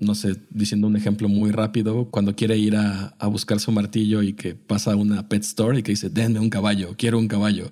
No 0.00 0.16
sé, 0.16 0.34
diciendo 0.50 0.88
un 0.88 0.96
ejemplo 0.96 1.28
muy 1.28 1.52
rápido, 1.52 2.10
cuando 2.10 2.34
quiere 2.34 2.58
ir 2.58 2.74
a, 2.74 3.14
a 3.20 3.28
buscar 3.28 3.60
su 3.60 3.70
martillo 3.70 4.24
y 4.24 4.32
que 4.32 4.56
pasa 4.56 4.94
a 4.94 4.96
una 4.96 5.28
pet 5.28 5.44
store 5.44 5.78
y 5.78 5.82
que 5.84 5.92
dice, 5.92 6.10
denme 6.10 6.40
un 6.40 6.50
caballo, 6.50 6.96
quiero 6.98 7.20
un 7.20 7.28
caballo. 7.28 7.70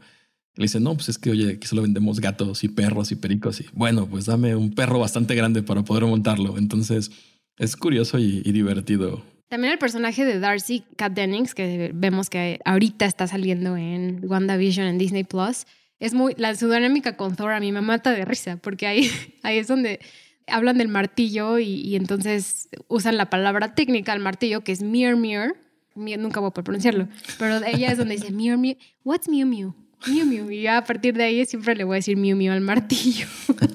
Le 0.54 0.66
dice, 0.66 0.78
no, 0.78 0.94
pues 0.94 1.08
es 1.08 1.18
que, 1.18 1.30
oye, 1.30 1.54
aquí 1.54 1.66
solo 1.66 1.82
vendemos 1.82 2.20
gatos 2.20 2.62
y 2.62 2.68
perros 2.68 3.10
y 3.10 3.16
pericos. 3.16 3.60
Y 3.60 3.66
bueno, 3.72 4.06
pues 4.08 4.26
dame 4.26 4.54
un 4.54 4.76
perro 4.76 5.00
bastante 5.00 5.34
grande 5.34 5.64
para 5.64 5.82
poder 5.82 6.04
montarlo. 6.04 6.56
Entonces, 6.56 7.10
es 7.58 7.74
curioso 7.76 8.20
y, 8.20 8.42
y 8.44 8.52
divertido. 8.52 9.24
También 9.48 9.72
el 9.72 9.80
personaje 9.80 10.24
de 10.24 10.38
Darcy 10.38 10.84
Kat 10.96 11.12
Dennings, 11.14 11.52
que 11.52 11.90
vemos 11.92 12.30
que 12.30 12.60
ahorita 12.64 13.06
está 13.06 13.26
saliendo 13.26 13.76
en 13.76 14.20
WandaVision 14.22 14.86
en 14.86 14.98
Disney 14.98 15.24
Plus, 15.24 15.66
es 15.98 16.14
muy, 16.14 16.34
la 16.36 16.54
su 16.54 16.70
con 17.16 17.36
Thor 17.36 17.52
a 17.52 17.60
mí 17.60 17.72
me 17.72 17.80
mata 17.80 18.10
de 18.12 18.24
risa, 18.24 18.56
porque 18.58 18.86
ahí, 18.86 19.10
ahí 19.42 19.58
es 19.58 19.68
donde 19.68 20.00
hablan 20.46 20.78
del 20.78 20.88
martillo 20.88 21.58
y, 21.58 21.96
entonces 21.96 22.68
usan 22.88 23.16
la 23.16 23.30
palabra 23.30 23.74
técnica 23.74 24.12
al 24.12 24.20
martillo, 24.20 24.62
que 24.62 24.72
es 24.72 24.82
Mir 24.82 25.16
Mir. 25.16 25.54
Nunca 25.94 26.40
voy 26.40 26.48
a 26.48 26.50
poder 26.50 26.64
pronunciarlo, 26.64 27.08
pero 27.38 27.64
ella 27.64 27.90
es 27.90 27.98
donde 27.98 28.16
dice 28.16 28.30
Mir 28.30 28.58
Mir. 28.58 28.76
What's 29.02 29.28
Mew 29.28 29.46
Mew? 29.46 29.74
Mew 30.06 30.26
Mew. 30.26 30.50
Y 30.50 30.66
a 30.66 30.84
partir 30.84 31.14
de 31.14 31.24
ahí 31.24 31.44
siempre 31.46 31.74
le 31.74 31.84
voy 31.84 31.94
a 31.94 31.98
decir 31.98 32.18
Mew 32.18 32.36
Mew 32.36 32.52
al 32.52 32.60
martillo. 32.60 33.26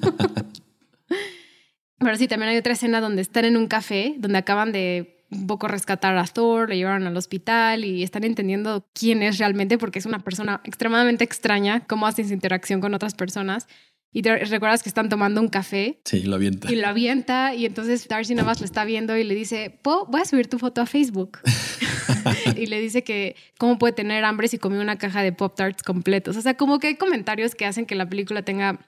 pero 1.98 2.16
sí, 2.16 2.28
también 2.28 2.52
hay 2.52 2.58
otra 2.58 2.74
escena 2.74 3.02
donde 3.02 3.24
están 3.24 3.46
en 3.46 3.58
un 3.58 3.68
café, 3.68 4.16
donde 4.20 4.38
acaban 4.38 4.72
de 4.72 5.21
un 5.32 5.48
poco 5.48 5.68
rescatar 5.68 6.18
a 6.18 6.26
Thor, 6.26 6.70
lo 6.70 6.76
llevaron 6.76 7.08
al 7.08 7.18
hospital 7.18 7.86
y 7.86 8.04
están 8.04 8.24
entendiendo 8.24 8.86
quién 8.94 9.24
es 9.24 9.38
realmente 9.38 9.78
porque 9.78 10.00
es 10.00 10.06
una 10.06 10.20
persona 10.20 10.62
extremadamente 10.66 11.24
extraña, 11.24 11.86
cómo 11.88 12.06
hace 12.06 12.24
su 12.26 12.34
interacción 12.34 12.82
con 12.82 12.94
otras 12.94 13.16
personas. 13.16 13.68
Y 14.14 14.24
te 14.24 14.38
recuerdas 14.44 14.84
que 14.84 14.90
están 14.90 15.08
tomando 15.08 15.40
un 15.40 15.48
café. 15.48 16.02
Sí, 16.04 16.24
lo 16.24 16.36
avienta. 16.36 16.70
Y 16.70 16.76
lo 16.76 16.86
avienta 16.88 17.56
y 17.56 17.66
entonces 17.66 18.06
Darcy 18.10 18.36
nada 18.36 18.46
más 18.46 18.60
lo 18.60 18.66
está 18.66 18.84
viendo 18.84 19.16
y 19.16 19.24
le 19.24 19.34
dice, 19.34 19.80
voy 19.84 20.22
a 20.22 20.26
subir 20.26 20.48
tu 20.48 20.60
foto 20.60 20.82
a 20.82 20.86
Facebook. 20.86 21.40
y 22.58 22.66
le 22.66 22.82
dice 22.82 23.04
que 23.04 23.36
cómo 23.58 23.78
puede 23.78 23.94
tener 23.94 24.24
hambre 24.26 24.48
si 24.48 24.58
comió 24.58 24.82
una 24.82 24.98
caja 24.98 25.24
de 25.24 25.32
Pop 25.32 25.56
Tarts 25.56 25.84
completos. 25.84 26.38
O 26.38 26.42
sea, 26.42 26.56
como 26.56 26.80
que 26.80 26.88
hay 26.88 26.96
comentarios 26.96 27.56
que 27.56 27.66
hacen 27.66 27.86
que 27.86 27.96
la 27.96 28.10
película 28.10 28.44
tenga 28.44 28.80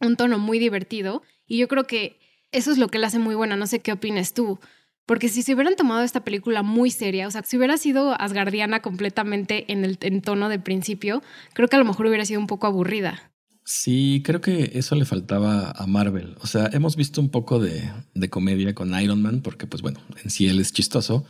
un 0.00 0.16
tono 0.16 0.38
muy 0.38 0.58
divertido 0.58 1.22
y 1.46 1.58
yo 1.58 1.68
creo 1.68 1.84
que 1.84 2.18
eso 2.50 2.70
es 2.70 2.78
lo 2.78 2.88
que 2.88 2.98
la 2.98 3.06
hace 3.06 3.18
muy 3.18 3.34
buena. 3.34 3.56
No 3.56 3.66
sé 3.66 3.80
qué 3.80 3.92
opinas 3.92 4.34
tú. 4.34 4.58
Porque 5.06 5.28
si 5.28 5.42
se 5.42 5.54
hubieran 5.54 5.76
tomado 5.76 6.02
esta 6.02 6.24
película 6.24 6.62
muy 6.62 6.90
seria, 6.90 7.26
o 7.26 7.30
sea, 7.30 7.42
si 7.42 7.56
hubiera 7.56 7.76
sido 7.76 8.14
asgardiana 8.20 8.80
completamente 8.80 9.70
en 9.72 9.84
el 9.84 9.98
en 10.00 10.22
tono 10.22 10.48
de 10.48 10.58
principio, 10.58 11.22
creo 11.54 11.68
que 11.68 11.76
a 11.76 11.78
lo 11.78 11.84
mejor 11.84 12.06
hubiera 12.06 12.24
sido 12.24 12.40
un 12.40 12.46
poco 12.46 12.66
aburrida. 12.66 13.32
Sí, 13.64 14.22
creo 14.24 14.40
que 14.40 14.72
eso 14.74 14.96
le 14.96 15.04
faltaba 15.04 15.70
a 15.70 15.86
Marvel. 15.86 16.36
O 16.40 16.46
sea, 16.46 16.68
hemos 16.72 16.96
visto 16.96 17.20
un 17.20 17.30
poco 17.30 17.60
de, 17.60 17.90
comedia 18.28 18.74
con 18.74 18.98
Iron 19.00 19.22
Man, 19.22 19.40
porque 19.42 19.66
pues 19.66 19.82
bueno, 19.82 20.00
en 20.22 20.30
sí 20.30 20.48
él 20.48 20.60
es 20.60 20.72
chistoso, 20.72 21.24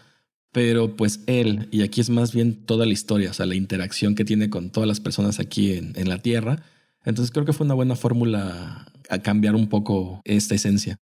pero 0.50 0.96
pues 0.96 1.20
él, 1.26 1.68
y 1.70 1.82
aquí 1.82 2.00
es 2.00 2.10
más 2.10 2.32
bien 2.32 2.64
toda 2.64 2.86
la 2.86 2.92
historia, 2.92 3.30
o 3.30 3.34
sea, 3.34 3.46
la 3.46 3.54
interacción 3.54 4.14
que 4.14 4.24
tiene 4.24 4.50
con 4.50 4.70
todas 4.70 4.88
las 4.88 5.00
personas 5.00 5.40
aquí 5.40 5.74
en, 5.74 5.92
en 5.96 6.08
la 6.08 6.18
Tierra. 6.18 6.62
Entonces 7.04 7.32
creo 7.32 7.44
que 7.44 7.52
fue 7.52 7.66
una 7.66 7.74
buena 7.74 7.96
fórmula 7.96 8.86
a 9.10 9.18
cambiar 9.18 9.54
un 9.54 9.68
poco 9.68 10.20
esta 10.24 10.54
esencia. 10.54 10.98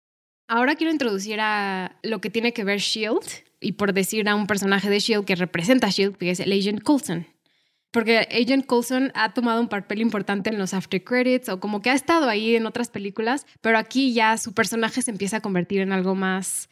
Ahora 0.50 0.74
quiero 0.74 0.92
introducir 0.92 1.38
a 1.38 1.94
lo 2.02 2.20
que 2.20 2.28
tiene 2.28 2.52
que 2.52 2.64
ver 2.64 2.80
Shield 2.80 3.22
y 3.60 3.72
por 3.72 3.92
decir 3.92 4.28
a 4.28 4.34
un 4.34 4.48
personaje 4.48 4.90
de 4.90 4.98
Shield 4.98 5.24
que 5.24 5.36
representa 5.36 5.86
a 5.86 5.90
Shield, 5.90 6.16
que 6.16 6.32
es 6.32 6.40
el 6.40 6.50
Agent 6.50 6.82
Coulson. 6.82 7.24
Porque 7.92 8.26
Agent 8.32 8.66
Coulson 8.66 9.12
ha 9.14 9.32
tomado 9.32 9.60
un 9.60 9.68
papel 9.68 10.00
importante 10.00 10.50
en 10.50 10.58
los 10.58 10.74
after 10.74 11.04
credits 11.04 11.48
o 11.48 11.60
como 11.60 11.82
que 11.82 11.90
ha 11.90 11.94
estado 11.94 12.28
ahí 12.28 12.56
en 12.56 12.66
otras 12.66 12.90
películas, 12.90 13.46
pero 13.60 13.78
aquí 13.78 14.12
ya 14.12 14.36
su 14.38 14.52
personaje 14.52 15.02
se 15.02 15.12
empieza 15.12 15.36
a 15.36 15.40
convertir 15.40 15.82
en 15.82 15.92
algo 15.92 16.16
más, 16.16 16.68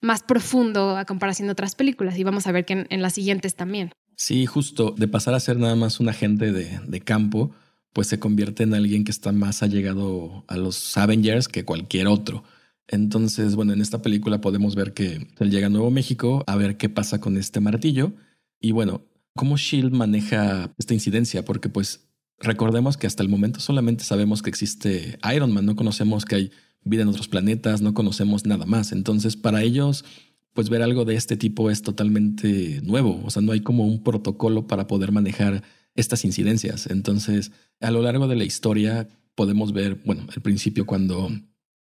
más 0.00 0.24
profundo 0.24 0.96
a 0.96 1.04
comparación 1.04 1.46
de 1.46 1.52
otras 1.52 1.76
películas 1.76 2.18
y 2.18 2.24
vamos 2.24 2.48
a 2.48 2.52
ver 2.52 2.64
que 2.64 2.84
en, 2.90 3.00
las 3.00 3.12
siguientes 3.12 3.54
también. 3.54 3.92
Sí, 4.16 4.44
justo, 4.44 4.90
de 4.90 5.06
pasar 5.06 5.34
a 5.34 5.40
ser 5.40 5.56
nada 5.56 5.76
más 5.76 6.00
un 6.00 6.08
agente 6.08 6.50
de, 6.50 6.80
de 6.84 7.00
campo, 7.00 7.52
pues 7.92 8.08
se 8.08 8.18
convierte 8.18 8.64
en 8.64 8.74
alguien 8.74 9.04
que 9.04 9.12
está 9.12 9.30
más 9.30 9.62
allegado 9.62 10.44
a 10.48 10.56
los 10.56 10.96
Avengers 10.96 11.46
que 11.46 11.64
cualquier 11.64 12.08
otro. 12.08 12.42
Entonces, 12.88 13.56
bueno, 13.56 13.72
en 13.72 13.80
esta 13.80 14.02
película 14.02 14.40
podemos 14.40 14.74
ver 14.74 14.92
que 14.92 15.28
él 15.38 15.50
llega 15.50 15.68
a 15.68 15.70
Nuevo 15.70 15.90
México 15.90 16.44
a 16.46 16.56
ver 16.56 16.76
qué 16.76 16.88
pasa 16.88 17.20
con 17.20 17.36
este 17.36 17.60
martillo 17.60 18.12
y 18.60 18.72
bueno, 18.72 19.02
cómo 19.34 19.56
Shield 19.56 19.92
maneja 19.92 20.74
esta 20.78 20.94
incidencia, 20.94 21.44
porque 21.44 21.68
pues 21.68 22.08
recordemos 22.38 22.96
que 22.96 23.06
hasta 23.06 23.22
el 23.22 23.28
momento 23.28 23.60
solamente 23.60 24.04
sabemos 24.04 24.42
que 24.42 24.50
existe 24.50 25.18
Iron 25.34 25.52
Man, 25.52 25.66
no 25.66 25.76
conocemos 25.76 26.24
que 26.24 26.34
hay 26.36 26.50
vida 26.84 27.02
en 27.02 27.08
otros 27.08 27.28
planetas, 27.28 27.80
no 27.80 27.94
conocemos 27.94 28.44
nada 28.46 28.66
más. 28.66 28.92
Entonces, 28.92 29.36
para 29.36 29.62
ellos, 29.62 30.04
pues 30.52 30.68
ver 30.68 30.82
algo 30.82 31.04
de 31.04 31.16
este 31.16 31.36
tipo 31.36 31.70
es 31.70 31.82
totalmente 31.82 32.80
nuevo, 32.82 33.20
o 33.24 33.30
sea, 33.30 33.42
no 33.42 33.52
hay 33.52 33.60
como 33.60 33.86
un 33.86 34.02
protocolo 34.02 34.66
para 34.66 34.86
poder 34.86 35.10
manejar 35.10 35.62
estas 35.94 36.24
incidencias. 36.24 36.86
Entonces, 36.86 37.52
a 37.80 37.90
lo 37.90 38.02
largo 38.02 38.28
de 38.28 38.36
la 38.36 38.44
historia 38.44 39.08
podemos 39.34 39.72
ver, 39.72 40.00
bueno, 40.04 40.26
al 40.34 40.42
principio 40.42 40.86
cuando 40.86 41.30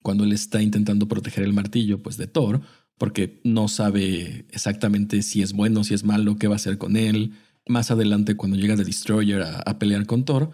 cuando 0.07 0.23
él 0.23 0.33
está 0.33 0.63
intentando 0.63 1.09
proteger 1.09 1.43
el 1.43 1.53
martillo 1.53 2.01
pues 2.01 2.17
de 2.17 2.29
Thor, 2.29 2.61
porque 2.97 3.41
no 3.43 3.67
sabe 3.67 4.47
exactamente 4.53 5.21
si 5.23 5.43
es 5.43 5.53
bueno, 5.53 5.83
si 5.83 5.95
es 5.95 6.05
malo, 6.05 6.37
qué 6.37 6.47
va 6.47 6.55
a 6.55 6.63
hacer 6.63 6.79
con 6.79 6.97
él. 6.97 7.33
Más 7.67 7.91
adelante, 7.91 8.37
cuando 8.37 8.57
llega 8.57 8.77
The 8.77 8.85
Destroyer 8.85 9.43
a, 9.43 9.79
pelear 9.81 10.07
con 10.07 10.25
Thor, 10.25 10.53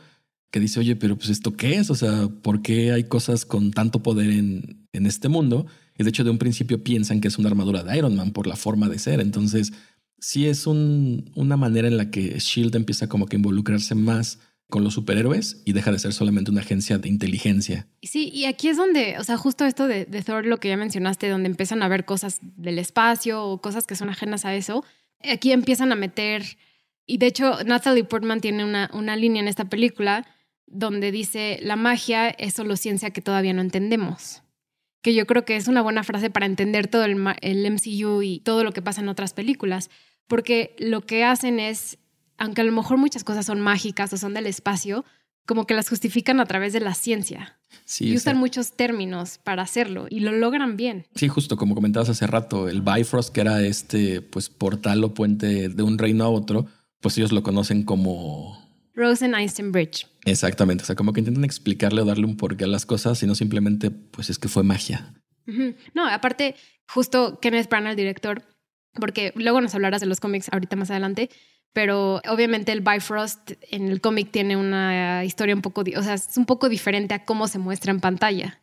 que 0.51 0.59
dice, 0.59 0.81
oye, 0.81 0.97
pero 0.97 1.19
pues 1.19 1.29
esto 1.29 1.55
qué 1.55 1.75
es? 1.75 1.91
O 1.91 1.95
sea, 1.95 2.31
¿por 2.41 2.63
qué 2.63 2.93
hay 2.93 3.05
cosas 3.05 3.45
con 3.45 3.73
tanto 3.73 4.03
poder 4.03 4.31
en, 4.31 4.87
en 4.95 5.05
este 5.05 5.29
mundo? 5.29 5.67
Y 5.99 6.03
de 6.03 6.09
hecho, 6.09 6.25
de 6.25 6.31
un 6.31 6.39
principio 6.39 6.83
piensan 6.83 7.21
que 7.21 7.29
es 7.29 7.37
una 7.37 7.51
armadura 7.51 7.85
de 7.85 7.99
Iron 7.99 8.17
Man 8.17 8.31
por 8.31 8.47
la 8.47 8.57
forma 8.57 8.89
de 8.89 8.99
ser. 8.99 9.21
Entonces, 9.21 9.75
sí 10.19 10.47
es 10.47 10.67
una 10.67 11.59
manera 11.59 11.89
en 11.89 11.99
la 11.99 12.11
que 12.11 12.39
Shield 12.39 12.75
empieza 12.75 13.07
como 13.07 13.27
que 13.27 13.37
involucrarse 13.37 13.95
más 13.95 14.39
con 14.73 14.85
los 14.85 14.95
superhéroes 14.95 15.61
y 15.67 15.75
deja 15.75 15.93
de 15.93 15.99
ser 15.99 16.15
solamente 16.15 16.51
una 16.51 16.63
agencia 16.63 16.97
de 16.97 17.07
inteligencia. 17.07 17.87
Sí, 18.01 18.31
y 18.33 18.47
aquí 18.47 18.69
es 18.69 18.79
donde, 18.79 19.19
o 19.19 19.23
sea, 19.23 19.37
justo 19.37 19.67
esto 19.67 19.87
de, 19.87 20.07
Thor, 20.25 20.47
lo 20.47 20.57
que 20.57 20.69
ya 20.69 20.79
mencionaste, 20.79 21.29
donde 21.29 21.51
empiezan 21.51 21.83
a 21.83 21.89
ver 21.89 22.07
cosas 22.07 22.39
del 22.41 22.79
espacio 22.79 23.45
o 23.45 23.61
cosas 23.61 23.87
que 23.87 23.97
son 23.97 24.09
ajenas 24.09 24.47
a 24.47 24.55
eso, 24.55 24.83
aquí 25.31 25.53
empiezan 25.53 25.93
a 25.93 25.95
meter, 25.95 26.57
y 27.05 27.19
de 27.19 27.27
hecho 27.27 27.63
Natalie 27.67 28.05
Portman 28.05 28.41
tiene 28.41 28.65
una, 28.65 28.91
una 28.95 29.15
línea 29.15 29.43
en 29.43 29.49
esta 29.49 29.67
película 29.67 30.27
donde 30.67 31.13
dice, 31.13 31.59
la 31.61 31.77
magia 31.77 32.31
es 32.31 32.55
solo 32.55 32.77
ciencia 32.77 33.11
que 33.11 33.21
todavía 33.21 33.53
no 33.53 33.61
entendemos. 33.61 34.43
Que 35.03 35.13
yo 35.13 35.27
creo 35.27 35.45
que 35.45 35.57
es 35.57 35.69
una 35.69 35.83
buena 35.83 36.03
frase 36.03 36.31
para 36.31 36.47
entender 36.47 36.89
todo 36.89 37.05
el 37.05 37.17
MCU 37.17 38.23
y 38.23 38.41
todo 38.41 38.65
lo 38.65 38.73
que 38.73 38.81
pasa 38.81 39.03
en 39.03 39.11
otras 39.11 39.35
películas, 39.35 39.91
porque 40.29 40.75
lo 40.79 41.03
que 41.03 41.25
hacen 41.25 41.61
es 41.61 41.99
aunque 42.43 42.61
a 42.61 42.65
lo 42.65 42.73
mejor 42.73 42.99
muchas 42.99 43.23
cosas 43.23 43.47
son 43.47 43.61
mágicas 43.61 44.13
o 44.13 44.17
son 44.17 44.35
del 44.35 44.49
espacio, 44.49 45.05
como 45.47 45.65
que 45.65 45.75
las 45.75 45.89
justifican 45.89 46.41
a 46.41 46.47
través 46.47 46.73
de 46.73 46.81
la 46.81 46.93
ciencia. 46.93 47.57
Sí, 47.85 48.09
y 48.09 48.17
usan 48.17 48.37
muchos 48.37 48.73
términos 48.73 49.39
para 49.39 49.63
hacerlo 49.63 50.07
y 50.11 50.19
lo 50.21 50.33
logran 50.33 50.77
bien. 50.77 51.07
Sí, 51.15 51.29
justo 51.29 51.57
como 51.57 51.77
comentabas 51.77 52.09
hace 52.09 52.27
rato, 52.27 52.69
el 52.69 52.83
Bifrost, 52.83 53.33
que 53.33 53.43
era 53.43 53.63
este 53.63 54.23
pues 54.23 54.49
portal 54.49 55.05
o 55.05 55.15
puente 55.15 55.69
de 55.69 55.83
un 55.85 55.99
reino 55.99 56.25
a 56.25 56.31
otro, 56.31 56.67
pues 57.01 57.17
ellos 57.17 57.31
lo 57.31 57.45
conocen 57.45 57.85
como 57.85 58.59
Rosen-Einstein 58.95 59.71
Bridge. 59.71 60.09
Exactamente, 60.25 60.83
o 60.83 60.87
sea, 60.87 60.97
como 60.97 61.13
que 61.13 61.21
intentan 61.21 61.45
explicarle 61.45 62.03
o 62.03 62.05
darle 62.05 62.27
un 62.27 62.37
porqué 62.37 62.65
a 62.65 62.69
las 62.69 62.87
cosas 62.87 63.23
y 63.23 63.27
no 63.29 63.37
simplemente 63.37 63.93
pues 63.93 64.31
es 64.31 64.39
que 64.41 64.49
fue 64.49 64.65
magia. 64.65 65.15
No, 65.95 66.09
aparte, 66.09 66.57
justo 66.89 67.39
Kenneth 67.41 67.69
Branagh, 67.69 67.93
el 67.93 67.97
director, 67.97 68.43
porque 68.95 69.33
luego 69.37 69.61
nos 69.61 69.77
hablarás 69.77 70.01
de 70.01 70.09
los 70.09 70.19
cómics 70.19 70.49
ahorita 70.53 70.75
más 70.75 70.91
adelante, 70.91 71.31
pero 71.73 72.21
obviamente 72.29 72.73
el 72.73 72.81
Bifrost 72.81 73.53
en 73.71 73.89
el 73.89 74.01
cómic 74.01 74.31
tiene 74.31 74.57
una 74.57 75.25
historia 75.25 75.55
un 75.55 75.63
poco, 75.63 75.83
o 75.97 76.03
sea, 76.03 76.15
es 76.15 76.37
un 76.37 76.47
poco 76.47 76.69
diferente 76.69 77.15
a 77.15 77.25
cómo 77.25 77.49
se 77.49 77.59
muestra 77.59 77.93
en 77.93 78.01
pantalla. 78.01 78.59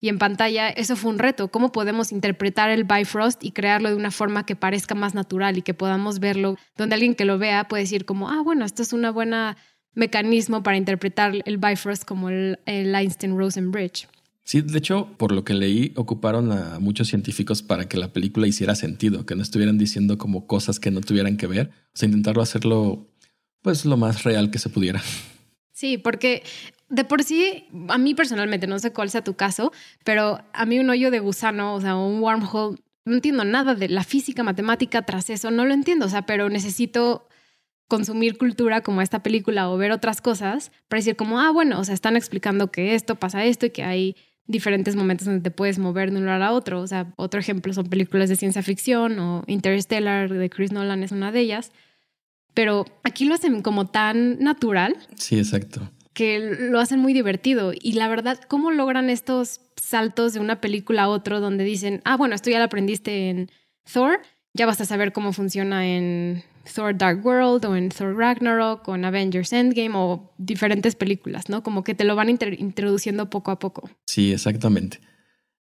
Y 0.00 0.08
en 0.08 0.18
pantalla 0.18 0.68
eso 0.68 0.96
fue 0.96 1.12
un 1.12 1.20
reto, 1.20 1.48
cómo 1.48 1.70
podemos 1.70 2.10
interpretar 2.10 2.70
el 2.70 2.82
Bifrost 2.82 3.44
y 3.44 3.52
crearlo 3.52 3.88
de 3.88 3.94
una 3.94 4.10
forma 4.10 4.44
que 4.44 4.56
parezca 4.56 4.96
más 4.96 5.14
natural 5.14 5.58
y 5.58 5.62
que 5.62 5.74
podamos 5.74 6.18
verlo, 6.18 6.56
donde 6.76 6.94
alguien 6.94 7.14
que 7.14 7.24
lo 7.24 7.38
vea 7.38 7.68
puede 7.68 7.84
decir 7.84 8.04
como, 8.04 8.28
ah, 8.28 8.42
bueno, 8.42 8.64
esto 8.64 8.82
es 8.82 8.92
un 8.92 9.08
buen 9.12 9.32
mecanismo 9.94 10.64
para 10.64 10.76
interpretar 10.76 11.34
el 11.44 11.58
Bifrost 11.58 12.04
como 12.04 12.30
el, 12.30 12.58
el 12.66 12.92
Einstein-Rosen 12.92 13.70
Bridge. 13.70 14.08
Sí, 14.44 14.60
de 14.60 14.78
hecho, 14.78 15.08
por 15.18 15.32
lo 15.32 15.44
que 15.44 15.54
leí, 15.54 15.92
ocuparon 15.96 16.50
a 16.50 16.78
muchos 16.80 17.08
científicos 17.08 17.62
para 17.62 17.88
que 17.88 17.96
la 17.96 18.12
película 18.12 18.46
hiciera 18.46 18.74
sentido, 18.74 19.24
que 19.24 19.36
no 19.36 19.42
estuvieran 19.42 19.78
diciendo 19.78 20.18
como 20.18 20.46
cosas 20.46 20.80
que 20.80 20.90
no 20.90 21.00
tuvieran 21.00 21.36
que 21.36 21.46
ver, 21.46 21.70
o 21.94 21.96
sea, 21.96 22.08
intentarlo 22.08 22.42
hacerlo 22.42 23.08
pues 23.62 23.84
lo 23.84 23.96
más 23.96 24.24
real 24.24 24.50
que 24.50 24.58
se 24.58 24.68
pudiera. 24.68 25.00
Sí, 25.72 25.96
porque 25.96 26.42
de 26.88 27.04
por 27.04 27.22
sí, 27.22 27.64
a 27.88 27.96
mí 27.98 28.14
personalmente, 28.14 28.66
no 28.66 28.78
sé 28.78 28.92
cuál 28.92 29.10
sea 29.10 29.24
tu 29.24 29.34
caso, 29.34 29.72
pero 30.04 30.40
a 30.52 30.66
mí 30.66 30.78
un 30.78 30.90
hoyo 30.90 31.10
de 31.10 31.20
gusano, 31.20 31.74
o 31.74 31.80
sea, 31.80 31.96
un 31.96 32.20
wormhole, 32.20 32.78
no 33.04 33.14
entiendo 33.14 33.44
nada 33.44 33.74
de 33.74 33.88
la 33.88 34.04
física, 34.04 34.42
matemática 34.42 35.02
tras 35.02 35.30
eso, 35.30 35.50
no 35.50 35.64
lo 35.64 35.72
entiendo, 35.72 36.06
o 36.06 36.08
sea, 36.08 36.26
pero 36.26 36.48
necesito 36.48 37.28
consumir 37.88 38.38
cultura 38.38 38.82
como 38.82 39.02
esta 39.02 39.22
película 39.22 39.70
o 39.70 39.76
ver 39.76 39.92
otras 39.92 40.20
cosas 40.20 40.72
para 40.88 40.98
decir 40.98 41.16
como, 41.16 41.40
ah, 41.40 41.50
bueno, 41.50 41.78
o 41.78 41.84
sea, 41.84 41.94
están 41.94 42.16
explicando 42.16 42.70
que 42.70 42.94
esto 42.94 43.16
pasa 43.16 43.44
esto 43.44 43.66
y 43.66 43.70
que 43.70 43.84
hay 43.84 44.16
diferentes 44.46 44.96
momentos 44.96 45.26
donde 45.26 45.42
te 45.42 45.50
puedes 45.50 45.78
mover 45.78 46.10
de 46.10 46.18
un 46.18 46.24
lugar 46.24 46.42
a 46.42 46.52
otro. 46.52 46.80
O 46.80 46.86
sea, 46.86 47.12
otro 47.16 47.40
ejemplo 47.40 47.72
son 47.72 47.88
películas 47.88 48.28
de 48.28 48.36
ciencia 48.36 48.62
ficción 48.62 49.18
o 49.18 49.44
Interstellar 49.46 50.32
de 50.32 50.50
Chris 50.50 50.72
Nolan 50.72 51.02
es 51.02 51.12
una 51.12 51.32
de 51.32 51.40
ellas. 51.40 51.72
Pero 52.54 52.84
aquí 53.02 53.24
lo 53.24 53.34
hacen 53.34 53.62
como 53.62 53.86
tan 53.86 54.38
natural. 54.38 54.96
Sí, 55.16 55.38
exacto. 55.38 55.90
Que 56.12 56.38
lo 56.38 56.80
hacen 56.80 57.00
muy 57.00 57.14
divertido. 57.14 57.72
Y 57.78 57.92
la 57.92 58.08
verdad, 58.08 58.38
¿cómo 58.46 58.70
logran 58.70 59.08
estos 59.08 59.60
saltos 59.76 60.34
de 60.34 60.40
una 60.40 60.60
película 60.60 61.04
a 61.04 61.08
otro 61.08 61.40
donde 61.40 61.64
dicen, 61.64 62.02
ah, 62.04 62.16
bueno, 62.16 62.34
esto 62.34 62.50
ya 62.50 62.58
lo 62.58 62.64
aprendiste 62.64 63.30
en 63.30 63.50
Thor, 63.90 64.20
ya 64.52 64.66
vas 64.66 64.80
a 64.80 64.84
saber 64.84 65.12
cómo 65.12 65.32
funciona 65.32 65.86
en 65.86 66.44
Thor 66.74 66.96
Dark 66.96 67.24
World 67.24 67.64
o 67.64 67.76
en 67.76 67.88
Thor 67.88 68.16
Ragnarok 68.16 68.86
o 68.88 68.94
en 68.94 69.04
Avengers 69.04 69.52
Endgame 69.52 69.92
o 69.94 70.32
diferentes 70.38 70.94
películas, 70.94 71.48
¿no? 71.48 71.62
Como 71.62 71.84
que 71.84 71.94
te 71.94 72.04
lo 72.04 72.16
van 72.16 72.28
introduciendo 72.30 73.30
poco 73.30 73.50
a 73.50 73.58
poco. 73.58 73.90
Sí, 74.06 74.32
exactamente. 74.32 75.00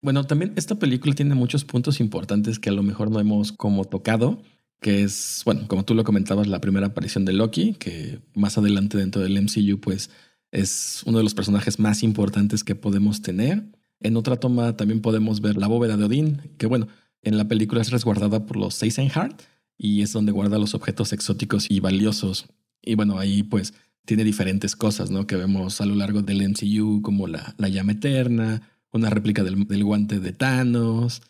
Bueno, 0.01 0.25
también 0.25 0.53
esta 0.55 0.75
película 0.75 1.13
tiene 1.13 1.35
muchos 1.35 1.63
puntos 1.63 1.99
importantes 1.99 2.59
que 2.59 2.69
a 2.69 2.73
lo 2.73 2.83
mejor 2.83 3.11
no 3.11 3.19
hemos 3.19 3.51
como 3.51 3.85
tocado, 3.85 4.41
que 4.79 5.03
es, 5.03 5.43
bueno, 5.45 5.67
como 5.67 5.85
tú 5.85 5.93
lo 5.93 6.03
comentabas, 6.03 6.47
la 6.47 6.59
primera 6.59 6.87
aparición 6.87 7.23
de 7.23 7.33
Loki, 7.33 7.73
que 7.73 8.19
más 8.33 8.57
adelante 8.57 8.97
dentro 8.97 9.21
del 9.21 9.39
MCU 9.39 9.79
pues 9.79 10.09
es 10.51 11.03
uno 11.05 11.19
de 11.19 11.23
los 11.23 11.35
personajes 11.35 11.79
más 11.79 12.01
importantes 12.03 12.63
que 12.63 12.75
podemos 12.75 13.21
tener. 13.21 13.63
En 13.99 14.17
otra 14.17 14.37
toma 14.37 14.75
también 14.75 15.01
podemos 15.01 15.39
ver 15.39 15.57
la 15.57 15.67
bóveda 15.67 15.97
de 15.97 16.05
Odín, 16.05 16.41
que 16.57 16.65
bueno, 16.65 16.87
en 17.21 17.37
la 17.37 17.47
película 17.47 17.81
es 17.81 17.91
resguardada 17.91 18.47
por 18.47 18.57
los 18.57 18.81
Eisenhart, 18.81 19.39
y 19.83 20.03
es 20.03 20.13
donde 20.13 20.31
guarda 20.31 20.59
los 20.59 20.75
objetos 20.75 21.11
exóticos 21.11 21.65
y 21.67 21.79
valiosos. 21.79 22.45
Y 22.83 22.93
bueno, 22.93 23.17
ahí 23.17 23.41
pues 23.41 23.73
tiene 24.05 24.23
diferentes 24.23 24.75
cosas, 24.75 25.09
¿no? 25.09 25.25
Que 25.25 25.35
vemos 25.35 25.81
a 25.81 25.87
lo 25.87 25.95
largo 25.95 26.21
del 26.21 26.47
MCU, 26.47 27.01
como 27.01 27.25
la, 27.25 27.55
la 27.57 27.67
llama 27.67 27.93
eterna, 27.93 28.61
una 28.91 29.09
réplica 29.09 29.43
del, 29.43 29.83
guante 29.83 30.19
de 30.19 30.33
Thanos, 30.33 31.23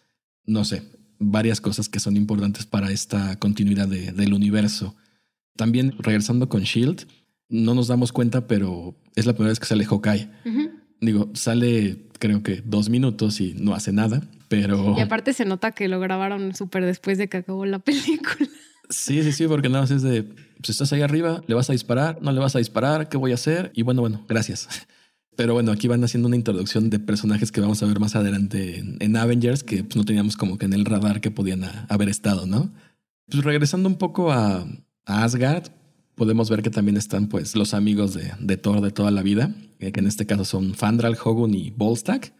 no 0.45 0.65
sé, 0.65 0.83
varias 1.17 1.61
cosas 1.61 1.87
que 1.87 2.01
son 2.01 2.17
importantes 2.17 2.65
para 2.65 2.91
esta 2.91 3.39
continuidad 3.39 3.87
del 3.87 4.33
universo. 4.33 4.97
También 5.55 5.93
regresando 5.99 6.49
con 6.49 6.63
Shield, 6.63 7.07
no 7.47 7.73
nos 7.73 7.87
damos 7.87 8.11
cuenta, 8.11 8.47
pero 8.47 8.97
es 9.15 9.25
la 9.25 9.31
primera 9.31 9.51
vez 9.51 9.61
que 9.61 9.65
sale 9.65 9.85
Hawkeye. 9.85 10.29
Digo, 10.99 11.29
sale 11.35 12.09
creo 12.19 12.43
que 12.43 12.61
dos 12.65 12.89
minutos 12.89 13.39
y 13.39 13.53
no 13.53 13.73
hace 13.75 13.93
nada. 13.93 14.21
Pero... 14.51 14.95
Y 14.97 14.99
aparte 14.99 15.31
se 15.31 15.45
nota 15.45 15.71
que 15.71 15.87
lo 15.87 16.01
grabaron 16.01 16.53
súper 16.53 16.85
después 16.85 17.17
de 17.17 17.29
que 17.29 17.37
acabó 17.37 17.65
la 17.65 17.79
película. 17.89 18.49
Sí, 18.89 19.23
sí, 19.23 19.31
sí, 19.31 19.47
porque 19.47 19.69
nada 19.69 19.83
más 19.83 19.91
es 19.91 20.01
de, 20.01 20.23
pues 20.23 20.71
estás 20.71 20.91
ahí 20.91 21.01
arriba, 21.01 21.41
le 21.47 21.55
vas 21.55 21.69
a 21.69 21.71
disparar, 21.71 22.21
no 22.21 22.33
le 22.33 22.41
vas 22.41 22.53
a 22.57 22.59
disparar, 22.59 23.07
¿qué 23.07 23.15
voy 23.15 23.31
a 23.31 23.35
hacer? 23.35 23.71
Y 23.73 23.83
bueno, 23.83 24.01
bueno, 24.01 24.25
gracias. 24.27 24.67
Pero 25.37 25.53
bueno, 25.53 25.71
aquí 25.71 25.87
van 25.87 26.03
haciendo 26.03 26.27
una 26.27 26.35
introducción 26.35 26.89
de 26.89 26.99
personajes 26.99 27.49
que 27.53 27.61
vamos 27.61 27.81
a 27.81 27.85
ver 27.85 28.01
más 28.01 28.17
adelante 28.17 28.83
en, 28.99 29.15
Avengers, 29.15 29.63
que 29.63 29.85
pues, 29.85 29.95
no 29.95 30.03
teníamos 30.03 30.35
como 30.35 30.57
que 30.57 30.65
en 30.65 30.73
el 30.73 30.83
radar 30.83 31.21
que 31.21 31.31
podían 31.31 31.63
haber 31.87 32.09
estado, 32.09 32.45
¿no? 32.45 32.73
Pues 33.29 33.45
regresando 33.45 33.87
un 33.87 33.95
poco 33.95 34.33
a, 34.33 34.67
Asgard, 35.05 35.69
podemos 36.15 36.49
ver 36.49 36.61
que 36.61 36.69
también 36.69 36.97
están 36.97 37.27
pues 37.27 37.55
los 37.55 37.73
amigos 37.73 38.13
de, 38.13 38.33
de 38.41 38.57
Thor 38.57 38.81
de 38.81 38.91
toda 38.91 39.11
la 39.11 39.23
vida, 39.23 39.55
que 39.79 39.93
en 39.95 40.07
este 40.07 40.25
caso 40.25 40.43
son 40.43 40.73
Fandral, 40.73 41.17
Hogun 41.23 41.53
y 41.53 41.69
Volstagg 41.69 42.33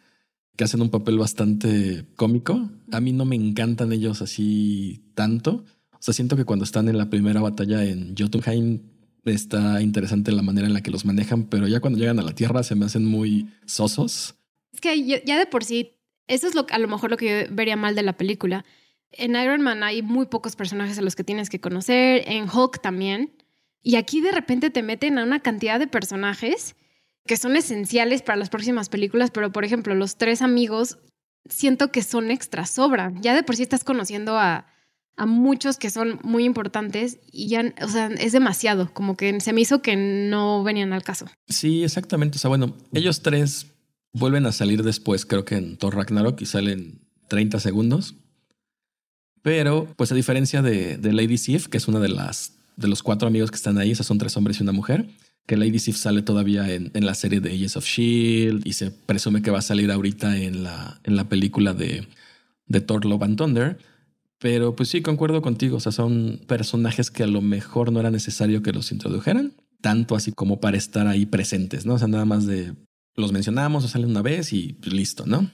que 0.62 0.65
hacen 0.65 0.84
un 0.84 0.91
papel 0.91 1.17
bastante 1.17 2.06
cómico. 2.15 2.69
A 2.91 3.02
mí 3.02 3.13
no 3.13 3.26
me 3.26 3.36
encantan 3.36 3.91
ellos 3.91 4.21
así 4.21 5.02
tanto. 5.15 5.65
O 5.91 5.97
sea, 5.97 6.13
siento 6.13 6.36
que 6.36 6.45
cuando 6.45 6.65
están 6.65 6.88
en 6.88 7.00
la 7.00 7.10
primera 7.10 7.41
batalla 7.41 7.84
en 7.84 8.13
Jotunheim 8.15 8.80
está 9.26 9.82
interesante 9.82 10.32
la 10.32 10.43
manera 10.43 10.67
en 10.67 10.74
la 10.74 10.82
que 10.82 10.91
los 10.91 11.04
manejan, 11.04 11.45
pero 11.45 11.67
ya 11.67 11.80
cuando 11.80 11.97
llegan 11.97 12.19
a 12.19 12.21
la 12.21 12.36
Tierra 12.36 12.62
se 12.62 12.76
me 12.76 12.86
hacen 12.86 13.06
muy 13.06 13.50
sosos. 13.65 14.36
Es 14.71 14.82
que 14.82 15.04
ya 15.26 15.39
de 15.39 15.47
por 15.47 15.63
sí, 15.63 15.93
eso 16.28 16.47
es 16.47 16.54
lo, 16.54 16.67
a 16.69 16.78
lo 16.78 16.88
mejor 16.88 17.10
lo 17.10 17.17
que 17.17 17.47
yo 17.47 17.56
vería 17.56 17.76
mal 17.76 17.95
de 17.95 18.04
la 18.04 18.15
película. 18.15 18.63
En 19.13 19.36
Iron 19.36 19.62
Man 19.62 19.82
hay 19.82 20.04
muy 20.04 20.28
pocos 20.28 20.56
personajes 20.56 21.00
a 21.00 21.02
los 21.02 21.15
que 21.15 21.24
tienes 21.24 21.50
que 21.50 21.60
conocer, 21.60 22.21
en 22.28 22.47
Hulk 22.47 22.84
también. 22.84 23.34
Y 23.82 23.95
aquí 23.95 24.21
de 24.21 24.32
repente 24.32 24.69
te 24.69 24.84
meten 24.84 25.17
a 25.17 25.24
una 25.24 25.39
cantidad 25.39 25.80
de 25.80 25.88
personajes 25.88 26.76
que 27.25 27.38
son 27.38 27.55
esenciales 27.55 28.21
para 28.21 28.38
las 28.38 28.49
próximas 28.49 28.89
películas, 28.89 29.31
pero 29.31 29.51
por 29.51 29.63
ejemplo, 29.65 29.95
los 29.95 30.17
tres 30.17 30.41
amigos 30.41 30.99
siento 31.49 31.91
que 31.91 32.03
son 32.03 32.31
extra, 32.31 32.65
sobran. 32.65 33.21
Ya 33.21 33.36
de 33.36 33.43
por 33.43 33.55
sí 33.55 33.63
estás 33.63 33.84
conociendo 33.84 34.38
a, 34.38 34.67
a 35.17 35.25
muchos 35.25 35.77
que 35.77 35.89
son 35.89 36.19
muy 36.23 36.45
importantes 36.45 37.19
y 37.31 37.47
ya, 37.47 37.73
o 37.81 37.88
sea, 37.88 38.07
es 38.07 38.31
demasiado, 38.31 38.91
como 38.93 39.15
que 39.17 39.39
se 39.39 39.53
me 39.53 39.62
hizo 39.62 39.81
que 39.81 39.95
no 39.95 40.63
venían 40.63 40.93
al 40.93 41.03
caso. 41.03 41.27
Sí, 41.47 41.84
exactamente. 41.84 42.38
O 42.38 42.39
sea, 42.39 42.49
bueno, 42.49 42.75
ellos 42.93 43.21
tres 43.21 43.67
vuelven 44.13 44.45
a 44.45 44.51
salir 44.51 44.84
después, 44.84 45.25
creo 45.25 45.45
que 45.45 45.55
en 45.55 45.77
Thor 45.77 45.95
Ragnarok 45.95 46.41
y 46.41 46.45
salen 46.45 47.01
30 47.27 47.60
segundos. 47.60 48.15
Pero, 49.41 49.88
pues 49.95 50.12
a 50.12 50.15
diferencia 50.15 50.62
de, 50.62 50.97
de 50.97 51.13
Lady 51.13 51.38
Sif, 51.38 51.67
que 51.67 51.77
es 51.77 51.88
una 51.88 51.99
de 51.99 52.10
las 52.10 52.53
de 52.77 52.88
los 52.88 53.03
cuatro 53.03 53.27
amigos 53.27 53.51
que 53.51 53.57
están 53.57 53.77
ahí, 53.77 53.91
esas 53.91 54.07
son 54.07 54.17
tres 54.17 54.36
hombres 54.38 54.60
y 54.60 54.63
una 54.63 54.71
mujer, 54.71 55.07
que 55.47 55.58
Lady 55.58 55.80
Sif 55.80 55.97
sale 55.97 56.21
todavía 56.21 56.71
en, 56.73 56.91
la 56.93 57.13
serie 57.13 57.41
de 57.41 57.51
Agents 57.51 57.77
of 57.77 57.86
Shield 57.86 58.65
y 58.65 58.73
se 58.73 58.91
presume 58.91 59.41
que 59.41 59.51
va 59.51 59.60
a 59.60 59.63
salir 59.63 59.91
ahorita 59.91 60.38
en 60.38 60.63
la, 60.63 60.99
en 61.04 61.15
la 61.15 61.27
película 61.27 61.73
de, 61.73 62.08
de 62.67 62.82
Thor 62.82 63.06
Love 63.06 63.23
and 63.23 63.38
Thunder. 63.38 63.77
Pero 64.39 64.75
pues 64.75 64.89
sí, 64.89 65.01
concuerdo 65.01 65.41
contigo, 65.41 65.77
o 65.77 65.80
sea, 65.80 65.91
son 65.91 66.41
personajes 66.47 67.12
que 67.12 67.23
a 67.23 67.27
lo 67.27 67.41
mejor 67.41 67.91
no 67.91 67.99
era 67.99 68.10
necesario 68.10 68.63
que 68.63 68.71
los 68.71 68.91
introdujeran, 68.91 69.54
tanto 69.82 70.15
así 70.15 70.32
como 70.32 70.60
para 70.60 70.77
estar 70.77 71.08
ahí 71.08 71.25
presentes, 71.25 71.86
¿no? 71.86 71.95
O 71.95 71.99
sea, 71.99 72.08
nada 72.08 72.25
más 72.25 72.47
de 72.47 72.73
los 73.15 73.32
mencionamos 73.32 73.84
o 73.84 73.88
salen 73.88 74.10
una 74.10 74.23
vez 74.23 74.51
y 74.54 74.77
listo, 74.84 75.27
¿no? 75.27 75.51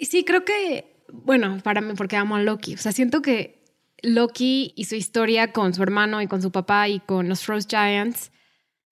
Sí, 0.00 0.24
creo 0.24 0.44
que 0.44 0.90
bueno, 1.12 1.58
para 1.62 1.80
mí, 1.80 1.94
porque 1.96 2.16
amo 2.16 2.36
a 2.36 2.42
Loki. 2.42 2.74
O 2.74 2.78
sea, 2.78 2.92
siento 2.92 3.22
que 3.22 3.62
Loki 4.02 4.72
y 4.76 4.84
su 4.84 4.94
historia 4.94 5.52
con 5.52 5.74
su 5.74 5.82
hermano 5.82 6.22
y 6.22 6.26
con 6.26 6.42
su 6.42 6.50
papá 6.50 6.88
y 6.88 7.00
con 7.00 7.28
los 7.28 7.42
Frost 7.42 7.70
Giants, 7.70 8.32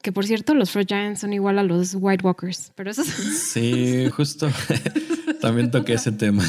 que 0.03 0.13
por 0.13 0.27
cierto, 0.27 0.55
los 0.55 0.71
Frost 0.71 0.89
Giants 0.89 1.21
son 1.21 1.33
igual 1.33 1.59
a 1.59 1.63
los 1.63 1.97
White 1.99 2.25
Walkers, 2.25 2.73
pero 2.75 2.91
eso 2.91 3.05
Sí, 3.05 4.09
justo. 4.11 4.49
También 5.41 5.71
toqué 5.71 5.95
ese 5.95 6.13
tema. 6.13 6.45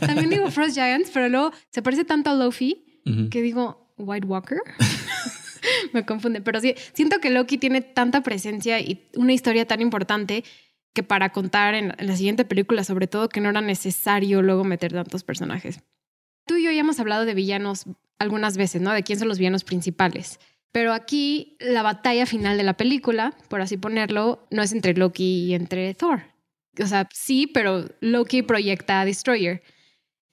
También 0.00 0.30
digo 0.30 0.50
Frost 0.50 0.74
Giants, 0.74 1.10
pero 1.12 1.28
luego 1.28 1.52
se 1.70 1.82
parece 1.82 2.04
tanto 2.04 2.30
a 2.30 2.34
Loki 2.34 2.84
que 3.30 3.40
digo 3.40 3.94
White 3.96 4.26
Walker. 4.26 4.58
Me 5.92 6.04
confunde, 6.04 6.40
pero 6.40 6.60
sí, 6.60 6.74
siento 6.92 7.20
que 7.20 7.30
Loki 7.30 7.58
tiene 7.58 7.80
tanta 7.80 8.22
presencia 8.22 8.80
y 8.80 9.08
una 9.16 9.32
historia 9.32 9.66
tan 9.66 9.80
importante 9.80 10.44
que 10.92 11.02
para 11.02 11.30
contar 11.30 11.74
en 11.74 11.94
la 11.98 12.16
siguiente 12.16 12.44
película, 12.44 12.84
sobre 12.84 13.06
todo, 13.06 13.28
que 13.28 13.40
no 13.40 13.48
era 13.48 13.60
necesario 13.60 14.42
luego 14.42 14.64
meter 14.64 14.92
tantos 14.92 15.24
personajes. 15.24 15.80
Tú 16.46 16.56
y 16.56 16.64
yo 16.64 16.70
ya 16.70 16.80
hemos 16.80 17.00
hablado 17.00 17.24
de 17.24 17.34
villanos 17.34 17.84
algunas 18.18 18.56
veces, 18.56 18.82
¿no? 18.82 18.92
De 18.92 19.02
quién 19.02 19.18
son 19.18 19.28
los 19.28 19.38
villanos 19.38 19.64
principales. 19.64 20.38
Pero 20.72 20.92
aquí 20.92 21.56
la 21.60 21.82
batalla 21.82 22.26
final 22.26 22.56
de 22.56 22.64
la 22.64 22.76
película, 22.76 23.34
por 23.48 23.60
así 23.60 23.76
ponerlo, 23.76 24.46
no 24.50 24.62
es 24.62 24.72
entre 24.72 24.94
Loki 24.94 25.46
y 25.46 25.54
entre 25.54 25.94
Thor. 25.94 26.22
O 26.80 26.86
sea, 26.86 27.08
sí, 27.12 27.46
pero 27.46 27.86
Loki 28.00 28.42
proyecta 28.42 29.00
a 29.00 29.04
Destroyer. 29.04 29.62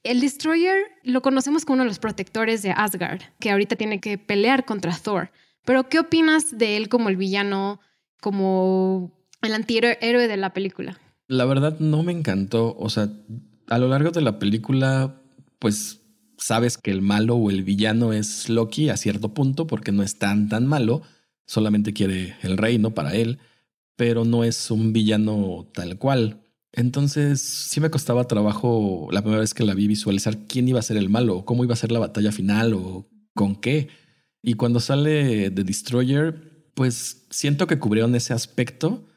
El 0.04 0.22
Destroyer 0.22 0.86
lo 1.04 1.22
conocemos 1.22 1.66
como 1.66 1.76
uno 1.76 1.84
de 1.84 1.90
los 1.90 2.00
protectores 2.00 2.62
de 2.62 2.72
Asgard, 2.72 3.22
que 3.40 3.50
ahorita 3.50 3.76
tiene 3.76 4.00
que 4.00 4.18
pelear 4.18 4.66
contra 4.66 4.96
Thor. 4.96 5.32
Pero, 5.66 5.90
¿qué 5.90 5.98
opinas 5.98 6.56
de 6.56 6.78
él 6.78 6.90
como 6.90 7.10
el 7.10 7.18
villano, 7.18 7.80
como 8.22 9.12
el 9.42 9.54
antihéroe 9.54 10.28
de 10.28 10.38
la 10.38 10.54
película? 10.54 11.00
La 11.28 11.46
verdad 11.46 11.80
no 11.80 12.04
me 12.04 12.12
encantó. 12.12 12.76
O 12.78 12.90
sea, 12.90 13.10
a 13.68 13.78
lo 13.80 13.88
largo 13.88 14.12
de 14.12 14.22
la 14.22 14.38
película, 14.38 15.20
pues 15.58 16.05
sabes 16.38 16.78
que 16.78 16.92
el 16.92 17.02
malo 17.02 17.36
o 17.36 17.50
el 17.50 17.64
villano 17.64 18.14
es 18.14 18.50
Loki 18.50 18.90
a 18.90 18.98
cierto 18.98 19.34
punto, 19.34 19.68
porque 19.68 19.92
no 19.92 20.04
es 20.04 20.18
tan, 20.20 20.50
tan 20.50 20.66
malo. 20.66 21.02
Solamente 21.46 21.94
quiere 21.94 22.36
el 22.42 22.58
reino 22.58 22.94
para 22.94 23.16
él, 23.16 23.40
pero 23.96 24.26
no 24.26 24.44
es 24.44 24.72
un 24.72 24.94
villano 24.94 25.68
tal 25.74 25.98
cual. 25.98 26.42
Entonces 26.72 27.42
sí 27.42 27.80
me 27.80 27.90
costaba 27.90 28.28
trabajo 28.28 29.08
la 29.12 29.22
primera 29.22 29.40
vez 29.40 29.54
que 29.54 29.64
la 29.64 29.74
vi 29.74 29.88
visualizar 29.88 30.46
quién 30.46 30.68
iba 30.68 30.80
a 30.80 30.84
ser 30.84 30.98
el 30.98 31.10
malo, 31.10 31.46
cómo 31.46 31.64
iba 31.64 31.74
a 31.74 31.78
ser 31.78 31.92
la 31.92 32.00
batalla 32.00 32.32
final 32.32 32.74
o 32.74 33.08
con 33.34 33.56
qué. 33.56 33.88
Y 34.42 34.56
cuando 34.56 34.80
sale 34.80 35.52
The 35.52 35.64
Destroyer, 35.64 36.70
pues 36.74 37.28
siento 37.30 37.66
que 37.68 37.80
cubrieron 37.80 38.14
ese 38.16 38.34
aspecto. 38.34 39.08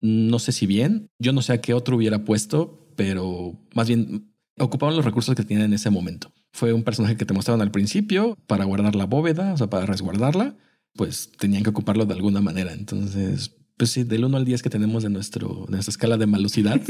No 0.00 0.38
sé 0.38 0.52
si 0.52 0.66
bien, 0.66 1.10
yo 1.18 1.32
no 1.32 1.42
sé 1.42 1.52
a 1.52 1.60
qué 1.60 1.74
otro 1.74 1.96
hubiera 1.96 2.24
puesto, 2.24 2.90
pero 2.96 3.60
más 3.74 3.88
bien 3.88 4.34
ocupaban 4.58 4.96
los 4.96 5.04
recursos 5.04 5.34
que 5.34 5.44
tienen 5.44 5.66
en 5.66 5.72
ese 5.74 5.90
momento. 5.90 6.32
Fue 6.54 6.72
un 6.72 6.84
personaje 6.84 7.16
que 7.16 7.24
te 7.24 7.34
mostraron 7.34 7.62
al 7.62 7.72
principio 7.72 8.38
para 8.46 8.64
guardar 8.64 8.94
la 8.94 9.06
bóveda, 9.06 9.52
o 9.52 9.56
sea, 9.56 9.68
para 9.68 9.86
resguardarla, 9.86 10.54
pues 10.94 11.32
tenían 11.36 11.64
que 11.64 11.70
ocuparlo 11.70 12.06
de 12.06 12.14
alguna 12.14 12.40
manera. 12.40 12.72
Entonces, 12.72 13.50
pues 13.76 13.90
sí, 13.90 14.04
del 14.04 14.24
1 14.24 14.36
al 14.36 14.44
10 14.44 14.62
que 14.62 14.70
tenemos 14.70 15.02
de, 15.02 15.10
nuestro, 15.10 15.66
nuestra 15.68 15.90
escala 15.90 16.16
de 16.16 16.26
malosidad, 16.26 16.80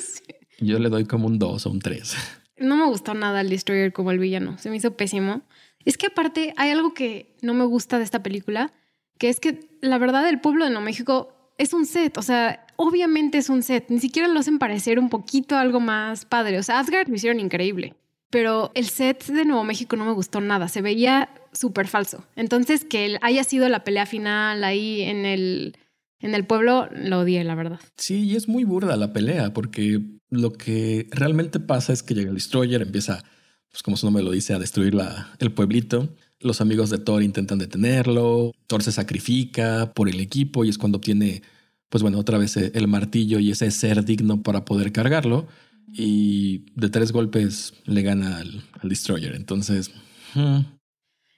yo 0.60 0.78
le 0.78 0.90
doy 0.90 1.06
como 1.06 1.26
un 1.26 1.38
2 1.38 1.64
o 1.64 1.70
un 1.70 1.80
3. 1.80 2.14
No 2.58 2.76
me 2.76 2.84
gustó 2.84 3.14
nada 3.14 3.40
el 3.40 3.48
Destroyer 3.48 3.94
como 3.94 4.10
el 4.10 4.18
villano, 4.18 4.58
se 4.58 4.68
me 4.68 4.76
hizo 4.76 4.94
pésimo. 4.94 5.40
Es 5.86 5.96
que 5.96 6.08
aparte 6.08 6.52
hay 6.58 6.70
algo 6.70 6.92
que 6.92 7.34
no 7.40 7.54
me 7.54 7.64
gusta 7.64 7.96
de 7.96 8.04
esta 8.04 8.22
película, 8.22 8.74
que 9.18 9.30
es 9.30 9.40
que 9.40 9.70
la 9.80 9.96
verdad 9.96 10.28
el 10.28 10.42
pueblo 10.42 10.66
de 10.66 10.70
Nuevo 10.70 10.84
México 10.84 11.34
es 11.56 11.72
un 11.72 11.86
set, 11.86 12.18
o 12.18 12.22
sea, 12.22 12.66
obviamente 12.76 13.38
es 13.38 13.48
un 13.48 13.62
set, 13.62 13.86
ni 13.88 14.00
siquiera 14.00 14.28
lo 14.28 14.40
hacen 14.40 14.58
parecer 14.58 14.98
un 14.98 15.08
poquito 15.08 15.56
algo 15.56 15.80
más 15.80 16.26
padre, 16.26 16.58
o 16.58 16.62
sea, 16.62 16.78
Asgard 16.78 17.08
lo 17.08 17.14
hicieron 17.14 17.40
increíble, 17.40 17.94
pero 18.34 18.72
el 18.74 18.88
set 18.88 19.26
de 19.26 19.44
Nuevo 19.44 19.62
México 19.62 19.94
no 19.94 20.04
me 20.04 20.10
gustó 20.10 20.40
nada, 20.40 20.66
se 20.66 20.82
veía 20.82 21.28
súper 21.52 21.86
falso. 21.86 22.24
Entonces, 22.34 22.84
que 22.84 23.16
haya 23.22 23.44
sido 23.44 23.68
la 23.68 23.84
pelea 23.84 24.06
final 24.06 24.64
ahí 24.64 25.02
en 25.02 25.24
el 25.24 25.76
en 26.18 26.34
el 26.34 26.44
pueblo 26.44 26.88
lo 26.90 27.20
odié, 27.20 27.44
la 27.44 27.54
verdad. 27.54 27.78
Sí, 27.96 28.24
y 28.24 28.34
es 28.34 28.48
muy 28.48 28.64
burda 28.64 28.96
la 28.96 29.12
pelea, 29.12 29.54
porque 29.54 30.00
lo 30.30 30.52
que 30.52 31.06
realmente 31.12 31.60
pasa 31.60 31.92
es 31.92 32.02
que 32.02 32.14
llega 32.14 32.30
el 32.30 32.34
destroyer, 32.34 32.82
empieza, 32.82 33.22
pues 33.70 33.84
como 33.84 33.96
su 33.96 34.04
nombre 34.04 34.24
lo 34.24 34.32
dice, 34.32 34.52
a 34.52 34.58
destruir 34.58 34.96
el 35.38 35.52
pueblito. 35.52 36.08
Los 36.40 36.60
amigos 36.60 36.90
de 36.90 36.98
Thor 36.98 37.22
intentan 37.22 37.58
detenerlo, 37.58 38.50
Thor 38.66 38.82
se 38.82 38.90
sacrifica 38.90 39.92
por 39.94 40.08
el 40.08 40.18
equipo 40.18 40.64
y 40.64 40.70
es 40.70 40.78
cuando 40.78 40.98
obtiene, 40.98 41.42
pues 41.88 42.02
bueno, 42.02 42.18
otra 42.18 42.38
vez 42.38 42.56
el 42.56 42.88
martillo 42.88 43.38
y 43.38 43.52
ese 43.52 43.70
ser 43.70 44.04
digno 44.04 44.42
para 44.42 44.64
poder 44.64 44.90
cargarlo. 44.90 45.46
Y 45.92 46.66
de 46.74 46.88
tres 46.88 47.12
golpes 47.12 47.74
le 47.84 48.02
gana 48.02 48.38
al, 48.38 48.64
destroyer. 48.82 49.34
Entonces, 49.34 49.92
hmm, 50.34 50.60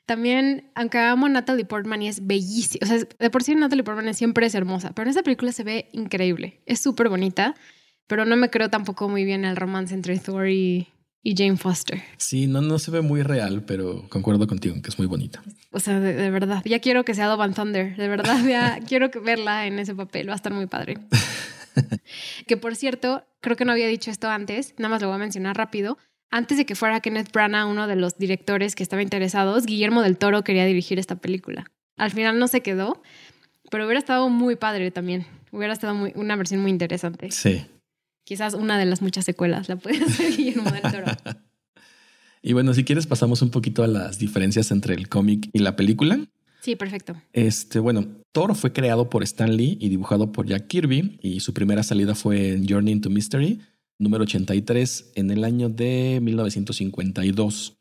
también, 0.07 0.71
aunque 0.77 0.99
amo 0.99 1.27
a 1.27 1.29
Natalie 1.29 1.65
Portman 1.65 2.01
y 2.01 2.09
es 2.09 2.25
bellísima, 2.25 2.85
o 2.85 2.87
sea, 2.87 2.99
de 3.19 3.31
por 3.31 3.43
sí 3.43 3.57
Natalie 3.57 3.83
Portman 3.83 4.15
siempre 4.15 4.47
es 4.47 4.55
hermosa, 4.55 4.93
pero 4.95 5.07
en 5.07 5.11
esta 5.11 5.25
película 5.25 5.51
se 5.51 5.65
ve 5.65 5.89
increíble, 5.93 6.63
es 6.65 6.79
súper 6.79 7.09
bonita, 7.09 7.57
pero 8.07 8.25
no 8.25 8.37
me 8.37 8.49
creo 8.49 8.71
tampoco 8.71 9.09
muy 9.09 9.25
bien 9.25 9.45
el 9.45 9.57
romance 9.57 9.93
entre 9.95 10.17
Thor 10.19 10.49
y, 10.49 10.89
Jane 11.25 11.57
Foster. 11.57 12.01
Sí, 12.19 12.47
no, 12.47 12.61
no 12.61 12.79
se 12.79 12.93
ve 12.93 13.01
muy 13.01 13.25
real, 13.25 13.65
pero 13.65 14.09
concuerdo 14.09 14.47
contigo 14.47 14.81
que 14.81 14.91
es 14.91 14.97
muy 14.97 15.09
bonita. 15.09 15.43
O 15.73 15.81
sea, 15.81 15.99
de, 15.99 16.31
verdad, 16.31 16.63
ya 16.65 16.79
quiero 16.79 17.05
que 17.05 17.17
sea 17.17 17.35
Van 17.35 17.53
Thunder, 17.53 17.97
de 17.97 18.07
verdad, 18.07 18.47
ya 18.47 18.79
quiero 18.87 19.11
verla 19.25 19.67
en 19.67 19.81
ese 19.81 19.93
papel, 19.97 20.29
va 20.29 20.35
a 20.35 20.37
estar 20.37 20.55
muy 20.55 20.67
padre. 20.67 20.99
que 22.47 22.57
por 22.57 22.77
cierto, 22.77 23.25
creo 23.41 23.57
que 23.57 23.65
no 23.65 23.73
había 23.73 23.89
dicho 23.89 24.11
esto 24.11 24.29
antes, 24.29 24.75
nada 24.79 24.89
más 24.89 25.03
lo 25.03 25.09
voy 25.09 25.17
a 25.17 25.19
mencionar 25.19 25.57
rápido. 25.57 25.99
Antes 26.31 26.59
de 26.59 26.67
que 26.67 26.75
fuera 26.75 27.01
Kenneth 27.01 27.33
Branagh 27.33 27.69
uno 27.69 27.87
de 27.87 27.97
los 27.97 28.19
directores 28.19 28.75
que 28.75 28.83
estaba 28.83 29.03
interesados, 29.03 29.65
Guillermo 29.65 30.03
del 30.03 30.19
Toro 30.19 30.43
quería 30.43 30.65
dirigir 30.65 30.99
esta 30.99 31.17
película. 31.17 31.71
Al 31.97 32.11
final 32.11 32.39
no 32.39 32.49
se 32.49 32.61
quedó, 32.61 33.01
pero 33.71 33.87
hubiera 33.87 33.99
estado 33.99 34.29
muy 34.29 34.57
padre 34.57 34.91
también. 34.91 35.27
Hubiera 35.53 35.73
estado 35.73 35.95
muy, 35.95 36.13
una 36.17 36.37
versión 36.37 36.61
muy 36.61 36.71
interesante. 36.71 37.31
Sí. 37.31 37.65
Quizás 38.25 38.55
una 38.55 38.79
de 38.79 38.87
las 38.87 39.03
muchas 39.03 39.25
secuelas 39.25 39.69
la 39.69 39.77
puede 39.77 40.03
hacer 40.03 40.31
Guillermo 40.37 40.71
del 40.71 40.83
Toro. 40.83 41.07
y 42.43 42.53
bueno, 42.53 42.75
si 42.75 42.85
quieres 42.85 43.07
pasamos 43.07 43.41
un 43.43 43.51
poquito 43.51 43.85
a 43.85 43.87
las 43.87 44.19
diferencias 44.19 44.71
entre 44.71 44.95
el 44.95 45.09
cómic 45.09 45.49
y 45.53 45.61
la 45.61 45.77
película. 45.77 46.19
Sí, 46.67 46.75
perfecto. 46.75 47.15
Este, 47.33 47.79
bueno, 47.79 48.09
Thor 48.33 48.57
fue 48.57 48.73
creado 48.73 49.09
por 49.09 49.23
Stan 49.23 49.57
Lee 49.57 49.79
y 49.81 49.89
dibujado 49.89 50.33
por 50.33 50.49
Jack 50.49 50.67
Kirby 50.67 51.17
y 51.23 51.39
su 51.39 51.55
primera 51.55 51.85
salida 51.85 52.17
fue 52.17 52.55
en 52.55 52.69
Journey 52.69 52.93
into 52.93 53.09
Mystery 53.09 53.61
número 54.01 54.25
83 54.25 55.13
en 55.15 55.31
el 55.31 55.45
año 55.45 55.69
de 55.69 56.19
1952. 56.21 57.77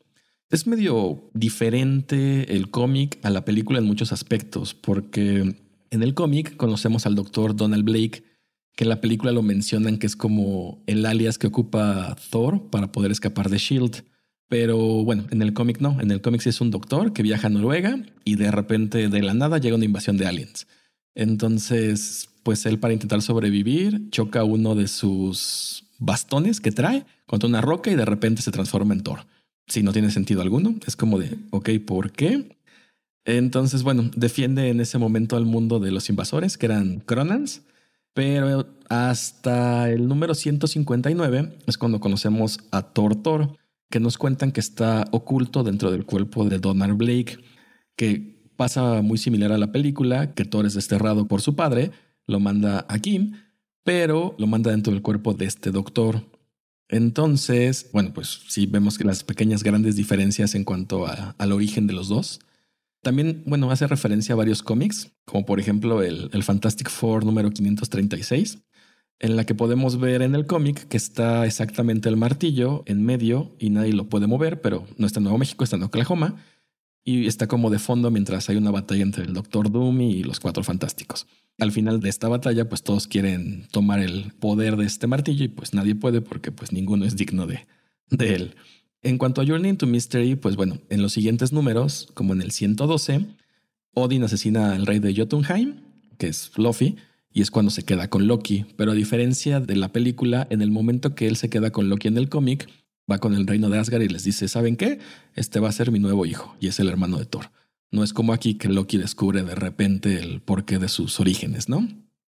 Es 0.50 0.68
medio 0.68 1.28
diferente 1.34 2.54
el 2.54 2.70
cómic 2.70 3.18
a 3.24 3.30
la 3.30 3.44
película 3.44 3.80
en 3.80 3.86
muchos 3.86 4.12
aspectos, 4.12 4.72
porque 4.72 5.56
en 5.90 6.02
el 6.04 6.14
cómic 6.14 6.56
conocemos 6.56 7.06
al 7.06 7.16
doctor 7.16 7.56
Donald 7.56 7.82
Blake, 7.82 8.22
que 8.76 8.84
en 8.84 8.90
la 8.90 9.00
película 9.00 9.32
lo 9.32 9.42
mencionan 9.42 9.98
que 9.98 10.06
es 10.06 10.14
como 10.14 10.84
el 10.86 11.04
alias 11.06 11.38
que 11.38 11.48
ocupa 11.48 12.14
Thor 12.30 12.70
para 12.70 12.92
poder 12.92 13.10
escapar 13.10 13.50
de 13.50 13.58
Shield. 13.58 14.04
Pero 14.48 14.78
bueno, 14.78 15.26
en 15.30 15.42
el 15.42 15.52
cómic 15.52 15.80
no. 15.80 16.00
En 16.00 16.10
el 16.10 16.20
cómic 16.20 16.40
sí 16.40 16.50
es 16.50 16.60
un 16.60 16.70
doctor 16.70 17.12
que 17.12 17.22
viaja 17.22 17.48
a 17.48 17.50
Noruega 17.50 17.98
y 18.24 18.36
de 18.36 18.50
repente 18.50 19.08
de 19.08 19.22
la 19.22 19.34
nada 19.34 19.58
llega 19.58 19.76
una 19.76 19.84
invasión 19.84 20.16
de 20.16 20.26
aliens. 20.26 20.66
Entonces, 21.14 22.28
pues 22.42 22.64
él 22.66 22.78
para 22.78 22.94
intentar 22.94 23.22
sobrevivir 23.22 24.10
choca 24.10 24.44
uno 24.44 24.74
de 24.74 24.86
sus 24.86 25.84
bastones 25.98 26.60
que 26.60 26.72
trae 26.72 27.04
contra 27.26 27.48
una 27.48 27.60
roca 27.60 27.90
y 27.90 27.96
de 27.96 28.04
repente 28.04 28.42
se 28.42 28.52
transforma 28.52 28.94
en 28.94 29.02
Thor. 29.02 29.26
Si 29.66 29.82
no 29.82 29.92
tiene 29.92 30.10
sentido 30.10 30.42
alguno, 30.42 30.76
es 30.86 30.94
como 30.94 31.18
de, 31.18 31.36
ok, 31.50 31.70
¿por 31.84 32.12
qué? 32.12 32.56
Entonces, 33.24 33.82
bueno, 33.82 34.10
defiende 34.14 34.68
en 34.68 34.80
ese 34.80 34.98
momento 34.98 35.36
al 35.36 35.44
mundo 35.44 35.80
de 35.80 35.90
los 35.90 36.08
invasores, 36.08 36.56
que 36.56 36.66
eran 36.66 37.00
Cronans, 37.00 37.62
pero 38.14 38.68
hasta 38.88 39.90
el 39.90 40.06
número 40.06 40.34
159 40.34 41.58
es 41.66 41.76
cuando 41.76 41.98
conocemos 41.98 42.60
a 42.70 42.82
Thor 42.82 43.16
Thor, 43.16 43.56
que 43.90 44.00
nos 44.00 44.18
cuentan 44.18 44.52
que 44.52 44.60
está 44.60 45.04
oculto 45.12 45.62
dentro 45.62 45.90
del 45.90 46.04
cuerpo 46.04 46.44
de 46.44 46.58
Donald 46.58 46.96
Blake, 46.96 47.38
que 47.96 48.36
pasa 48.56 49.02
muy 49.02 49.18
similar 49.18 49.52
a 49.52 49.58
la 49.58 49.72
película, 49.72 50.34
que 50.34 50.44
Thor 50.44 50.66
es 50.66 50.74
desterrado 50.74 51.28
por 51.28 51.42
su 51.42 51.54
padre, 51.54 51.92
lo 52.26 52.40
manda 52.40 52.86
a 52.88 52.98
Kim, 52.98 53.32
pero 53.84 54.34
lo 54.38 54.46
manda 54.46 54.70
dentro 54.70 54.92
del 54.92 55.02
cuerpo 55.02 55.34
de 55.34 55.44
este 55.44 55.70
doctor. 55.70 56.24
Entonces, 56.88 57.90
bueno, 57.92 58.12
pues 58.12 58.40
sí 58.48 58.66
vemos 58.66 58.98
que 58.98 59.04
las 59.04 59.24
pequeñas 59.24 59.62
grandes 59.62 59.96
diferencias 59.96 60.54
en 60.54 60.64
cuanto 60.64 61.06
al 61.06 61.52
origen 61.52 61.86
de 61.86 61.92
los 61.92 62.08
dos. 62.08 62.40
También, 63.02 63.44
bueno, 63.46 63.70
hace 63.70 63.86
referencia 63.86 64.32
a 64.32 64.36
varios 64.36 64.62
cómics, 64.62 65.12
como 65.24 65.46
por 65.46 65.60
ejemplo 65.60 66.02
el, 66.02 66.28
el 66.32 66.42
Fantastic 66.42 66.90
Four 66.90 67.24
número 67.24 67.50
536, 67.50 68.58
en 69.18 69.36
la 69.36 69.44
que 69.44 69.54
podemos 69.54 69.98
ver 69.98 70.22
en 70.22 70.34
el 70.34 70.46
cómic 70.46 70.88
que 70.88 70.96
está 70.96 71.46
exactamente 71.46 72.08
el 72.08 72.16
martillo 72.16 72.82
en 72.86 73.04
medio 73.04 73.54
y 73.58 73.70
nadie 73.70 73.92
lo 73.92 74.08
puede 74.08 74.26
mover, 74.26 74.60
pero 74.60 74.86
no 74.98 75.06
está 75.06 75.20
en 75.20 75.24
Nuevo 75.24 75.38
México, 75.38 75.64
está 75.64 75.76
en 75.76 75.84
Oklahoma, 75.84 76.36
y 77.02 77.26
está 77.26 77.46
como 77.46 77.70
de 77.70 77.78
fondo 77.78 78.10
mientras 78.10 78.50
hay 78.50 78.56
una 78.56 78.72
batalla 78.72 79.02
entre 79.02 79.24
el 79.24 79.32
Doctor 79.32 79.70
Doom 79.70 80.00
y 80.00 80.24
los 80.24 80.40
Cuatro 80.40 80.64
Fantásticos. 80.64 81.26
Al 81.58 81.70
final 81.70 82.00
de 82.00 82.08
esta 82.08 82.28
batalla, 82.28 82.68
pues 82.68 82.82
todos 82.82 83.06
quieren 83.06 83.68
tomar 83.70 84.00
el 84.00 84.32
poder 84.40 84.76
de 84.76 84.86
este 84.86 85.06
martillo 85.06 85.44
y 85.44 85.48
pues 85.48 85.72
nadie 85.72 85.94
puede 85.94 86.20
porque 86.20 86.50
pues 86.50 86.72
ninguno 86.72 87.04
es 87.04 87.16
digno 87.16 87.46
de, 87.46 87.66
de 88.10 88.34
él. 88.34 88.56
En 89.02 89.18
cuanto 89.18 89.40
a 89.40 89.46
Journey 89.46 89.70
into 89.70 89.86
Mystery, 89.86 90.34
pues 90.34 90.56
bueno, 90.56 90.78
en 90.90 91.00
los 91.00 91.12
siguientes 91.12 91.52
números, 91.52 92.08
como 92.14 92.32
en 92.32 92.42
el 92.42 92.50
112, 92.50 93.24
Odin 93.94 94.24
asesina 94.24 94.74
al 94.74 94.84
rey 94.84 94.98
de 94.98 95.14
Jotunheim, 95.14 95.76
que 96.18 96.26
es 96.26 96.48
Fluffy, 96.48 96.96
y 97.36 97.42
es 97.42 97.50
cuando 97.50 97.70
se 97.70 97.82
queda 97.82 98.08
con 98.08 98.26
Loki. 98.26 98.64
Pero 98.78 98.92
a 98.92 98.94
diferencia 98.94 99.60
de 99.60 99.76
la 99.76 99.92
película, 99.92 100.46
en 100.48 100.62
el 100.62 100.70
momento 100.70 101.14
que 101.14 101.26
él 101.26 101.36
se 101.36 101.50
queda 101.50 101.70
con 101.70 101.90
Loki 101.90 102.08
en 102.08 102.16
el 102.16 102.30
cómic, 102.30 102.66
va 103.12 103.18
con 103.18 103.34
el 103.34 103.46
reino 103.46 103.68
de 103.68 103.78
Asgard 103.78 104.00
y 104.00 104.08
les 104.08 104.24
dice, 104.24 104.48
¿saben 104.48 104.74
qué? 104.74 105.00
Este 105.34 105.60
va 105.60 105.68
a 105.68 105.72
ser 105.72 105.92
mi 105.92 105.98
nuevo 105.98 106.24
hijo, 106.24 106.56
y 106.60 106.68
es 106.68 106.80
el 106.80 106.88
hermano 106.88 107.18
de 107.18 107.26
Thor. 107.26 107.50
No 107.90 108.02
es 108.02 108.14
como 108.14 108.32
aquí 108.32 108.54
que 108.54 108.70
Loki 108.70 108.96
descubre 108.96 109.42
de 109.42 109.54
repente 109.54 110.18
el 110.18 110.40
porqué 110.40 110.78
de 110.78 110.88
sus 110.88 111.20
orígenes, 111.20 111.68
¿no? 111.68 111.86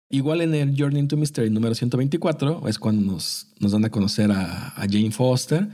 Igual 0.09 0.41
en 0.41 0.53
el 0.53 0.75
Journey 0.77 0.99
into 0.99 1.15
Mystery 1.15 1.49
número 1.49 1.75
124 1.75 2.67
es 2.67 2.77
cuando 2.77 3.09
nos, 3.09 3.47
nos 3.61 3.71
dan 3.71 3.85
a 3.85 3.89
conocer 3.91 4.33
a, 4.33 4.73
Jane 4.75 5.11
Foster. 5.11 5.69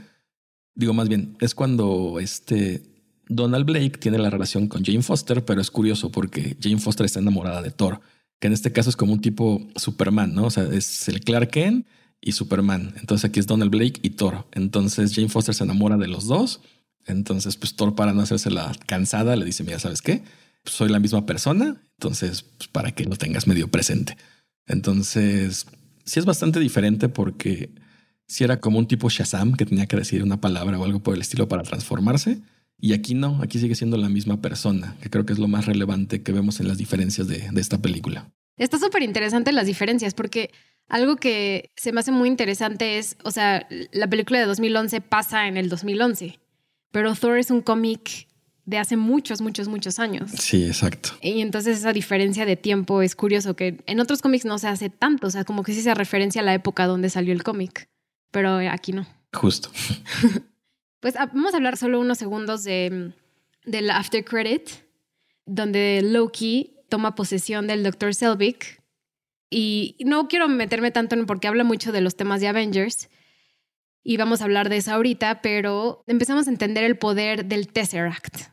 Digo, 0.76 0.94
más 0.94 1.08
bien, 1.08 1.36
es 1.40 1.52
cuando 1.52 2.20
este 2.20 2.80
Donald 3.28 3.66
Blake 3.66 3.98
tiene 3.98 4.18
la 4.18 4.30
relación 4.30 4.68
con 4.68 4.84
Jane 4.84 5.02
Foster, 5.02 5.44
pero 5.44 5.60
es 5.60 5.72
curioso 5.72 6.12
porque 6.12 6.56
Jane 6.60 6.78
Foster 6.78 7.06
está 7.06 7.18
enamorada 7.18 7.60
de 7.60 7.72
Thor, 7.72 8.00
que 8.38 8.46
en 8.46 8.52
este 8.52 8.72
caso 8.72 8.90
es 8.90 8.96
como 8.96 9.12
un 9.12 9.20
tipo 9.20 9.66
Superman, 9.76 10.34
¿no? 10.34 10.44
O 10.46 10.50
sea, 10.50 10.64
es 10.64 11.08
el 11.08 11.20
Clark 11.20 11.50
Kent 11.50 11.86
y 12.20 12.32
Superman. 12.32 12.94
Entonces 12.98 13.28
aquí 13.28 13.40
es 13.40 13.46
Donald 13.46 13.70
Blake 13.70 14.00
y 14.02 14.10
Thor. 14.10 14.46
Entonces 14.52 15.14
Jane 15.14 15.28
Foster 15.28 15.54
se 15.54 15.64
enamora 15.64 15.96
de 15.96 16.08
los 16.08 16.26
dos. 16.26 16.60
Entonces, 17.06 17.56
pues 17.56 17.76
Thor 17.76 17.94
para 17.94 18.12
no 18.12 18.22
hacerse 18.22 18.50
la 18.50 18.72
cansada 18.86 19.36
le 19.36 19.44
dice, 19.44 19.62
mira, 19.62 19.78
¿sabes 19.78 20.02
qué? 20.02 20.22
soy 20.70 20.88
la 20.88 21.00
misma 21.00 21.26
persona, 21.26 21.80
entonces 21.94 22.42
pues, 22.42 22.68
para 22.68 22.92
que 22.92 23.04
lo 23.04 23.16
tengas 23.16 23.46
medio 23.46 23.68
presente. 23.68 24.16
Entonces, 24.66 25.66
sí 26.04 26.18
es 26.18 26.24
bastante 26.24 26.60
diferente 26.60 27.08
porque 27.08 27.70
si 28.26 28.44
era 28.44 28.60
como 28.60 28.78
un 28.78 28.88
tipo 28.88 29.08
Shazam 29.08 29.54
que 29.54 29.66
tenía 29.66 29.86
que 29.86 29.96
decir 29.96 30.22
una 30.22 30.40
palabra 30.40 30.78
o 30.78 30.84
algo 30.84 31.00
por 31.00 31.14
el 31.14 31.20
estilo 31.20 31.48
para 31.48 31.62
transformarse. 31.62 32.40
Y 32.78 32.92
aquí 32.92 33.14
no, 33.14 33.40
aquí 33.42 33.58
sigue 33.58 33.74
siendo 33.74 33.96
la 33.96 34.08
misma 34.08 34.40
persona, 34.40 34.96
que 35.00 35.10
creo 35.10 35.24
que 35.24 35.32
es 35.32 35.38
lo 35.38 35.48
más 35.48 35.66
relevante 35.66 36.22
que 36.22 36.32
vemos 36.32 36.60
en 36.60 36.68
las 36.68 36.78
diferencias 36.78 37.26
de, 37.26 37.48
de 37.50 37.60
esta 37.60 37.78
película. 37.78 38.30
Está 38.58 38.78
súper 38.78 39.02
interesante 39.02 39.52
las 39.52 39.66
diferencias 39.66 40.14
porque 40.14 40.50
algo 40.88 41.16
que 41.16 41.70
se 41.76 41.92
me 41.92 42.00
hace 42.00 42.12
muy 42.12 42.28
interesante 42.28 42.98
es, 42.98 43.16
o 43.24 43.30
sea, 43.30 43.66
la 43.92 44.08
película 44.08 44.38
de 44.38 44.46
2011 44.46 45.00
pasa 45.00 45.48
en 45.48 45.56
el 45.56 45.68
2011, 45.68 46.38
pero 46.92 47.14
Thor 47.14 47.38
es 47.38 47.50
un 47.50 47.60
cómic 47.60 48.28
de 48.64 48.78
hace 48.78 48.96
muchos, 48.96 49.40
muchos, 49.40 49.68
muchos 49.68 49.98
años. 49.98 50.30
Sí, 50.30 50.64
exacto. 50.64 51.10
Y 51.22 51.40
entonces 51.40 51.78
esa 51.78 51.92
diferencia 51.92 52.44
de 52.44 52.56
tiempo 52.56 53.02
es 53.02 53.14
curioso, 53.14 53.54
que 53.54 53.82
en 53.86 54.00
otros 54.00 54.22
cómics 54.22 54.44
no 54.44 54.58
se 54.58 54.68
hace 54.68 54.90
tanto, 54.90 55.28
o 55.28 55.30
sea, 55.30 55.44
como 55.44 55.62
que 55.62 55.72
sí 55.72 55.82
se 55.82 55.94
referencia 55.94 56.40
a 56.40 56.44
la 56.44 56.54
época 56.54 56.86
donde 56.86 57.10
salió 57.10 57.32
el 57.32 57.42
cómic, 57.42 57.88
pero 58.30 58.56
aquí 58.70 58.92
no. 58.92 59.06
Justo. 59.32 59.70
pues 61.06 61.14
ah, 61.14 61.30
vamos 61.32 61.54
a 61.54 61.58
hablar 61.58 61.76
solo 61.76 62.00
unos 62.00 62.18
segundos 62.18 62.64
de, 62.64 63.12
del 63.64 63.90
after 63.90 64.24
credit, 64.24 64.70
donde 65.44 66.00
Loki 66.02 66.80
toma 66.88 67.14
posesión 67.14 67.68
del 67.68 67.84
Dr. 67.84 68.12
Selvig. 68.12 68.82
Y 69.48 69.94
no 70.04 70.26
quiero 70.26 70.48
meterme 70.48 70.90
tanto 70.90 71.14
en 71.14 71.26
porque 71.26 71.46
habla 71.46 71.62
mucho 71.62 71.92
de 71.92 72.00
los 72.00 72.16
temas 72.16 72.40
de 72.40 72.48
Avengers, 72.48 73.08
y 74.02 74.16
vamos 74.16 74.40
a 74.40 74.46
hablar 74.46 74.68
de 74.68 74.78
eso 74.78 74.94
ahorita, 74.94 75.42
pero 75.42 76.02
empezamos 76.08 76.48
a 76.48 76.50
entender 76.50 76.82
el 76.82 76.98
poder 76.98 77.44
del 77.44 77.68
Tesseract 77.68 78.48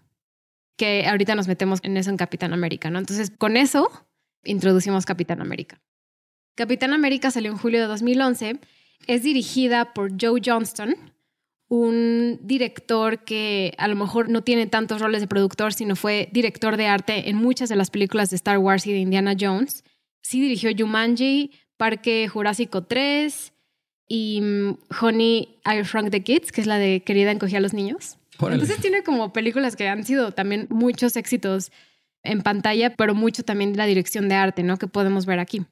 que 0.77 1.07
ahorita 1.07 1.33
nos 1.33 1.47
metemos 1.47 1.79
en 1.81 1.97
eso 1.97 2.11
en 2.11 2.17
Capitán 2.17 2.53
América, 2.53 2.91
¿no? 2.91 2.99
Entonces, 2.99 3.31
con 3.35 3.57
eso 3.57 3.89
introducimos 4.43 5.07
Capitán 5.07 5.41
América. 5.41 5.81
Capitán 6.53 6.93
América 6.93 7.31
salió 7.31 7.49
en 7.49 7.57
julio 7.57 7.81
de 7.81 7.87
2011, 7.87 8.59
es 9.07 9.23
dirigida 9.23 9.95
por 9.95 10.11
Joe 10.21 10.39
Johnston, 10.45 10.95
un 11.73 12.38
director 12.43 13.23
que 13.23 13.73
a 13.79 13.88
lo 13.88 13.95
mejor 13.95 14.29
no 14.29 14.43
tiene 14.43 14.67
tantos 14.67 15.01
roles 15.01 15.21
de 15.21 15.27
productor, 15.27 15.73
sino 15.73 15.95
fue 15.95 16.29
director 16.31 16.77
de 16.77 16.86
arte 16.86 17.31
en 17.31 17.38
muchas 17.38 17.67
de 17.67 17.75
las 17.75 17.89
películas 17.89 18.29
de 18.29 18.36
Star 18.36 18.59
Wars 18.59 18.86
y 18.86 18.93
de 18.93 18.99
Indiana 18.99 19.33
Jones. 19.39 19.83
Sí 20.21 20.39
dirigió 20.39 20.69
Jumanji, 20.77 21.51
Parque 21.75 22.27
Jurásico 22.27 22.83
3 22.83 23.53
y 24.07 24.41
mm, 24.41 24.77
Honey, 25.01 25.59
I 25.65 25.81
Shrunk 25.81 26.12
the 26.12 26.21
Kids, 26.21 26.51
que 26.51 26.62
es 26.62 26.67
la 26.67 26.77
de 26.77 27.01
Querida 27.01 27.31
encogía 27.31 27.57
a 27.57 27.62
los 27.62 27.73
niños. 27.73 28.19
Entonces 28.39 28.77
tiene 28.77 29.01
como 29.01 29.33
películas 29.33 29.75
que 29.75 29.88
han 29.88 30.03
sido 30.03 30.31
también 30.31 30.67
muchos 30.69 31.15
éxitos 31.15 31.71
en 32.21 32.43
pantalla, 32.43 32.95
pero 32.95 33.15
mucho 33.15 33.41
también 33.41 33.75
la 33.77 33.88
dirección 33.88 34.29
de 34.29 34.36
arte, 34.36 34.62
¿no? 34.62 34.77
Que 34.77 34.86
podemos 34.86 35.25
ver 35.25 35.39
aquí. 35.39 35.65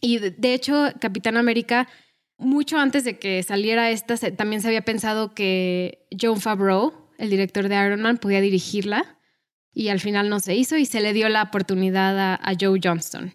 Y 0.00 0.18
de, 0.18 0.54
hecho, 0.54 0.92
Capitán 1.00 1.36
América, 1.36 1.88
mucho 2.38 2.78
antes 2.78 3.04
de 3.04 3.18
que 3.18 3.42
saliera 3.42 3.90
esta, 3.90 4.16
también 4.32 4.62
se 4.62 4.68
había 4.68 4.82
pensado 4.82 5.34
que 5.34 6.06
John 6.18 6.40
Favreau, 6.40 6.94
el 7.18 7.30
director 7.30 7.68
de 7.68 7.74
Iron 7.74 8.00
Man, 8.00 8.18
podía 8.18 8.40
dirigirla. 8.40 9.16
Y 9.72 9.90
al 9.90 10.00
final 10.00 10.28
no 10.28 10.40
se 10.40 10.56
hizo 10.56 10.76
y 10.76 10.86
se 10.86 11.00
le 11.00 11.12
dio 11.12 11.28
la 11.28 11.42
oportunidad 11.42 12.40
a 12.42 12.52
Joe 12.58 12.80
Johnston. 12.82 13.34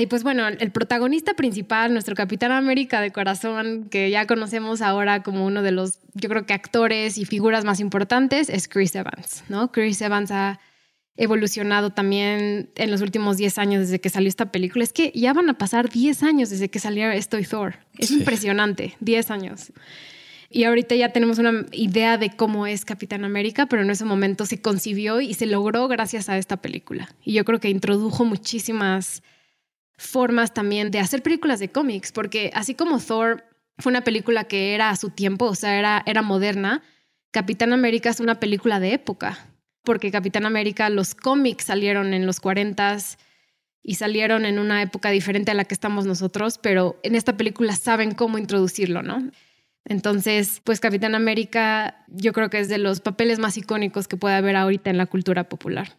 Y 0.00 0.06
pues 0.06 0.24
bueno, 0.24 0.48
el 0.48 0.72
protagonista 0.72 1.34
principal, 1.34 1.92
nuestro 1.92 2.16
Capitán 2.16 2.50
América 2.50 3.00
de 3.00 3.12
corazón, 3.12 3.88
que 3.88 4.10
ya 4.10 4.26
conocemos 4.26 4.82
ahora 4.82 5.22
como 5.22 5.46
uno 5.46 5.62
de 5.62 5.70
los, 5.70 6.00
yo 6.14 6.28
creo 6.28 6.46
que 6.46 6.52
actores 6.52 7.16
y 7.16 7.24
figuras 7.24 7.64
más 7.64 7.78
importantes, 7.78 8.48
es 8.48 8.66
Chris 8.66 8.96
Evans, 8.96 9.44
¿no? 9.48 9.70
Chris 9.70 10.00
Evans 10.00 10.32
ha 10.32 10.58
evolucionado 11.18 11.90
también 11.90 12.70
en 12.76 12.90
los 12.90 13.02
últimos 13.02 13.36
10 13.36 13.58
años 13.58 13.80
desde 13.82 14.00
que 14.00 14.08
salió 14.08 14.28
esta 14.28 14.50
película. 14.50 14.84
Es 14.84 14.92
que 14.92 15.12
ya 15.14 15.32
van 15.32 15.50
a 15.50 15.58
pasar 15.58 15.90
10 15.90 16.22
años 16.22 16.48
desde 16.48 16.70
que 16.70 16.78
salió 16.78 17.10
Estoy 17.10 17.44
Thor. 17.44 17.74
Es 17.98 18.10
impresionante, 18.12 18.96
10 19.00 19.30
años. 19.30 19.72
Y 20.48 20.64
ahorita 20.64 20.94
ya 20.94 21.12
tenemos 21.12 21.38
una 21.38 21.66
idea 21.72 22.16
de 22.16 22.30
cómo 22.30 22.66
es 22.66 22.84
Capitán 22.84 23.24
América, 23.24 23.66
pero 23.66 23.82
en 23.82 23.90
ese 23.90 24.04
momento 24.04 24.46
se 24.46 24.62
concibió 24.62 25.20
y 25.20 25.34
se 25.34 25.44
logró 25.44 25.88
gracias 25.88 26.28
a 26.28 26.38
esta 26.38 26.56
película. 26.56 27.08
Y 27.22 27.34
yo 27.34 27.44
creo 27.44 27.60
que 27.60 27.68
introdujo 27.68 28.24
muchísimas 28.24 29.22
formas 29.98 30.54
también 30.54 30.90
de 30.90 31.00
hacer 31.00 31.22
películas 31.22 31.58
de 31.58 31.68
cómics, 31.68 32.12
porque 32.12 32.52
así 32.54 32.74
como 32.74 33.00
Thor 33.00 33.44
fue 33.76 33.90
una 33.90 34.04
película 34.04 34.44
que 34.44 34.74
era 34.74 34.90
a 34.90 34.96
su 34.96 35.10
tiempo, 35.10 35.46
o 35.46 35.54
sea, 35.56 35.78
era, 35.78 36.02
era 36.06 36.22
moderna, 36.22 36.82
Capitán 37.32 37.72
América 37.72 38.08
es 38.08 38.20
una 38.20 38.40
película 38.40 38.80
de 38.80 38.94
época, 38.94 39.48
porque 39.88 40.10
Capitán 40.10 40.44
América, 40.44 40.90
los 40.90 41.14
cómics 41.14 41.64
salieron 41.64 42.12
en 42.12 42.26
los 42.26 42.40
40 42.40 42.98
y 43.82 43.94
salieron 43.94 44.44
en 44.44 44.58
una 44.58 44.82
época 44.82 45.08
diferente 45.08 45.50
a 45.50 45.54
la 45.54 45.64
que 45.64 45.72
estamos 45.72 46.04
nosotros, 46.04 46.58
pero 46.58 47.00
en 47.02 47.14
esta 47.14 47.38
película 47.38 47.74
saben 47.74 48.12
cómo 48.12 48.36
introducirlo, 48.36 49.02
¿no? 49.02 49.30
Entonces, 49.86 50.60
pues 50.62 50.78
Capitán 50.78 51.14
América 51.14 52.04
yo 52.06 52.34
creo 52.34 52.50
que 52.50 52.58
es 52.58 52.68
de 52.68 52.76
los 52.76 53.00
papeles 53.00 53.38
más 53.38 53.56
icónicos 53.56 54.08
que 54.08 54.18
puede 54.18 54.34
haber 54.34 54.56
ahorita 54.56 54.90
en 54.90 54.98
la 54.98 55.06
cultura 55.06 55.48
popular. 55.48 55.98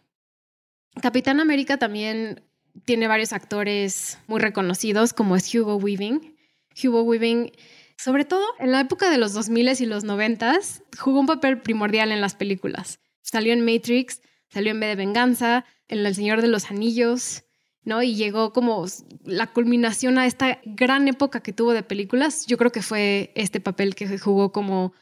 Capitán 1.02 1.40
América 1.40 1.76
también 1.76 2.44
tiene 2.84 3.08
varios 3.08 3.32
actores 3.32 4.18
muy 4.28 4.38
reconocidos, 4.38 5.12
como 5.12 5.34
es 5.34 5.52
Hugo 5.52 5.74
Weaving. 5.74 6.36
Hugo 6.80 7.02
Weaving, 7.02 7.50
sobre 7.98 8.24
todo 8.24 8.44
en 8.60 8.70
la 8.70 8.82
época 8.82 9.10
de 9.10 9.18
los 9.18 9.32
2000 9.32 9.80
y 9.80 9.86
los 9.86 10.04
90, 10.04 10.60
jugó 10.96 11.18
un 11.18 11.26
papel 11.26 11.58
primordial 11.60 12.12
en 12.12 12.20
las 12.20 12.36
películas. 12.36 13.00
Salió 13.22 13.52
en 13.52 13.64
Matrix, 13.64 14.22
salió 14.48 14.72
en 14.72 14.80
B 14.80 14.86
de 14.86 14.96
Venganza, 14.96 15.64
en 15.88 16.04
El 16.04 16.14
Señor 16.14 16.42
de 16.42 16.48
los 16.48 16.70
Anillos, 16.70 17.44
¿no? 17.84 18.02
Y 18.02 18.14
llegó 18.14 18.52
como 18.52 18.86
la 19.24 19.46
culminación 19.48 20.18
a 20.18 20.26
esta 20.26 20.60
gran 20.64 21.08
época 21.08 21.42
que 21.42 21.52
tuvo 21.52 21.72
de 21.72 21.82
películas. 21.82 22.46
Yo 22.46 22.56
creo 22.58 22.72
que 22.72 22.82
fue 22.82 23.32
este 23.34 23.60
papel 23.60 23.94
que 23.94 24.18
jugó 24.18 24.52
como 24.52 24.92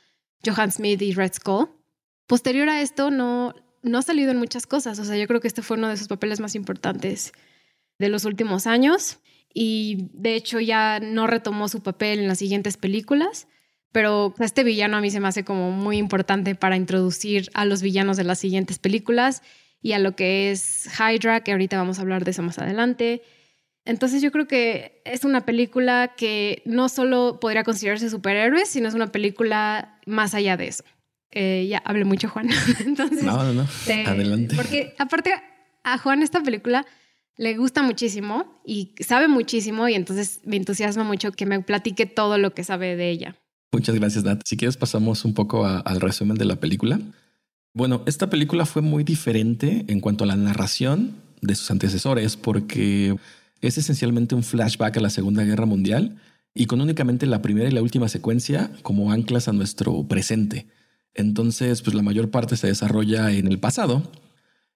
Johan 0.44 0.72
Smith 0.72 1.02
y 1.02 1.12
Red 1.12 1.32
Skull. 1.34 1.70
Posterior 2.26 2.68
a 2.68 2.82
esto, 2.82 3.10
no, 3.10 3.54
no 3.82 3.98
ha 3.98 4.02
salido 4.02 4.30
en 4.30 4.38
muchas 4.38 4.66
cosas. 4.66 4.98
O 4.98 5.04
sea, 5.04 5.16
yo 5.16 5.26
creo 5.26 5.40
que 5.40 5.48
este 5.48 5.62
fue 5.62 5.76
uno 5.76 5.88
de 5.88 5.96
sus 5.96 6.08
papeles 6.08 6.40
más 6.40 6.54
importantes 6.54 7.32
de 7.98 8.08
los 8.08 8.24
últimos 8.24 8.66
años 8.66 9.18
y 9.52 10.08
de 10.12 10.34
hecho 10.34 10.60
ya 10.60 11.00
no 11.00 11.26
retomó 11.26 11.68
su 11.68 11.82
papel 11.82 12.20
en 12.20 12.28
las 12.28 12.38
siguientes 12.38 12.76
películas, 12.76 13.48
pero 13.92 14.34
este 14.38 14.64
villano 14.64 14.96
a 14.96 15.00
mí 15.00 15.10
se 15.10 15.20
me 15.20 15.28
hace 15.28 15.44
como 15.44 15.70
muy 15.70 15.96
importante 15.96 16.54
para 16.54 16.76
introducir 16.76 17.50
a 17.54 17.64
los 17.64 17.82
villanos 17.82 18.16
de 18.16 18.24
las 18.24 18.38
siguientes 18.38 18.78
películas 18.78 19.42
y 19.80 19.92
a 19.92 19.98
lo 19.98 20.16
que 20.16 20.50
es 20.50 20.88
Hydra, 20.98 21.42
que 21.42 21.52
ahorita 21.52 21.76
vamos 21.76 21.98
a 21.98 22.02
hablar 22.02 22.24
de 22.24 22.32
eso 22.32 22.42
más 22.42 22.58
adelante. 22.58 23.22
Entonces 23.84 24.20
yo 24.20 24.30
creo 24.30 24.46
que 24.46 25.00
es 25.04 25.24
una 25.24 25.46
película 25.46 26.14
que 26.16 26.62
no 26.66 26.88
solo 26.88 27.38
podría 27.40 27.64
considerarse 27.64 28.10
superhéroes, 28.10 28.68
sino 28.68 28.88
es 28.88 28.94
una 28.94 29.12
película 29.12 29.98
más 30.04 30.34
allá 30.34 30.56
de 30.56 30.68
eso. 30.68 30.84
Eh, 31.30 31.66
ya 31.70 31.78
hablé 31.84 32.04
mucho, 32.04 32.28
Juan. 32.28 32.48
Entonces, 32.84 33.22
no, 33.22 33.42
no, 33.42 33.52
no. 33.52 33.66
Adelante. 34.06 34.56
Porque 34.56 34.94
aparte 34.98 35.32
a 35.84 35.98
Juan 35.98 36.22
esta 36.22 36.42
película 36.42 36.84
le 37.36 37.56
gusta 37.56 37.82
muchísimo 37.82 38.60
y 38.64 38.94
sabe 39.00 39.28
muchísimo 39.28 39.88
y 39.88 39.94
entonces 39.94 40.40
me 40.44 40.56
entusiasma 40.56 41.04
mucho 41.04 41.30
que 41.30 41.46
me 41.46 41.60
platique 41.60 42.04
todo 42.04 42.36
lo 42.36 42.52
que 42.52 42.64
sabe 42.64 42.96
de 42.96 43.10
ella. 43.10 43.36
Muchas 43.72 43.94
gracias, 43.94 44.24
Nat. 44.24 44.42
Si 44.44 44.56
quieres 44.56 44.76
pasamos 44.76 45.24
un 45.24 45.34
poco 45.34 45.66
al 45.66 46.00
resumen 46.00 46.36
de 46.36 46.46
la 46.46 46.56
película. 46.56 47.00
Bueno, 47.74 48.02
esta 48.06 48.30
película 48.30 48.64
fue 48.66 48.82
muy 48.82 49.04
diferente 49.04 49.84
en 49.88 50.00
cuanto 50.00 50.24
a 50.24 50.26
la 50.26 50.36
narración 50.36 51.12
de 51.42 51.54
sus 51.54 51.70
antecesores 51.70 52.36
porque 52.36 53.16
es 53.60 53.78
esencialmente 53.78 54.34
un 54.34 54.42
flashback 54.42 54.96
a 54.96 55.00
la 55.00 55.10
Segunda 55.10 55.44
Guerra 55.44 55.66
Mundial 55.66 56.16
y 56.54 56.66
con 56.66 56.80
únicamente 56.80 57.26
la 57.26 57.42
primera 57.42 57.68
y 57.68 57.72
la 57.72 57.82
última 57.82 58.08
secuencia 58.08 58.70
como 58.82 59.12
anclas 59.12 59.48
a 59.48 59.52
nuestro 59.52 60.04
presente. 60.08 60.66
Entonces, 61.14 61.82
pues 61.82 61.94
la 61.94 62.02
mayor 62.02 62.30
parte 62.30 62.56
se 62.56 62.68
desarrolla 62.68 63.30
en 63.32 63.46
el 63.46 63.58
pasado. 63.58 64.10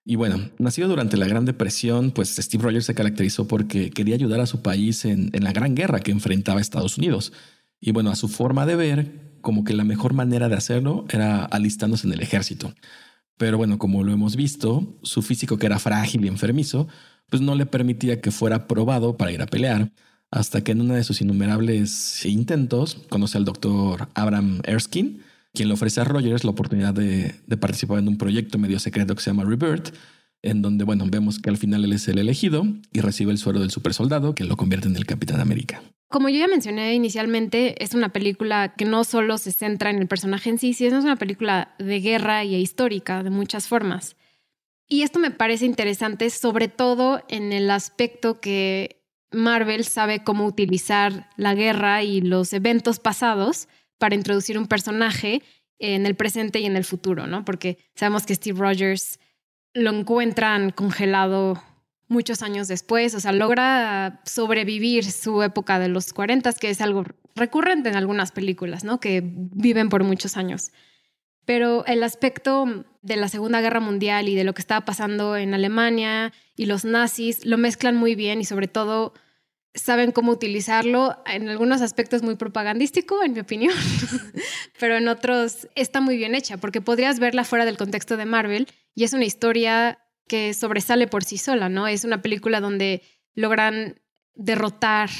Y 0.05 0.16
bueno, 0.16 0.51
nacido 0.59 0.88
durante 0.88 1.16
la 1.16 1.28
Gran 1.28 1.45
Depresión, 1.45 2.11
pues 2.11 2.34
Steve 2.36 2.62
Rogers 2.62 2.86
se 2.86 2.95
caracterizó 2.95 3.47
porque 3.47 3.90
quería 3.90 4.16
ayudar 4.16 4.40
a 4.40 4.47
su 4.47 4.61
país 4.61 5.05
en, 5.05 5.30
en 5.32 5.45
la 5.45 5.53
gran 5.53 5.74
guerra 5.74 6.01
que 6.01 6.11
enfrentaba 6.11 6.61
Estados 6.61 6.99
Unidos. 6.99 7.32
Y 7.84 7.90
bueno, 7.90 8.10
a 8.10 8.14
su 8.14 8.28
forma 8.28 8.64
de 8.64 8.76
ver, 8.76 9.38
como 9.40 9.64
que 9.64 9.74
la 9.74 9.82
mejor 9.82 10.14
manera 10.14 10.48
de 10.48 10.54
hacerlo 10.54 11.04
era 11.10 11.44
alistándose 11.44 12.06
en 12.06 12.12
el 12.12 12.22
ejército. 12.22 12.72
Pero 13.36 13.58
bueno, 13.58 13.76
como 13.76 14.04
lo 14.04 14.12
hemos 14.12 14.36
visto, 14.36 14.96
su 15.02 15.20
físico 15.20 15.58
que 15.58 15.66
era 15.66 15.80
frágil 15.80 16.24
y 16.24 16.28
enfermizo, 16.28 16.86
pues 17.28 17.42
no 17.42 17.56
le 17.56 17.66
permitía 17.66 18.20
que 18.20 18.30
fuera 18.30 18.68
probado 18.68 19.16
para 19.16 19.32
ir 19.32 19.42
a 19.42 19.46
pelear, 19.46 19.90
hasta 20.30 20.62
que 20.62 20.72
en 20.72 20.80
uno 20.80 20.94
de 20.94 21.02
sus 21.02 21.20
innumerables 21.20 22.24
intentos 22.24 22.98
conoce 23.10 23.36
al 23.36 23.44
doctor 23.44 24.08
Abraham 24.14 24.60
Erskine, 24.62 25.18
quien 25.52 25.66
le 25.66 25.74
ofrece 25.74 26.00
a 26.00 26.04
Rogers 26.04 26.44
la 26.44 26.52
oportunidad 26.52 26.94
de, 26.94 27.34
participar 27.60 27.98
en 27.98 28.06
un 28.06 28.16
proyecto 28.16 28.58
medio 28.58 28.78
secreto 28.78 29.16
que 29.16 29.22
se 29.22 29.30
llama 29.30 29.44
Rebirth, 29.44 29.92
en 30.42 30.62
donde, 30.62 30.84
bueno, 30.84 31.04
vemos 31.10 31.40
que 31.40 31.50
al 31.50 31.56
final 31.58 31.84
él 31.84 31.92
es 31.92 32.06
el 32.06 32.18
elegido 32.18 32.64
y 32.92 33.00
recibe 33.00 33.32
el 33.32 33.38
suero 33.38 33.58
del 33.58 33.72
supersoldado 33.72 34.36
que 34.36 34.44
lo 34.44 34.56
convierte 34.56 34.86
en 34.86 34.96
el 34.96 35.04
Capitán 35.04 35.40
América. 35.40 35.82
Como 36.12 36.28
yo 36.28 36.40
ya 36.40 36.46
mencioné 36.46 36.92
inicialmente, 36.92 37.82
es 37.82 37.94
una 37.94 38.10
película 38.10 38.74
que 38.76 38.84
no 38.84 39.02
solo 39.02 39.38
se 39.38 39.50
centra 39.50 39.88
en 39.88 39.96
el 39.96 40.08
personaje 40.08 40.50
en 40.50 40.58
sí, 40.58 40.74
sino 40.74 40.98
es 40.98 41.04
una 41.04 41.16
película 41.16 41.74
de 41.78 42.00
guerra 42.00 42.44
y 42.44 42.54
histórica 42.54 43.22
de 43.22 43.30
muchas 43.30 43.66
formas. 43.66 44.14
Y 44.86 45.04
esto 45.04 45.18
me 45.18 45.30
parece 45.30 45.64
interesante, 45.64 46.28
sobre 46.28 46.68
todo 46.68 47.24
en 47.28 47.54
el 47.54 47.70
aspecto 47.70 48.40
que 48.40 49.02
Marvel 49.30 49.84
sabe 49.84 50.22
cómo 50.22 50.44
utilizar 50.44 51.30
la 51.38 51.54
guerra 51.54 52.02
y 52.02 52.20
los 52.20 52.52
eventos 52.52 52.98
pasados 52.98 53.68
para 53.96 54.14
introducir 54.14 54.58
un 54.58 54.66
personaje 54.66 55.42
en 55.78 56.04
el 56.04 56.14
presente 56.14 56.60
y 56.60 56.66
en 56.66 56.76
el 56.76 56.84
futuro, 56.84 57.26
¿no? 57.26 57.46
Porque 57.46 57.78
sabemos 57.94 58.26
que 58.26 58.34
Steve 58.34 58.60
Rogers 58.60 59.18
lo 59.72 59.90
encuentran 59.90 60.72
congelado 60.72 61.62
muchos 62.12 62.42
años 62.42 62.68
después, 62.68 63.14
o 63.14 63.20
sea, 63.20 63.32
logra 63.32 64.20
sobrevivir 64.24 65.10
su 65.10 65.42
época 65.42 65.78
de 65.78 65.88
los 65.88 66.12
40, 66.12 66.52
que 66.52 66.70
es 66.70 66.80
algo 66.80 67.04
recurrente 67.34 67.88
en 67.88 67.96
algunas 67.96 68.30
películas, 68.30 68.84
¿no? 68.84 69.00
Que 69.00 69.22
viven 69.24 69.88
por 69.88 70.04
muchos 70.04 70.36
años. 70.36 70.70
Pero 71.44 71.84
el 71.86 72.04
aspecto 72.04 72.84
de 73.02 73.16
la 73.16 73.28
Segunda 73.28 73.60
Guerra 73.60 73.80
Mundial 73.80 74.28
y 74.28 74.36
de 74.36 74.44
lo 74.44 74.54
que 74.54 74.60
estaba 74.60 74.84
pasando 74.84 75.36
en 75.36 75.54
Alemania 75.54 76.32
y 76.54 76.66
los 76.66 76.84
nazis 76.84 77.44
lo 77.44 77.58
mezclan 77.58 77.96
muy 77.96 78.14
bien 78.14 78.40
y 78.40 78.44
sobre 78.44 78.68
todo 78.68 79.12
saben 79.74 80.12
cómo 80.12 80.30
utilizarlo. 80.30 81.16
En 81.26 81.48
algunos 81.48 81.80
aspectos 81.80 82.22
muy 82.22 82.36
propagandístico, 82.36 83.24
en 83.24 83.32
mi 83.32 83.40
opinión, 83.40 83.74
pero 84.78 84.96
en 84.96 85.08
otros 85.08 85.68
está 85.74 86.00
muy 86.00 86.16
bien 86.16 86.34
hecha, 86.34 86.58
porque 86.58 86.80
podrías 86.80 87.18
verla 87.18 87.44
fuera 87.44 87.64
del 87.64 87.78
contexto 87.78 88.16
de 88.16 88.26
Marvel 88.26 88.68
y 88.94 89.04
es 89.04 89.12
una 89.12 89.24
historia 89.24 89.98
que 90.32 90.54
sobresale 90.54 91.08
por 91.08 91.24
sí 91.24 91.36
sola, 91.36 91.68
¿no? 91.68 91.86
Es 91.86 92.04
una 92.04 92.22
película 92.22 92.62
donde 92.62 93.02
logran 93.34 94.00
derrotar 94.34 95.10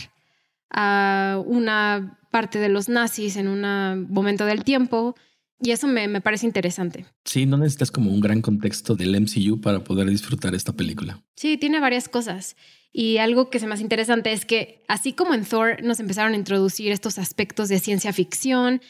a 0.71 1.39
una 1.45 2.19
parte 2.31 2.59
de 2.59 2.71
los 2.71 2.89
nazis 2.89 3.37
en 3.37 3.47
un 3.47 4.07
momento 4.09 4.47
del 4.47 4.65
tiempo. 4.65 5.15
Y 5.61 5.73
eso 5.73 5.87
me, 5.87 6.09
me, 6.09 6.23
parece 6.23 6.47
interesante. 6.47 7.05
Sí, 7.27 7.45
no 7.45 7.59
necesitas 7.59 7.91
como 7.91 8.11
un 8.11 8.23
gran 8.23 8.41
contexto 8.41 8.95
del 8.95 9.21
MCU 9.21 9.61
para 9.61 9.85
poder 9.85 10.09
disfrutar 10.09 10.55
esta 10.55 10.73
película. 10.73 11.23
Sí, 11.37 11.59
tiene 11.59 11.79
varias 11.79 12.09
cosas. 12.09 12.57
Y 12.91 13.19
algo 13.19 13.51
que 13.51 13.59
es 13.59 13.67
más 13.67 13.83
interesante 13.83 14.33
es 14.33 14.47
que 14.47 14.83
así 14.89 15.13
como 15.13 15.35
en 15.35 15.45
Thor 15.45 15.83
nos 15.83 16.01
empezaron 16.01 16.33
a 16.33 16.37
introducir 16.37 16.91
estos 16.91 17.19
aspectos 17.19 17.69
de 17.69 17.81
ciencia 17.81 18.15
ficción 18.15 18.81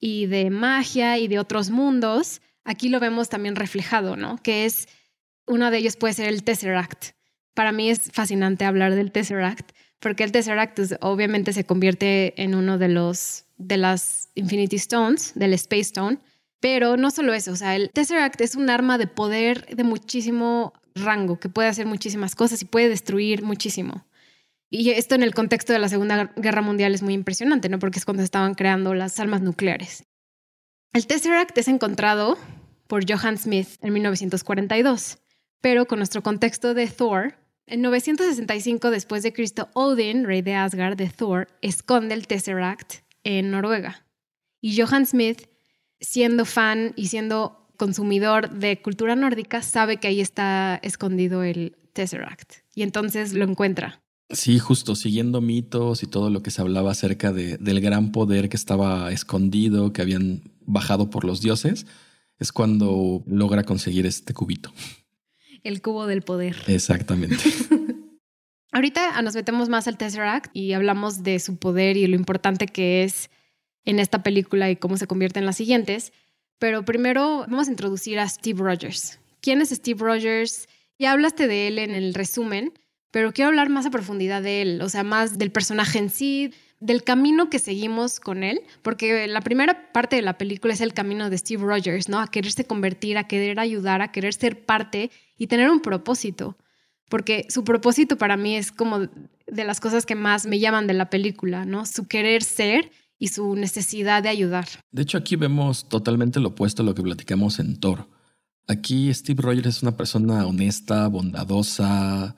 y 0.00 0.24
de 0.24 0.48
magia 0.48 1.18
y 1.18 1.28
de 1.28 1.38
otros 1.38 1.68
mundos, 1.68 2.40
aquí 2.64 2.88
lo 2.88 2.98
vemos 2.98 3.28
también 3.28 3.56
reflejado, 3.56 4.16
¿no? 4.16 4.38
Que 4.38 4.64
es, 4.64 4.88
uno 5.46 5.70
de 5.70 5.78
ellos 5.78 5.96
puede 5.96 6.14
ser 6.14 6.28
el 6.28 6.42
Tesseract. 6.42 7.12
Para 7.54 7.72
mí 7.72 7.90
es 7.90 8.10
fascinante 8.12 8.64
hablar 8.64 8.94
del 8.94 9.12
Tesseract, 9.12 9.72
porque 10.00 10.24
el 10.24 10.32
Tesseract 10.32 10.76
pues, 10.76 10.96
obviamente 11.00 11.52
se 11.52 11.64
convierte 11.64 12.40
en 12.42 12.54
uno 12.54 12.78
de 12.78 12.88
los 12.88 13.44
de 13.56 13.78
las 13.78 14.28
Infinity 14.34 14.76
Stones, 14.76 15.32
del 15.34 15.54
Space 15.54 15.82
Stone, 15.82 16.18
pero 16.60 16.96
no 16.96 17.10
solo 17.10 17.32
eso, 17.32 17.52
o 17.52 17.56
sea, 17.56 17.74
el 17.74 17.90
Tesseract 17.90 18.40
es 18.40 18.54
un 18.54 18.68
arma 18.68 18.98
de 18.98 19.06
poder 19.06 19.66
de 19.74 19.84
muchísimo 19.84 20.74
rango, 20.94 21.38
que 21.38 21.48
puede 21.48 21.68
hacer 21.68 21.86
muchísimas 21.86 22.34
cosas 22.34 22.60
y 22.62 22.64
puede 22.64 22.88
destruir 22.88 23.42
muchísimo. 23.42 24.06
Y 24.68 24.90
esto 24.90 25.14
en 25.14 25.22
el 25.22 25.34
contexto 25.34 25.72
de 25.72 25.78
la 25.78 25.88
Segunda 25.88 26.32
Guerra 26.36 26.60
Mundial 26.60 26.94
es 26.94 27.02
muy 27.02 27.14
impresionante, 27.14 27.68
¿no? 27.68 27.78
Porque 27.78 27.98
es 27.98 28.04
cuando 28.04 28.22
estaban 28.22 28.54
creando 28.54 28.94
las 28.94 29.20
armas 29.20 29.40
nucleares. 29.40 30.04
El 30.92 31.06
Tesseract 31.06 31.56
es 31.58 31.68
encontrado 31.68 32.36
por 32.86 33.04
Johann 33.08 33.38
Smith 33.38 33.68
en 33.80 33.92
1942, 33.92 35.18
pero 35.66 35.86
con 35.86 35.98
nuestro 35.98 36.22
contexto 36.22 36.74
de 36.74 36.86
Thor, 36.86 37.34
en 37.66 37.82
965 37.82 38.92
después 38.92 39.24
de 39.24 39.32
Cristo, 39.32 39.68
Odin, 39.74 40.22
rey 40.22 40.40
de 40.40 40.54
Asgard 40.54 40.96
de 40.96 41.08
Thor, 41.08 41.48
esconde 41.60 42.14
el 42.14 42.28
Tesseract 42.28 42.98
en 43.24 43.50
Noruega. 43.50 44.06
Y 44.60 44.80
Johann 44.80 45.06
Smith, 45.06 45.48
siendo 45.98 46.44
fan 46.44 46.92
y 46.94 47.08
siendo 47.08 47.66
consumidor 47.76 48.48
de 48.50 48.80
cultura 48.80 49.16
nórdica 49.16 49.60
sabe 49.60 49.96
que 49.96 50.06
ahí 50.06 50.20
está 50.20 50.78
escondido 50.84 51.42
el 51.42 51.76
Tesseract 51.94 52.58
y 52.76 52.82
entonces 52.82 53.32
lo 53.32 53.44
encuentra. 53.44 54.00
Sí, 54.30 54.60
justo, 54.60 54.94
siguiendo 54.94 55.40
mitos 55.40 56.04
y 56.04 56.06
todo 56.06 56.30
lo 56.30 56.44
que 56.44 56.52
se 56.52 56.62
hablaba 56.62 56.92
acerca 56.92 57.32
de, 57.32 57.58
del 57.58 57.80
gran 57.80 58.12
poder 58.12 58.48
que 58.48 58.56
estaba 58.56 59.10
escondido, 59.10 59.92
que 59.92 60.02
habían 60.02 60.42
bajado 60.60 61.10
por 61.10 61.24
los 61.24 61.40
dioses, 61.40 61.86
es 62.38 62.52
cuando 62.52 63.24
logra 63.26 63.64
conseguir 63.64 64.06
este 64.06 64.32
cubito. 64.32 64.72
El 65.66 65.82
cubo 65.82 66.06
del 66.06 66.22
poder. 66.22 66.56
Exactamente. 66.68 67.42
Ahorita 68.72 69.20
nos 69.22 69.34
metemos 69.34 69.68
más 69.68 69.88
al 69.88 69.98
Tesseract 69.98 70.54
y 70.54 70.74
hablamos 70.74 71.24
de 71.24 71.40
su 71.40 71.56
poder 71.56 71.96
y 71.96 72.06
lo 72.06 72.14
importante 72.14 72.68
que 72.68 73.02
es 73.02 73.30
en 73.84 73.98
esta 73.98 74.22
película 74.22 74.70
y 74.70 74.76
cómo 74.76 74.96
se 74.96 75.08
convierte 75.08 75.40
en 75.40 75.46
las 75.46 75.56
siguientes. 75.56 76.12
Pero 76.60 76.84
primero 76.84 77.46
vamos 77.48 77.66
a 77.66 77.72
introducir 77.72 78.20
a 78.20 78.28
Steve 78.28 78.62
Rogers. 78.62 79.18
¿Quién 79.40 79.60
es 79.60 79.70
Steve 79.70 79.98
Rogers? 79.98 80.68
Ya 81.00 81.10
hablaste 81.10 81.48
de 81.48 81.66
él 81.66 81.80
en 81.80 81.96
el 81.96 82.14
resumen, 82.14 82.72
pero 83.10 83.32
quiero 83.32 83.48
hablar 83.48 83.68
más 83.68 83.86
a 83.86 83.90
profundidad 83.90 84.42
de 84.42 84.62
él, 84.62 84.82
o 84.82 84.88
sea, 84.88 85.02
más 85.02 85.36
del 85.36 85.50
personaje 85.50 85.98
en 85.98 86.10
sí, 86.10 86.52
del 86.78 87.02
camino 87.02 87.50
que 87.50 87.58
seguimos 87.58 88.20
con 88.20 88.44
él, 88.44 88.60
porque 88.82 89.26
la 89.26 89.40
primera 89.40 89.90
parte 89.92 90.14
de 90.14 90.22
la 90.22 90.38
película 90.38 90.74
es 90.74 90.80
el 90.80 90.94
camino 90.94 91.28
de 91.28 91.38
Steve 91.38 91.64
Rogers, 91.64 92.08
¿no? 92.08 92.20
A 92.20 92.30
quererse 92.30 92.66
convertir, 92.66 93.18
a 93.18 93.26
querer 93.26 93.58
ayudar, 93.58 94.00
a 94.02 94.12
querer 94.12 94.32
ser 94.32 94.64
parte 94.64 95.10
y 95.36 95.46
tener 95.46 95.70
un 95.70 95.80
propósito, 95.80 96.56
porque 97.08 97.46
su 97.48 97.64
propósito 97.64 98.16
para 98.16 98.36
mí 98.36 98.56
es 98.56 98.72
como 98.72 99.00
de 99.00 99.64
las 99.64 99.80
cosas 99.80 100.06
que 100.06 100.14
más 100.14 100.46
me 100.46 100.58
llaman 100.58 100.86
de 100.86 100.94
la 100.94 101.10
película, 101.10 101.64
¿no? 101.64 101.86
Su 101.86 102.06
querer 102.06 102.42
ser 102.42 102.90
y 103.18 103.28
su 103.28 103.54
necesidad 103.54 104.22
de 104.22 104.28
ayudar. 104.28 104.66
De 104.90 105.02
hecho, 105.02 105.18
aquí 105.18 105.36
vemos 105.36 105.88
totalmente 105.88 106.40
lo 106.40 106.48
opuesto 106.48 106.82
a 106.82 106.84
lo 106.86 106.94
que 106.94 107.02
platicamos 107.02 107.58
en 107.58 107.78
Thor. 107.78 108.08
Aquí 108.68 109.12
Steve 109.14 109.40
Rogers 109.42 109.66
es 109.68 109.82
una 109.82 109.96
persona 109.96 110.44
honesta, 110.46 111.06
bondadosa, 111.06 112.34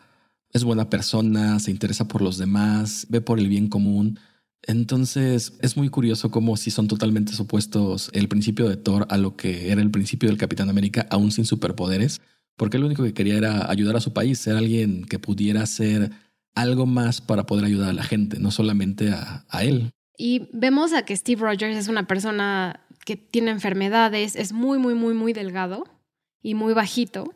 es 0.51 0.65
buena 0.65 0.91
persona, 0.91 1.59
se 1.59 1.71
interesa 1.71 2.07
por 2.07 2.23
los 2.23 2.39
demás, 2.39 3.07
ve 3.09 3.21
por 3.21 3.39
el 3.39 3.49
bien 3.49 3.69
común. 3.69 4.19
Entonces 4.63 5.55
es 5.63 5.77
muy 5.77 5.89
curioso 5.89 6.31
cómo 6.31 6.57
si 6.57 6.71
son 6.71 6.89
totalmente 6.89 7.33
opuestos 7.39 8.11
el 8.13 8.29
principio 8.29 8.69
de 8.69 8.77
Thor 8.77 9.07
a 9.09 9.17
lo 9.17 9.37
que 9.37 9.71
era 9.73 9.81
el 9.81 9.91
principio 9.91 10.29
del 10.29 10.39
Capitán 10.39 10.69
América, 10.69 11.07
aún 11.11 11.33
sin 11.33 11.47
superpoderes, 11.47 12.21
porque 12.59 12.79
lo 12.79 12.85
único 12.85 13.03
que 13.03 13.15
quería 13.15 13.39
era 13.39 13.71
ayudar 13.71 13.97
a 13.97 14.01
su 14.01 14.13
país, 14.13 14.39
ser 14.39 14.57
alguien 14.57 15.05
que 15.05 15.19
pudiera 15.19 15.63
hacer 15.63 16.11
algo 16.55 16.85
más 16.85 17.23
para 17.23 17.47
poder 17.47 17.65
ayudar 17.65 17.89
a 17.89 17.95
la 17.95 18.03
gente, 18.03 18.39
no 18.39 18.51
solamente 18.51 19.11
a, 19.11 19.47
a 19.49 19.65
él. 19.65 19.91
Y 20.19 20.49
vemos 20.53 20.93
a 20.93 21.03
que 21.03 21.17
Steve 21.17 21.41
Rogers 21.41 21.77
es 21.77 21.89
una 21.89 22.07
persona 22.07 22.81
que 23.07 23.17
tiene 23.17 23.53
enfermedades, 23.53 24.37
es 24.37 24.53
muy, 24.53 24.79
muy, 24.79 24.95
muy, 24.95 25.15
muy 25.15 25.33
delgado 25.33 25.85
y 26.43 26.55
muy 26.55 26.75
bajito, 26.75 27.33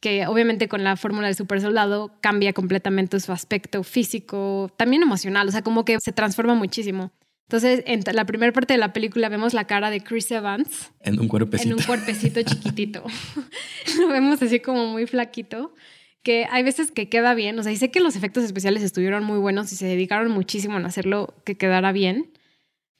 que 0.00 0.26
obviamente 0.26 0.68
con 0.68 0.84
la 0.84 0.96
fórmula 0.96 1.26
del 1.26 1.36
super 1.36 1.60
soldado 1.60 2.12
cambia 2.20 2.52
completamente 2.52 3.18
su 3.20 3.32
aspecto 3.32 3.82
físico, 3.82 4.72
también 4.76 5.02
emocional, 5.02 5.48
o 5.48 5.52
sea, 5.52 5.62
como 5.62 5.84
que 5.84 5.98
se 6.00 6.12
transforma 6.12 6.54
muchísimo. 6.54 7.10
Entonces, 7.52 7.84
en 7.86 8.02
la 8.14 8.24
primera 8.24 8.50
parte 8.50 8.72
de 8.72 8.78
la 8.78 8.94
película 8.94 9.28
vemos 9.28 9.52
la 9.52 9.66
cara 9.66 9.90
de 9.90 10.00
Chris 10.00 10.30
Evans. 10.30 10.90
En 11.00 11.20
un 11.20 11.28
cuerpecito. 11.28 11.68
En 11.68 11.78
un 11.78 11.84
cuerpecito 11.84 12.40
chiquitito. 12.46 13.04
Lo 13.98 14.08
vemos 14.08 14.40
así 14.40 14.60
como 14.60 14.86
muy 14.86 15.06
flaquito 15.06 15.74
que 16.22 16.46
hay 16.50 16.62
veces 16.62 16.92
que 16.92 17.10
queda 17.10 17.34
bien, 17.34 17.58
o 17.58 17.62
sea, 17.62 17.72
y 17.72 17.76
sé 17.76 17.90
que 17.90 18.00
los 18.00 18.16
efectos 18.16 18.44
especiales 18.44 18.82
estuvieron 18.82 19.24
muy 19.24 19.38
buenos 19.38 19.70
y 19.72 19.76
se 19.76 19.84
dedicaron 19.84 20.30
muchísimo 20.30 20.78
en 20.78 20.86
hacerlo 20.86 21.34
que 21.44 21.56
quedara 21.56 21.92
bien, 21.92 22.30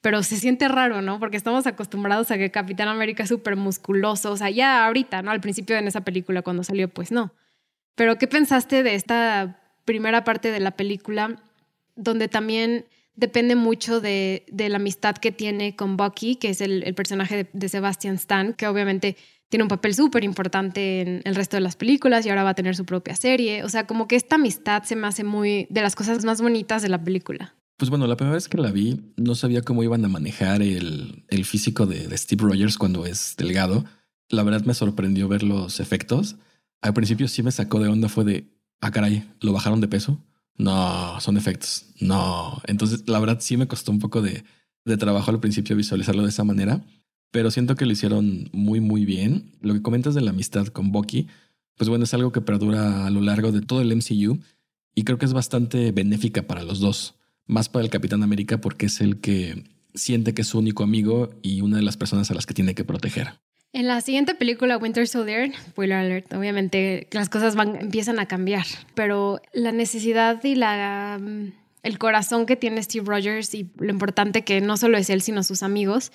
pero 0.02 0.22
se 0.22 0.36
siente 0.36 0.68
raro, 0.68 1.00
¿no? 1.00 1.18
Porque 1.18 1.36
estamos 1.36 1.66
acostumbrados 1.66 2.30
a 2.30 2.36
que 2.36 2.50
Capitán 2.50 2.88
América 2.88 3.22
es 3.22 3.28
súper 3.30 3.56
musculoso, 3.56 4.32
o 4.32 4.36
sea, 4.36 4.50
ya 4.50 4.84
ahorita, 4.86 5.22
¿no? 5.22 5.30
Al 5.30 5.40
principio 5.40 5.76
en 5.76 5.86
esa 5.86 6.02
película 6.02 6.42
cuando 6.42 6.62
salió, 6.64 6.88
pues 6.88 7.10
no. 7.10 7.32
Pero 7.94 8.18
¿qué 8.18 8.26
pensaste 8.26 8.82
de 8.82 8.96
esta 8.96 9.60
primera 9.86 10.24
parte 10.24 10.50
de 10.50 10.60
la 10.60 10.72
película 10.72 11.40
donde 11.94 12.28
también 12.28 12.84
depende 13.14 13.54
mucho 13.54 14.00
de, 14.00 14.44
la 14.52 14.76
amistad 14.76 15.16
que 15.16 15.32
tiene 15.32 15.76
con 15.76 15.96
Bucky, 15.96 16.36
que 16.36 16.50
es 16.50 16.60
el, 16.60 16.94
personaje 16.94 17.36
de, 17.36 17.50
de, 17.52 17.68
Sebastian 17.68 18.14
Stan, 18.16 18.54
que 18.54 18.66
obviamente 18.66 19.16
tiene 19.48 19.64
un 19.64 19.68
papel 19.68 19.94
súper 19.94 20.24
importante 20.24 21.02
en 21.02 21.22
el 21.24 21.34
resto 21.34 21.58
de 21.58 21.60
las 21.60 21.76
películas 21.76 22.24
y 22.24 22.30
ahora 22.30 22.42
va 22.42 22.50
a 22.50 22.54
tener 22.54 22.74
su 22.74 22.86
propia 22.86 23.14
serie. 23.14 23.64
O 23.64 23.68
sea, 23.68 23.86
como 23.86 24.08
que 24.08 24.16
esta 24.16 24.36
amistad 24.36 24.84
se 24.84 24.96
me 24.96 25.06
hace 25.06 25.24
muy 25.24 25.66
de 25.68 25.82
las 25.82 25.94
cosas 25.94 26.24
más 26.24 26.40
bonitas 26.40 26.80
de 26.80 26.88
la 26.88 27.04
película. 27.04 27.54
Pues 27.76 27.90
bueno, 27.90 28.06
la 28.06 28.16
primera 28.16 28.34
vez 28.34 28.48
que 28.48 28.56
la 28.56 28.70
vi 28.70 29.00
no 29.16 29.34
sabía 29.34 29.60
cómo 29.60 29.82
iban 29.82 30.04
a 30.04 30.08
manejar 30.08 30.62
el, 30.62 31.44
físico 31.44 31.84
de, 31.84 32.08
de 32.08 32.16
Steve 32.16 32.44
Rogers 32.44 32.78
cuando 32.78 33.04
es 33.04 33.34
delgado. 33.36 33.84
La 34.30 34.42
verdad 34.42 34.64
me 34.64 34.72
sorprendió 34.72 35.28
ver 35.28 35.42
los 35.42 35.80
efectos. 35.80 36.36
Al 36.80 36.94
principio 36.94 37.28
sí 37.28 37.42
me 37.42 37.52
sacó 37.52 37.78
de 37.78 37.88
onda, 37.88 38.08
fue 38.08 38.24
de, 38.24 38.46
ah, 38.80 38.90
caray, 38.90 39.28
¿lo 39.40 39.52
bajaron 39.52 39.82
de 39.82 39.88
peso? 39.88 40.18
No, 40.56 41.20
son 41.20 41.36
efectos. 41.36 41.86
No. 42.00 42.60
Entonces, 42.66 43.04
la 43.06 43.18
verdad 43.18 43.38
sí 43.40 43.56
me 43.56 43.68
costó 43.68 43.90
un 43.92 43.98
poco 43.98 44.22
de, 44.22 44.44
de 44.84 44.96
trabajo 44.96 45.30
al 45.30 45.40
principio 45.40 45.76
visualizarlo 45.76 46.22
de 46.22 46.28
esa 46.28 46.44
manera, 46.44 46.84
pero 47.30 47.50
siento 47.50 47.76
que 47.76 47.86
lo 47.86 47.92
hicieron 47.92 48.48
muy, 48.52 48.80
muy 48.80 49.04
bien. 49.04 49.52
Lo 49.60 49.74
que 49.74 49.82
comentas 49.82 50.14
de 50.14 50.20
la 50.20 50.30
amistad 50.30 50.66
con 50.66 50.92
Bucky, 50.92 51.28
pues 51.76 51.88
bueno, 51.88 52.04
es 52.04 52.14
algo 52.14 52.32
que 52.32 52.40
perdura 52.40 53.06
a 53.06 53.10
lo 53.10 53.20
largo 53.20 53.52
de 53.52 53.62
todo 53.62 53.80
el 53.80 53.94
MCU 53.94 54.40
y 54.94 55.04
creo 55.04 55.18
que 55.18 55.24
es 55.24 55.32
bastante 55.32 55.92
benéfica 55.92 56.42
para 56.42 56.62
los 56.62 56.80
dos 56.80 57.14
más 57.46 57.68
para 57.68 57.84
el 57.84 57.90
Capitán 57.90 58.22
América 58.22 58.60
porque 58.60 58.86
es 58.86 59.00
el 59.00 59.20
que 59.20 59.64
siente 59.94 60.34
que 60.34 60.42
es 60.42 60.48
su 60.48 60.58
único 60.58 60.82
amigo 60.84 61.30
y 61.42 61.60
una 61.60 61.76
de 61.76 61.82
las 61.82 61.96
personas 61.96 62.30
a 62.30 62.34
las 62.34 62.46
que 62.46 62.54
tiene 62.54 62.74
que 62.74 62.84
proteger. 62.84 63.40
En 63.74 63.86
la 63.86 64.00
siguiente 64.02 64.34
película, 64.34 64.76
Winter 64.76 65.08
Soldier, 65.08 65.50
spoiler 65.54 65.96
alert, 65.96 66.32
obviamente 66.34 67.08
las 67.10 67.30
cosas 67.30 67.56
van, 67.56 67.76
empiezan 67.76 68.18
a 68.18 68.26
cambiar, 68.26 68.66
pero 68.94 69.40
la 69.54 69.72
necesidad 69.72 70.44
y 70.44 70.54
la, 70.54 71.18
mm, 71.18 71.52
el 71.82 71.98
corazón 71.98 72.44
que 72.44 72.56
tiene 72.56 72.82
Steve 72.82 73.06
Rogers 73.06 73.54
y 73.54 73.70
lo 73.78 73.90
importante 73.90 74.44
que 74.44 74.60
no 74.60 74.76
solo 74.76 74.98
es 74.98 75.08
él, 75.08 75.22
sino 75.22 75.42
sus 75.42 75.62
amigos, 75.62 76.12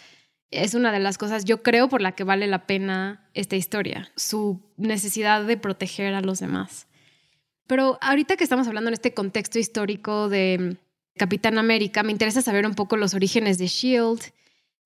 es 0.52 0.76
una 0.76 0.92
de 0.92 1.00
las 1.00 1.18
cosas, 1.18 1.46
yo 1.46 1.64
creo, 1.64 1.90
por 1.90 2.02
la 2.02 2.14
que 2.14 2.24
vale 2.24 2.46
la 2.46 2.68
pena 2.68 3.28
esta 3.34 3.56
historia, 3.56 4.12
su 4.16 4.62
necesidad 4.78 5.44
de 5.44 5.58
proteger 5.58 6.14
a 6.14 6.22
los 6.22 6.40
demás. 6.40 6.88
Pero 7.66 7.98
ahorita 8.02 8.38
que 8.38 8.44
estamos 8.44 8.68
hablando 8.68 8.90
en 8.90 8.94
este 8.94 9.16
contexto 9.16 9.58
histórico 9.58 10.30
de 10.30 10.78
Capitán 11.18 11.58
América, 11.58 12.04
me 12.04 12.12
interesa 12.12 12.44
saber 12.44 12.66
un 12.68 12.76
poco 12.76 12.98
los 12.98 13.16
orígenes 13.16 13.58
de 13.58 13.68
Shield, 13.68 14.22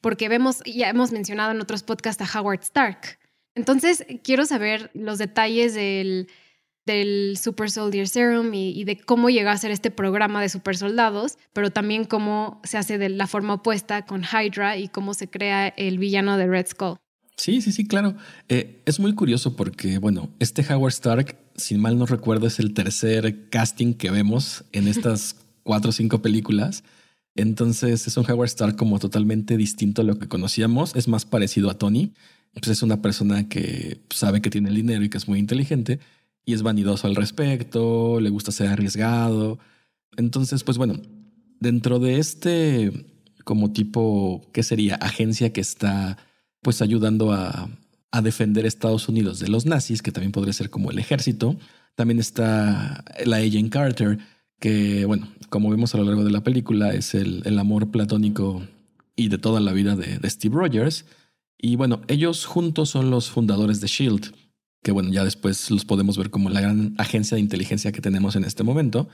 porque 0.01 0.29
vemos, 0.29 0.61
ya 0.65 0.89
hemos 0.89 1.11
mencionado 1.11 1.51
en 1.51 1.61
otros 1.61 1.83
podcasts 1.83 2.21
a 2.21 2.39
Howard 2.39 2.61
Stark. 2.61 3.19
Entonces, 3.55 4.05
quiero 4.23 4.45
saber 4.45 4.91
los 4.93 5.17
detalles 5.17 5.73
del, 5.73 6.27
del 6.85 7.37
Super 7.37 7.69
Soldier 7.69 8.07
Serum 8.07 8.53
y, 8.53 8.83
de 8.83 8.97
cómo 8.97 9.29
llega 9.29 9.51
a 9.51 9.57
ser 9.57 9.71
este 9.71 9.91
programa 9.91 10.41
de 10.41 10.49
super 10.49 10.75
soldados, 10.77 11.37
pero 11.53 11.69
también 11.69 12.05
cómo 12.05 12.61
se 12.63 12.77
hace 12.77 12.97
de 12.97 13.09
la 13.09 13.27
forma 13.27 13.55
opuesta 13.55 14.05
con 14.05 14.23
Hydra 14.23 14.77
y 14.77 14.87
cómo 14.87 15.13
se 15.13 15.29
crea 15.29 15.67
el 15.67 15.97
villano 15.97 16.37
de 16.37 16.47
Red 16.47 16.67
Skull. 16.67 16.97
Sí, 17.37 17.61
sí, 17.61 17.71
sí, 17.71 17.87
claro. 17.87 18.15
Eh, 18.49 18.81
es 18.85 18.99
muy 18.99 19.13
curioso 19.15 19.55
porque, 19.55 19.97
bueno, 19.97 20.29
este 20.39 20.65
Howard 20.71 20.93
Stark, 20.93 21.37
sin 21.55 21.79
mal 21.79 21.97
no 21.97 22.05
recuerdo, 22.05 22.47
es 22.47 22.59
el 22.59 22.73
tercer 22.73 23.49
casting 23.49 23.93
que 23.93 24.11
vemos 24.11 24.63
en 24.71 24.87
estas 24.87 25.35
cuatro 25.63 25.89
o 25.89 25.91
cinco 25.91 26.21
películas. 26.21 26.83
Entonces 27.35 28.07
es 28.07 28.17
un 28.17 28.29
Howard 28.29 28.47
Stark 28.47 28.75
como 28.75 28.99
totalmente 28.99 29.57
distinto 29.57 30.01
a 30.01 30.05
lo 30.05 30.19
que 30.19 30.27
conocíamos. 30.27 30.95
Es 30.95 31.07
más 31.07 31.25
parecido 31.25 31.69
a 31.69 31.77
Tony. 31.77 32.13
Pues 32.53 32.67
es 32.67 32.83
una 32.83 33.01
persona 33.01 33.47
que 33.47 34.01
sabe 34.09 34.41
que 34.41 34.49
tiene 34.49 34.69
el 34.69 34.75
dinero 34.75 35.03
y 35.03 35.09
que 35.09 35.17
es 35.17 35.27
muy 35.27 35.39
inteligente 35.39 35.99
y 36.45 36.53
es 36.53 36.63
vanidoso 36.63 37.07
al 37.07 37.15
respecto, 37.15 38.19
le 38.19 38.29
gusta 38.29 38.51
ser 38.51 38.67
arriesgado. 38.67 39.59
Entonces, 40.17 40.63
pues 40.63 40.77
bueno, 40.77 41.01
dentro 41.59 41.99
de 41.99 42.19
este 42.19 42.91
como 43.45 43.71
tipo, 43.71 44.41
¿qué 44.53 44.63
sería? 44.63 44.95
Agencia 44.95 45.53
que 45.53 45.61
está 45.61 46.17
pues 46.61 46.81
ayudando 46.81 47.31
a, 47.31 47.69
a 48.11 48.21
defender 48.21 48.65
Estados 48.65 49.07
Unidos 49.07 49.39
de 49.39 49.47
los 49.47 49.65
nazis, 49.65 50.01
que 50.01 50.11
también 50.11 50.31
podría 50.31 50.53
ser 50.53 50.69
como 50.69 50.91
el 50.91 50.99
ejército. 50.99 51.57
También 51.95 52.19
está 52.19 53.03
la 53.25 53.37
Agent 53.37 53.71
Carter, 53.71 54.19
que, 54.61 55.05
bueno, 55.05 55.27
como 55.49 55.71
vemos 55.71 55.93
a 55.93 55.97
lo 55.97 56.05
largo 56.05 56.23
de 56.23 56.29
la 56.29 56.43
película, 56.43 56.93
es 56.93 57.15
el, 57.15 57.59
amor 57.59 57.89
platónico 57.89 58.61
y 59.15 59.27
de 59.27 59.39
toda 59.39 59.59
la 59.59 59.73
vida 59.73 59.95
de, 59.95 60.29
Steve 60.29 60.55
Rogers. 60.55 61.05
Y 61.57 61.75
bueno, 61.75 62.01
ellos 62.07 62.45
juntos 62.45 62.89
son 62.89 63.09
los 63.09 63.31
fundadores 63.31 63.81
de 63.81 63.87
Shield, 63.87 64.33
que 64.83 64.91
bueno, 64.91 65.09
ya 65.11 65.23
después 65.23 65.69
los 65.71 65.83
podemos 65.83 66.17
ver 66.17 66.29
como 66.29 66.49
la 66.51 66.61
gran 66.61 66.93
agencia 66.99 67.35
de 67.35 67.41
inteligencia 67.41 67.91
que 67.91 68.01
tenemos 68.01 68.35
en 68.35 68.45
este 68.45 68.63
momento. 68.63 69.09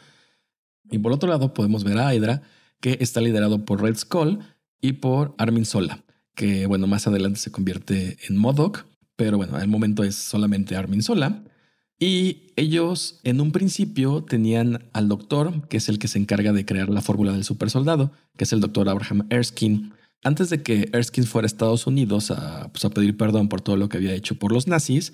Y 0.92 1.00
por 1.00 1.14
otro 1.14 1.30
lado, 1.30 1.54
podemos 1.54 1.86
ver 1.86 1.98
a 1.98 2.14
Hydra, 2.14 2.42
que 2.82 2.98
está 3.00 3.22
liderado 3.22 3.64
por 3.64 3.82
Red 3.82 3.96
Skull 3.96 4.40
y 4.82 4.94
por 4.94 5.34
Armin 5.38 5.66
Sola, 5.66 6.04
que 6.36 6.68
bueno, 6.68 6.88
más 6.88 7.08
adelante 7.08 7.40
se 7.40 7.52
convierte 7.52 8.18
en 8.28 8.36
Modoc, 8.36 8.86
pero 9.16 9.38
bueno, 9.38 9.56
al 9.56 9.70
momento 9.70 10.04
es 10.04 10.16
solamente 10.16 10.76
Armin 10.76 11.02
Sola. 11.02 11.42
Y 12.00 12.52
ellos 12.56 13.20
en 13.24 13.42
un 13.42 13.52
principio 13.52 14.24
tenían 14.24 14.86
al 14.94 15.08
doctor, 15.08 15.68
que 15.68 15.78
es 15.78 15.90
el 15.90 15.98
que 15.98 16.08
se 16.08 16.20
encarga 16.20 16.54
de 16.54 16.66
crear 16.66 16.90
la 16.90 17.02
fórmula 17.02 17.32
del 17.32 17.44
supersoldado, 17.44 18.12
que 18.38 18.44
es 18.44 18.54
el 18.54 18.62
doctor 18.62 18.88
Abraham 18.88 19.26
Erskine. 19.30 19.92
Antes 20.24 20.50
de 20.50 20.62
que 20.62 20.90
Erskine 20.94 21.26
fuera 21.26 21.46
a 21.46 21.48
Estados 21.48 21.88
Unidos 21.88 22.30
a, 22.30 22.70
pues, 22.72 22.86
a 22.86 22.90
pedir 22.90 23.18
perdón 23.18 23.50
por 23.50 23.62
todo 23.62 23.78
lo 23.78 23.90
que 23.90 23.98
había 23.98 24.14
hecho 24.14 24.36
por 24.36 24.52
los 24.52 24.68
nazis, 24.68 25.14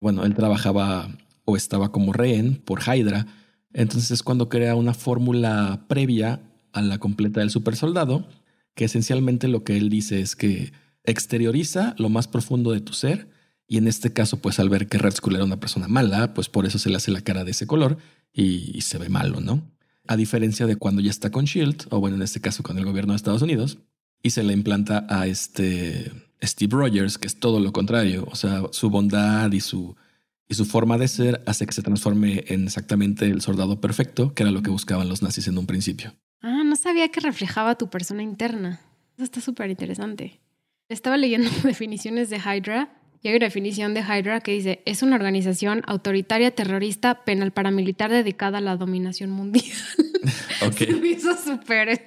bueno, 0.00 0.24
él 0.24 0.34
trabajaba 0.34 1.16
o 1.44 1.56
estaba 1.56 1.92
como 1.92 2.12
rehén 2.12 2.56
por 2.56 2.80
Hydra. 2.82 3.26
Entonces 3.72 4.10
es 4.10 4.22
cuando 4.22 4.48
crea 4.48 4.74
una 4.74 4.94
fórmula 4.94 5.84
previa 5.88 6.40
a 6.72 6.82
la 6.82 6.98
completa 6.98 7.40
del 7.40 7.50
supersoldado, 7.50 8.26
que 8.74 8.86
esencialmente 8.86 9.46
lo 9.46 9.62
que 9.62 9.76
él 9.76 9.88
dice 9.88 10.20
es 10.20 10.34
que 10.34 10.72
exterioriza 11.04 11.94
lo 11.98 12.08
más 12.08 12.26
profundo 12.26 12.72
de 12.72 12.80
tu 12.80 12.92
ser 12.92 13.28
y 13.66 13.78
en 13.78 13.88
este 13.88 14.12
caso, 14.12 14.40
pues 14.40 14.58
al 14.58 14.68
ver 14.68 14.88
que 14.88 14.98
Red 14.98 15.14
Skull 15.14 15.36
era 15.36 15.44
una 15.44 15.60
persona 15.60 15.88
mala, 15.88 16.34
pues 16.34 16.48
por 16.48 16.66
eso 16.66 16.78
se 16.78 16.90
le 16.90 16.96
hace 16.96 17.10
la 17.10 17.22
cara 17.22 17.44
de 17.44 17.52
ese 17.52 17.66
color 17.66 17.98
y, 18.32 18.80
se 18.82 18.98
ve 18.98 19.08
malo, 19.08 19.40
¿no? 19.40 19.62
A 20.06 20.16
diferencia 20.16 20.66
de 20.66 20.76
cuando 20.76 21.00
ya 21.00 21.10
está 21.10 21.30
con 21.30 21.46
Shield, 21.46 21.86
o 21.90 22.00
bueno, 22.00 22.16
en 22.16 22.22
este 22.22 22.40
caso 22.40 22.62
con 22.62 22.76
el 22.76 22.84
gobierno 22.84 23.12
de 23.12 23.16
Estados 23.16 23.42
Unidos, 23.42 23.78
y 24.22 24.30
se 24.30 24.42
le 24.42 24.52
implanta 24.52 25.06
a 25.08 25.26
este 25.26 26.12
Steve 26.42 26.76
Rogers, 26.76 27.16
que 27.16 27.26
es 27.26 27.38
todo 27.38 27.60
lo 27.60 27.72
contrario. 27.72 28.26
O 28.30 28.36
sea, 28.36 28.62
su 28.72 28.90
bondad 28.90 29.50
y 29.52 29.60
su, 29.60 29.96
y 30.46 30.54
su 30.54 30.66
forma 30.66 30.98
de 30.98 31.08
ser 31.08 31.42
hace 31.46 31.64
que 31.66 31.72
se 31.72 31.82
transforme 31.82 32.44
en 32.48 32.64
exactamente 32.64 33.26
el 33.26 33.40
soldado 33.40 33.80
perfecto, 33.80 34.34
que 34.34 34.42
era 34.42 34.52
lo 34.52 34.62
que 34.62 34.70
buscaban 34.70 35.08
los 35.08 35.22
nazis 35.22 35.48
en 35.48 35.56
un 35.56 35.66
principio. 35.66 36.14
Ah, 36.42 36.62
no 36.64 36.76
sabía 36.76 37.08
que 37.08 37.20
reflejaba 37.20 37.76
tu 37.76 37.88
persona 37.88 38.22
interna. 38.22 38.80
Eso 39.16 39.24
está 39.24 39.40
súper 39.40 39.70
interesante. 39.70 40.40
Estaba 40.90 41.16
leyendo 41.16 41.50
definiciones 41.64 42.28
de 42.28 42.38
Hydra 42.38 43.03
y 43.24 43.28
hay 43.28 43.36
una 43.36 43.46
definición 43.46 43.94
de 43.94 44.02
Hydra 44.02 44.40
que 44.40 44.52
dice, 44.52 44.82
es 44.84 45.02
una 45.02 45.16
organización 45.16 45.80
autoritaria, 45.86 46.50
terrorista, 46.50 47.24
penal 47.24 47.52
paramilitar 47.52 48.10
dedicada 48.10 48.58
a 48.58 48.60
la 48.60 48.76
dominación 48.76 49.30
mundial. 49.30 49.64
Ok. 50.66 50.76
Se 50.76 50.94
me 50.94 51.08
hizo 51.08 51.36
súper, 51.36 52.06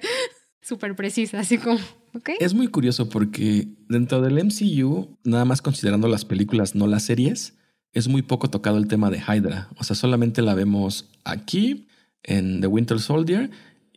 súper 0.60 0.96
precisa, 0.96 1.38
así 1.38 1.58
como, 1.58 1.78
ok. 2.14 2.30
Es 2.40 2.52
muy 2.52 2.66
curioso 2.66 3.08
porque 3.08 3.68
dentro 3.88 4.20
del 4.20 4.44
MCU, 4.44 5.16
nada 5.22 5.44
más 5.44 5.62
considerando 5.62 6.08
las 6.08 6.24
películas, 6.24 6.74
no 6.74 6.88
las 6.88 7.04
series, 7.04 7.56
es 7.92 8.08
muy 8.08 8.22
poco 8.22 8.50
tocado 8.50 8.78
el 8.78 8.88
tema 8.88 9.10
de 9.10 9.18
Hydra. 9.18 9.68
O 9.76 9.84
sea, 9.84 9.94
solamente 9.94 10.42
la 10.42 10.54
vemos 10.54 11.10
aquí, 11.24 11.86
en 12.24 12.60
The 12.60 12.66
Winter 12.66 12.98
Soldier, 12.98 13.50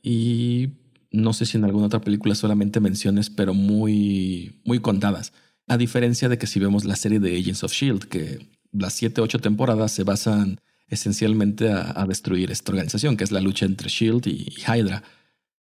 y 0.03 0.69
no 1.11 1.33
sé 1.33 1.47
si 1.47 1.57
en 1.57 1.65
alguna 1.65 1.87
otra 1.87 2.01
película 2.01 2.35
solamente 2.35 2.79
menciones, 2.79 3.31
pero 3.31 3.55
muy, 3.55 4.61
muy 4.65 4.79
contadas. 4.79 5.33
A 5.67 5.77
diferencia 5.77 6.29
de 6.29 6.37
que 6.37 6.47
si 6.47 6.59
vemos 6.59 6.85
la 6.85 6.95
serie 6.95 7.19
de 7.19 7.37
Agents 7.37 7.63
of 7.63 7.73
Shield, 7.73 8.05
que 8.05 8.39
las 8.71 8.93
7, 8.93 9.21
8 9.21 9.39
temporadas 9.39 9.91
se 9.91 10.03
basan 10.03 10.59
esencialmente 10.87 11.71
a, 11.71 12.05
destruir 12.05 12.51
esta 12.51 12.71
organización, 12.71 13.15
que 13.15 13.23
es 13.23 13.31
la 13.31 13.39
lucha 13.39 13.65
entre 13.65 13.89
Shield 13.89 14.27
y, 14.27 14.53
Hydra. 14.67 15.03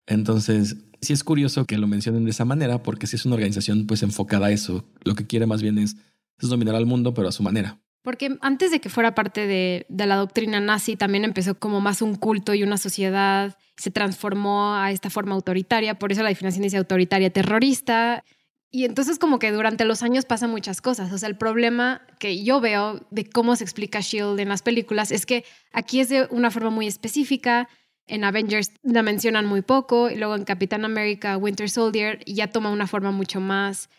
Entonces, 0.07 0.77
sí 1.01 1.13
es 1.13 1.23
curioso 1.23 1.65
que 1.65 1.77
lo 1.77 1.87
mencionen 1.87 2.23
de 2.23 2.31
esa 2.31 2.45
manera, 2.45 2.81
porque 2.81 3.05
si 3.05 3.17
es 3.17 3.25
una 3.25 3.35
organización 3.35 3.85
pues 3.85 4.01
enfocada 4.01 4.47
a 4.47 4.51
eso, 4.51 4.85
lo 5.03 5.15
que 5.15 5.27
quiere 5.27 5.45
más 5.45 5.61
bien 5.61 5.77
es, 5.77 5.97
dominar 6.37 6.75
al 6.75 6.85
mundo, 6.85 7.13
pero 7.13 7.27
a 7.27 7.33
su 7.33 7.43
manera. 7.43 7.77
Porque 8.01 8.37
antes 8.39 8.71
de 8.71 8.79
que 8.79 8.87
fuera 8.87 9.13
parte 9.13 9.45
de, 9.45 9.85
de, 9.89 10.05
la 10.05 10.15
doctrina 10.15 10.61
nazi, 10.61 10.95
también 10.95 11.25
empezó 11.25 11.59
como 11.59 11.81
más 11.81 12.01
un 12.01 12.15
culto 12.15 12.53
y 12.53 12.63
una 12.63 12.77
sociedad, 12.77 13.57
se 13.75 13.91
transformó 13.91 14.73
a 14.73 14.91
esta 14.91 15.09
forma 15.09 15.35
autoritaria, 15.35 15.99
por 15.99 16.13
eso 16.13 16.23
la 16.23 16.29
definición 16.29 16.63
dice 16.63 16.77
autoritaria 16.77 17.29
terrorista. 17.29 18.23
Y 18.71 18.85
entonces 18.85 19.17
como 19.17 19.39
que 19.39 19.51
durante 19.51 19.83
los 19.83 20.03
años 20.03 20.25
pasan 20.25 20.51
muchas 20.51 20.81
cosas. 20.81 21.11
O 21.11 21.17
sea, 21.17 21.27
el 21.27 21.37
problema 21.37 22.01
que 22.19 22.43
yo 22.43 22.61
veo 22.61 23.05
de 23.09 23.27
cómo 23.27 23.55
se 23.55 23.63
explica 23.63 23.99
Shield 23.99 24.39
en 24.39 24.49
las 24.49 24.61
películas 24.61 25.11
es 25.11 25.25
que 25.25 25.43
aquí 25.71 25.99
es 25.99 26.09
de 26.09 26.27
una 26.29 26.51
forma 26.51 26.69
muy 26.69 26.85
específica. 26.85 27.67
En 28.05 28.23
Avengers 28.23 28.71
la 28.83 29.01
mencionan 29.01 29.45
muy 29.45 29.61
poco 29.61 30.09
y 30.09 30.15
luego 30.15 30.35
en 30.35 30.43
Capitán 30.43 30.85
America, 30.85 31.37
Winter 31.37 31.69
Soldier 31.69 32.23
ya 32.25 32.47
toma 32.47 32.71
una 32.71 32.87
forma 32.87 33.11
mucho 33.11 33.39
más 33.39 33.89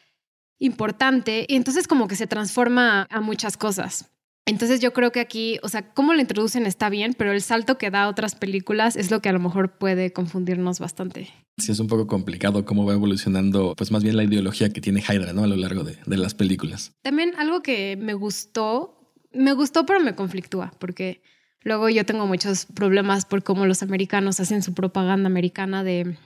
importante 0.58 1.46
y 1.48 1.56
entonces 1.56 1.88
como 1.88 2.06
que 2.06 2.16
se 2.16 2.26
transforma 2.26 3.08
a 3.10 3.20
muchas 3.20 3.56
cosas. 3.56 4.10
Entonces 4.46 4.80
yo 4.80 4.92
creo 4.92 5.12
que 5.12 5.20
aquí, 5.20 5.58
o 5.62 5.68
sea, 5.68 5.92
cómo 5.92 6.12
lo 6.12 6.20
introducen 6.20 6.66
está 6.66 6.88
bien, 6.90 7.14
pero 7.14 7.32
el 7.32 7.42
salto 7.42 7.78
que 7.78 7.90
da 7.90 8.04
a 8.04 8.08
otras 8.08 8.34
películas 8.34 8.96
es 8.96 9.10
lo 9.10 9.20
que 9.20 9.28
a 9.28 9.32
lo 9.32 9.40
mejor 9.40 9.78
puede 9.78 10.12
confundirnos 10.12 10.80
bastante. 10.80 11.28
Sí, 11.60 11.72
es 11.72 11.80
un 11.80 11.86
poco 11.86 12.06
complicado 12.06 12.64
cómo 12.64 12.84
va 12.86 12.94
evolucionando, 12.94 13.74
pues 13.76 13.90
más 13.90 14.02
bien 14.02 14.16
la 14.16 14.24
ideología 14.24 14.72
que 14.72 14.80
tiene 14.80 15.00
Hydra, 15.00 15.32
¿no? 15.32 15.44
A 15.44 15.46
lo 15.46 15.56
largo 15.56 15.84
de, 15.84 15.98
de 16.04 16.16
las 16.16 16.34
películas. 16.34 16.92
También 17.02 17.34
algo 17.36 17.62
que 17.62 17.96
me 17.96 18.14
gustó, 18.14 19.14
me 19.32 19.52
gustó 19.52 19.86
pero 19.86 20.00
me 20.00 20.14
conflictúa, 20.14 20.72
porque 20.78 21.22
luego 21.62 21.88
yo 21.88 22.04
tengo 22.04 22.26
muchos 22.26 22.66
problemas 22.66 23.26
por 23.26 23.42
cómo 23.42 23.66
los 23.66 23.82
americanos 23.82 24.40
hacen 24.40 24.62
su 24.62 24.74
propaganda 24.74 25.26
americana 25.26 25.84
de 25.84 26.16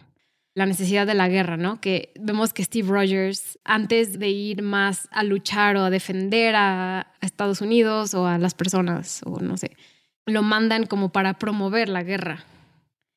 la 0.55 0.67
necesidad 0.67 1.07
de 1.07 1.15
la 1.15 1.29
guerra, 1.29 1.57
¿no? 1.57 1.81
Que 1.81 2.13
vemos 2.19 2.53
que 2.53 2.65
Steve 2.65 2.89
Rogers, 2.89 3.59
antes 3.65 4.19
de 4.19 4.29
ir 4.29 4.63
más 4.63 5.09
a 5.11 5.25
luchar 5.25 5.77
o 5.77 5.85
a 5.85 5.91
defender 5.91 6.55
a, 6.57 7.09
Estados 7.21 7.61
Unidos 7.61 8.15
o 8.15 8.27
a 8.27 8.39
las 8.39 8.55
personas, 8.55 9.23
o 9.25 9.41
no 9.41 9.57
sé, 9.57 9.77
lo 10.27 10.43
mandan 10.43 10.87
como 10.87 11.11
para 11.11 11.35
promover 11.35 11.89
la 11.89 12.03
guerra. 12.03 12.45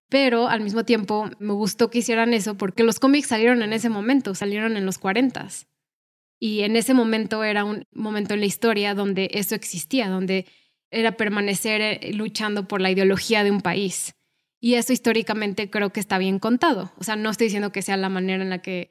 Pero 0.10 0.48
al 0.48 0.62
mismo 0.62 0.86
tiempo 0.86 1.30
me 1.40 1.54
gustó 1.54 1.90
que 1.90 2.00
hicieran 2.00 2.34
eso 2.34 2.56
porque 2.56 2.84
los 2.84 3.00
cómics 3.00 3.28
salieron 3.28 3.62
en 3.62 3.74
ese 3.74 3.90
momento, 3.90 4.36
salieron 4.36 4.78
en 4.78 4.86
los 4.86 4.98
40 4.98 5.48
y 6.40 6.62
en 6.62 6.76
ese 6.76 6.94
momento 6.94 7.44
era 7.44 7.64
un 7.64 7.86
momento 7.92 8.34
en 8.34 8.42
la 8.42 8.46
historia 8.46 8.94
donde 8.94 9.30
eso 9.34 9.56
existía, 9.56 10.08
donde 10.10 10.46
era 10.92 11.18
permanecer 11.18 11.82
eh, 11.82 12.14
luchando 12.14 12.68
por 12.68 12.82
la 12.82 12.92
ideología 12.92 13.44
de 13.44 13.52
un 13.52 13.62
país. 13.62 14.14
Y 14.60 14.76
eso 14.76 14.94
históricamente 14.94 15.70
creo 15.70 15.92
que 15.92 16.00
está 16.00 16.18
bien 16.18 16.40
contado. 16.40 16.92
O 16.98 17.04
sea, 17.04 17.16
no 17.16 17.30
estoy 17.30 17.46
diciendo 17.48 17.72
que 17.72 17.82
sea 17.82 17.98
la 17.98 18.10
manera 18.10 18.44
en 18.44 18.50
la 18.50 18.62
que 18.62 18.90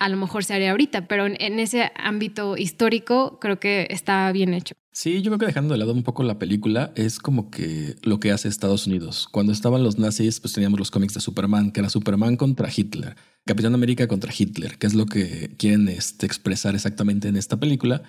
a 0.00 0.08
lo 0.08 0.16
mejor 0.16 0.44
se 0.44 0.54
haría 0.54 0.70
ahorita, 0.70 1.06
pero 1.06 1.26
en, 1.26 1.60
ese 1.60 1.92
ámbito 1.94 2.56
histórico 2.56 3.38
creo 3.38 3.60
que 3.60 3.86
está 3.90 4.32
bien 4.32 4.54
hecho. 4.54 4.74
Sí, 4.92 5.20
yo 5.20 5.30
creo 5.30 5.38
que 5.38 5.46
dejando 5.46 5.74
de 5.74 5.78
lado 5.78 5.92
un 5.92 6.02
poco 6.02 6.22
la 6.22 6.38
película, 6.38 6.90
es 6.96 7.18
como 7.18 7.50
que 7.50 7.96
lo 8.02 8.18
que 8.18 8.32
hace 8.32 8.48
Estados 8.48 8.86
Unidos. 8.86 9.28
Cuando 9.30 9.52
estaban 9.52 9.84
los 9.84 9.98
nazis, 9.98 10.40
pues 10.40 10.54
teníamos 10.54 10.78
los 10.78 10.90
cómics 10.90 11.12
de 11.12 11.20
Superman, 11.20 11.70
que 11.70 11.80
era 11.80 11.90
Superman 11.90 12.36
contra 12.36 12.70
Hitler, 12.74 13.14
Capitán 13.44 13.74
América 13.74 14.08
contra 14.08 14.32
Hitler, 14.36 14.78
que 14.78 14.86
es 14.86 14.94
lo 14.94 15.04
que 15.04 15.54
quieren 15.58 15.86
este, 15.88 16.24
expresar 16.24 16.74
exactamente 16.74 17.28
en 17.28 17.36
esta 17.36 17.60
película, 17.60 18.02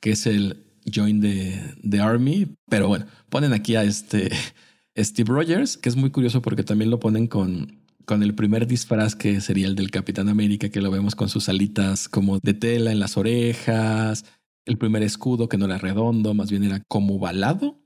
que 0.00 0.12
es 0.12 0.26
el 0.26 0.64
Join 0.94 1.20
the, 1.20 1.60
the 1.82 1.98
Army. 1.98 2.54
Pero 2.70 2.86
bueno, 2.86 3.06
ponen 3.30 3.52
aquí 3.52 3.74
a 3.74 3.82
este 3.82 4.30
Steve 4.96 5.28
Rogers, 5.28 5.76
que 5.76 5.88
es 5.88 5.96
muy 5.96 6.10
curioso 6.10 6.40
porque 6.40 6.62
también 6.62 6.90
lo 6.90 7.00
ponen 7.00 7.26
con, 7.26 7.81
con 8.04 8.22
el 8.22 8.34
primer 8.34 8.66
disfraz 8.66 9.14
que 9.14 9.40
sería 9.40 9.66
el 9.66 9.74
del 9.74 9.90
Capitán 9.90 10.28
América, 10.28 10.68
que 10.68 10.80
lo 10.80 10.90
vemos 10.90 11.14
con 11.14 11.28
sus 11.28 11.48
alitas 11.48 12.08
como 12.08 12.38
de 12.42 12.54
tela 12.54 12.92
en 12.92 13.00
las 13.00 13.16
orejas, 13.16 14.24
el 14.64 14.78
primer 14.78 15.02
escudo 15.02 15.48
que 15.48 15.58
no 15.58 15.66
era 15.66 15.78
redondo, 15.78 16.34
más 16.34 16.50
bien 16.50 16.64
era 16.64 16.82
como 16.88 17.18
balado, 17.18 17.80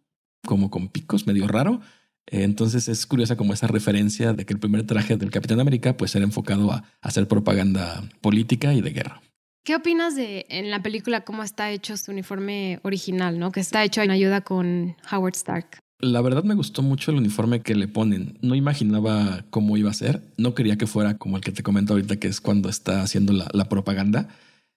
como 0.45 0.71
con 0.71 0.89
picos, 0.89 1.27
medio 1.27 1.49
raro. 1.49 1.81
Entonces 2.27 2.89
es 2.89 3.07
curiosa 3.07 3.37
como 3.37 3.53
esa 3.53 3.67
referencia 3.69 4.33
de 4.33 4.45
que 4.45 4.53
el 4.53 4.59
primer 4.59 4.85
traje 4.85 5.17
del 5.17 5.31
Capitán 5.31 5.61
América 5.61 5.97
pues 5.97 6.15
era 6.15 6.25
enfocado 6.25 6.73
a 6.73 6.85
hacer 7.01 7.29
propaganda 7.29 8.03
política 8.21 8.75
y 8.75 8.81
de 8.81 8.91
guerra. 8.91 9.23
¿Qué 9.65 9.75
opinas 9.75 10.15
de 10.15 10.47
en 10.49 10.71
la 10.71 10.83
película 10.83 11.23
cómo 11.23 11.43
está 11.43 11.71
hecho 11.71 11.97
su 11.97 12.13
uniforme 12.13 12.79
original, 12.83 13.39
¿no? 13.39 13.51
Que 13.51 13.61
está 13.61 13.83
hecho 13.85 14.01
en 14.03 14.11
ayuda 14.11 14.41
con 14.41 14.97
Howard 15.11 15.35
Stark. 15.35 15.79
La 15.99 16.21
verdad 16.21 16.45
me 16.45 16.55
gustó 16.55 16.83
mucho 16.83 17.11
el 17.11 17.17
uniforme 17.17 17.63
que 17.63 17.75
le 17.75 17.89
ponen. 17.89 18.39
No 18.43 18.55
imaginaba 18.55 19.47
cómo 19.49 19.79
iba 19.79 19.91
a 19.91 19.95
ser. 19.95 20.23
No 20.37 20.55
quería 20.55 20.77
que 20.77 20.87
fuera 20.87 21.17
como 21.17 21.37
el 21.39 21.43
que 21.43 21.53
te 21.53 21.63
comento 21.63 21.95
ahorita, 21.95 22.17
que 22.17 22.29
es 22.29 22.41
cuando 22.41 22.69
está 22.69 23.03
haciendo 23.03 23.33
la, 23.33 23.69
propaganda. 23.69 24.29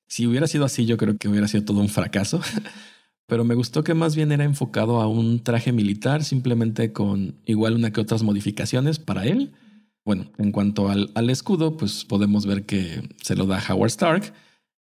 Si 0.08 0.26
hubiera 0.26 0.48
sido 0.48 0.64
así, 0.64 0.86
yo 0.86 0.96
creo 0.96 1.18
que 1.18 1.28
hubiera 1.28 1.50
sido 1.50 1.66
todo 1.66 1.82
un 1.82 1.90
fracaso. 1.90 2.42
Pero 3.28 3.44
me 3.44 3.54
gustó 3.54 3.84
que 3.84 3.94
más 3.94 4.16
bien 4.16 4.32
era 4.32 4.46
enfocado 4.46 5.02
a 5.02 5.08
un 5.08 5.44
traje 5.44 5.74
militar, 5.74 6.24
simplemente 6.24 6.94
con 6.94 7.36
igual 7.46 7.76
una 7.76 7.92
que 7.92 8.02
otras 8.02 8.24
modificaciones 8.24 8.98
para 8.98 9.26
él. 9.26 9.52
Bueno, 10.06 10.32
en 10.38 10.52
cuanto 10.54 10.90
al, 10.90 11.12
al 11.16 11.30
escudo, 11.30 11.76
pues 11.76 12.06
podemos 12.06 12.46
ver 12.46 12.66
que 12.66 13.08
se 13.22 13.36
lo 13.36 13.46
da 13.46 13.62
Howard 13.70 13.90
Stark. 13.90 14.34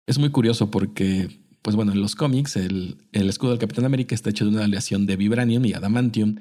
Es 0.07 0.17
muy 0.17 0.29
curioso 0.29 0.71
porque 0.71 1.40
pues 1.61 1.75
bueno, 1.75 1.91
en 1.91 2.01
los 2.01 2.15
cómics 2.15 2.55
el, 2.55 2.97
escudo 3.11 3.51
del 3.51 3.59
Capitán 3.59 3.85
América 3.85 4.15
está 4.15 4.29
hecho 4.29 4.45
de 4.45 4.51
una 4.51 4.65
aleación 4.65 5.05
de 5.05 5.15
vibranium 5.15 5.65
y 5.65 5.73
adamantium. 5.73 6.35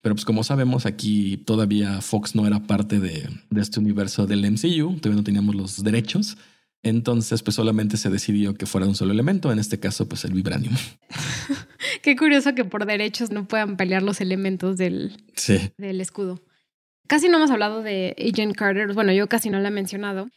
Pero 0.00 0.14
pues 0.14 0.24
como 0.24 0.44
sabemos, 0.44 0.84
aquí 0.84 1.38
todavía 1.38 2.00
Fox 2.02 2.34
no 2.34 2.46
era 2.46 2.60
parte 2.66 3.00
de, 3.00 3.28
este 3.56 3.80
universo 3.80 4.26
del 4.26 4.50
MCU, 4.50 4.98
todavía 5.00 5.16
no 5.16 5.24
teníamos 5.24 5.54
los 5.54 5.82
derechos. 5.82 6.36
Entonces, 6.82 7.42
pues 7.42 7.56
solamente 7.56 7.96
se 7.96 8.10
decidió 8.10 8.54
que 8.54 8.66
fuera 8.66 8.86
un 8.86 8.94
solo 8.94 9.12
elemento, 9.12 9.50
en 9.50 9.58
este 9.58 9.80
caso, 9.80 10.06
pues 10.06 10.26
el 10.26 10.34
vibranium. 10.34 10.74
Qué 12.02 12.14
curioso 12.14 12.54
que 12.54 12.66
por 12.66 12.84
derechos 12.84 13.30
no 13.30 13.48
puedan 13.48 13.78
pelear 13.78 14.02
los 14.02 14.20
elementos 14.20 14.76
del, 14.76 15.16
del 15.78 16.00
escudo. 16.02 16.42
Casi 17.06 17.30
no 17.30 17.38
hemos 17.38 17.50
hablado 17.50 17.82
de 17.82 18.14
Agent 18.18 18.54
Carter, 18.54 18.92
bueno, 18.92 19.12
yo 19.12 19.26
casi 19.28 19.48
no 19.48 19.58
la 19.60 19.68
he 19.68 19.70
mencionado, 19.70 20.28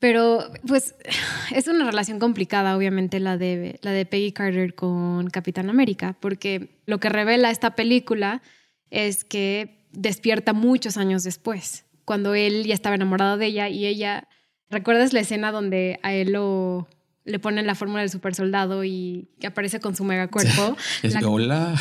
pero 0.00 0.50
pues 0.66 0.96
es 1.54 1.68
una 1.68 1.84
relación 1.84 2.18
complicada, 2.18 2.76
obviamente, 2.76 3.20
la 3.20 3.36
de, 3.38 3.78
la 3.82 3.92
de 3.92 4.04
Peggy 4.04 4.32
Carter 4.32 4.74
con 4.74 5.30
Capitán 5.30 5.70
América, 5.70 6.16
porque 6.18 6.80
lo 6.86 6.98
que 6.98 7.08
revela 7.08 7.50
esta 7.50 7.76
película 7.76 8.42
es 8.90 9.22
que 9.22 9.86
despierta 9.92 10.52
muchos 10.52 10.96
años 10.96 11.22
después, 11.22 11.84
cuando 12.04 12.34
él 12.34 12.64
ya 12.64 12.74
estaba 12.74 12.96
enamorado 12.96 13.36
de 13.36 13.46
ella 13.46 13.68
y 13.68 13.86
ella, 13.86 14.26
¿recuerdas 14.68 15.12
la 15.12 15.20
escena 15.20 15.52
donde 15.52 16.00
a 16.02 16.12
él 16.12 16.32
lo, 16.32 16.88
le 17.24 17.38
ponen 17.38 17.66
la 17.66 17.74
fórmula 17.74 18.00
del 18.00 18.10
super 18.10 18.34
soldado 18.34 18.84
y 18.84 19.28
que 19.38 19.46
aparece 19.46 19.80
con 19.80 19.94
su 19.94 20.04
megacuerpo? 20.04 20.76
Es 21.02 21.14
hola. 21.22 21.74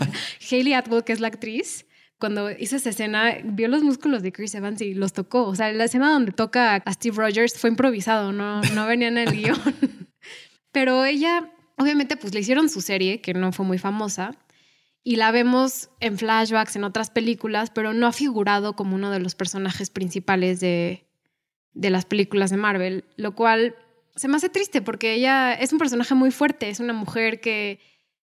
Hayley 0.50 0.72
Atwell, 0.72 1.04
que 1.04 1.12
es 1.12 1.20
la 1.20 1.28
actriz, 1.28 1.85
cuando 2.18 2.50
hizo 2.50 2.76
esa 2.76 2.90
escena, 2.90 3.36
vio 3.44 3.68
los 3.68 3.82
músculos 3.82 4.22
de 4.22 4.32
Chris 4.32 4.54
Evans 4.54 4.80
y 4.80 4.94
los 4.94 5.12
tocó. 5.12 5.46
O 5.46 5.54
sea, 5.54 5.72
la 5.72 5.84
escena 5.84 6.10
donde 6.10 6.32
toca 6.32 6.74
a 6.76 6.92
Steve 6.92 7.16
Rogers 7.16 7.58
fue 7.58 7.70
improvisado, 7.70 8.32
no, 8.32 8.62
no 8.62 8.86
venía 8.86 9.08
en 9.08 9.18
el 9.18 9.30
guion. 9.36 9.58
Pero 10.72 11.04
ella, 11.04 11.52
obviamente, 11.76 12.16
pues 12.16 12.32
le 12.34 12.40
hicieron 12.40 12.68
su 12.68 12.80
serie, 12.80 13.20
que 13.20 13.34
no 13.34 13.52
fue 13.52 13.66
muy 13.66 13.78
famosa, 13.78 14.32
y 15.02 15.16
la 15.16 15.30
vemos 15.30 15.90
en 16.00 16.18
flashbacks, 16.18 16.76
en 16.76 16.84
otras 16.84 17.10
películas, 17.10 17.70
pero 17.70 17.92
no 17.92 18.06
ha 18.06 18.12
figurado 18.12 18.74
como 18.74 18.96
uno 18.96 19.10
de 19.10 19.20
los 19.20 19.34
personajes 19.34 19.90
principales 19.90 20.58
de, 20.58 21.06
de 21.74 21.90
las 21.90 22.06
películas 22.06 22.50
de 22.50 22.56
Marvel, 22.56 23.04
lo 23.16 23.34
cual 23.34 23.76
se 24.16 24.28
me 24.28 24.36
hace 24.36 24.48
triste 24.48 24.80
porque 24.80 25.12
ella 25.12 25.52
es 25.52 25.72
un 25.72 25.78
personaje 25.78 26.14
muy 26.14 26.30
fuerte, 26.30 26.70
es 26.70 26.80
una 26.80 26.94
mujer 26.94 27.40
que 27.40 27.78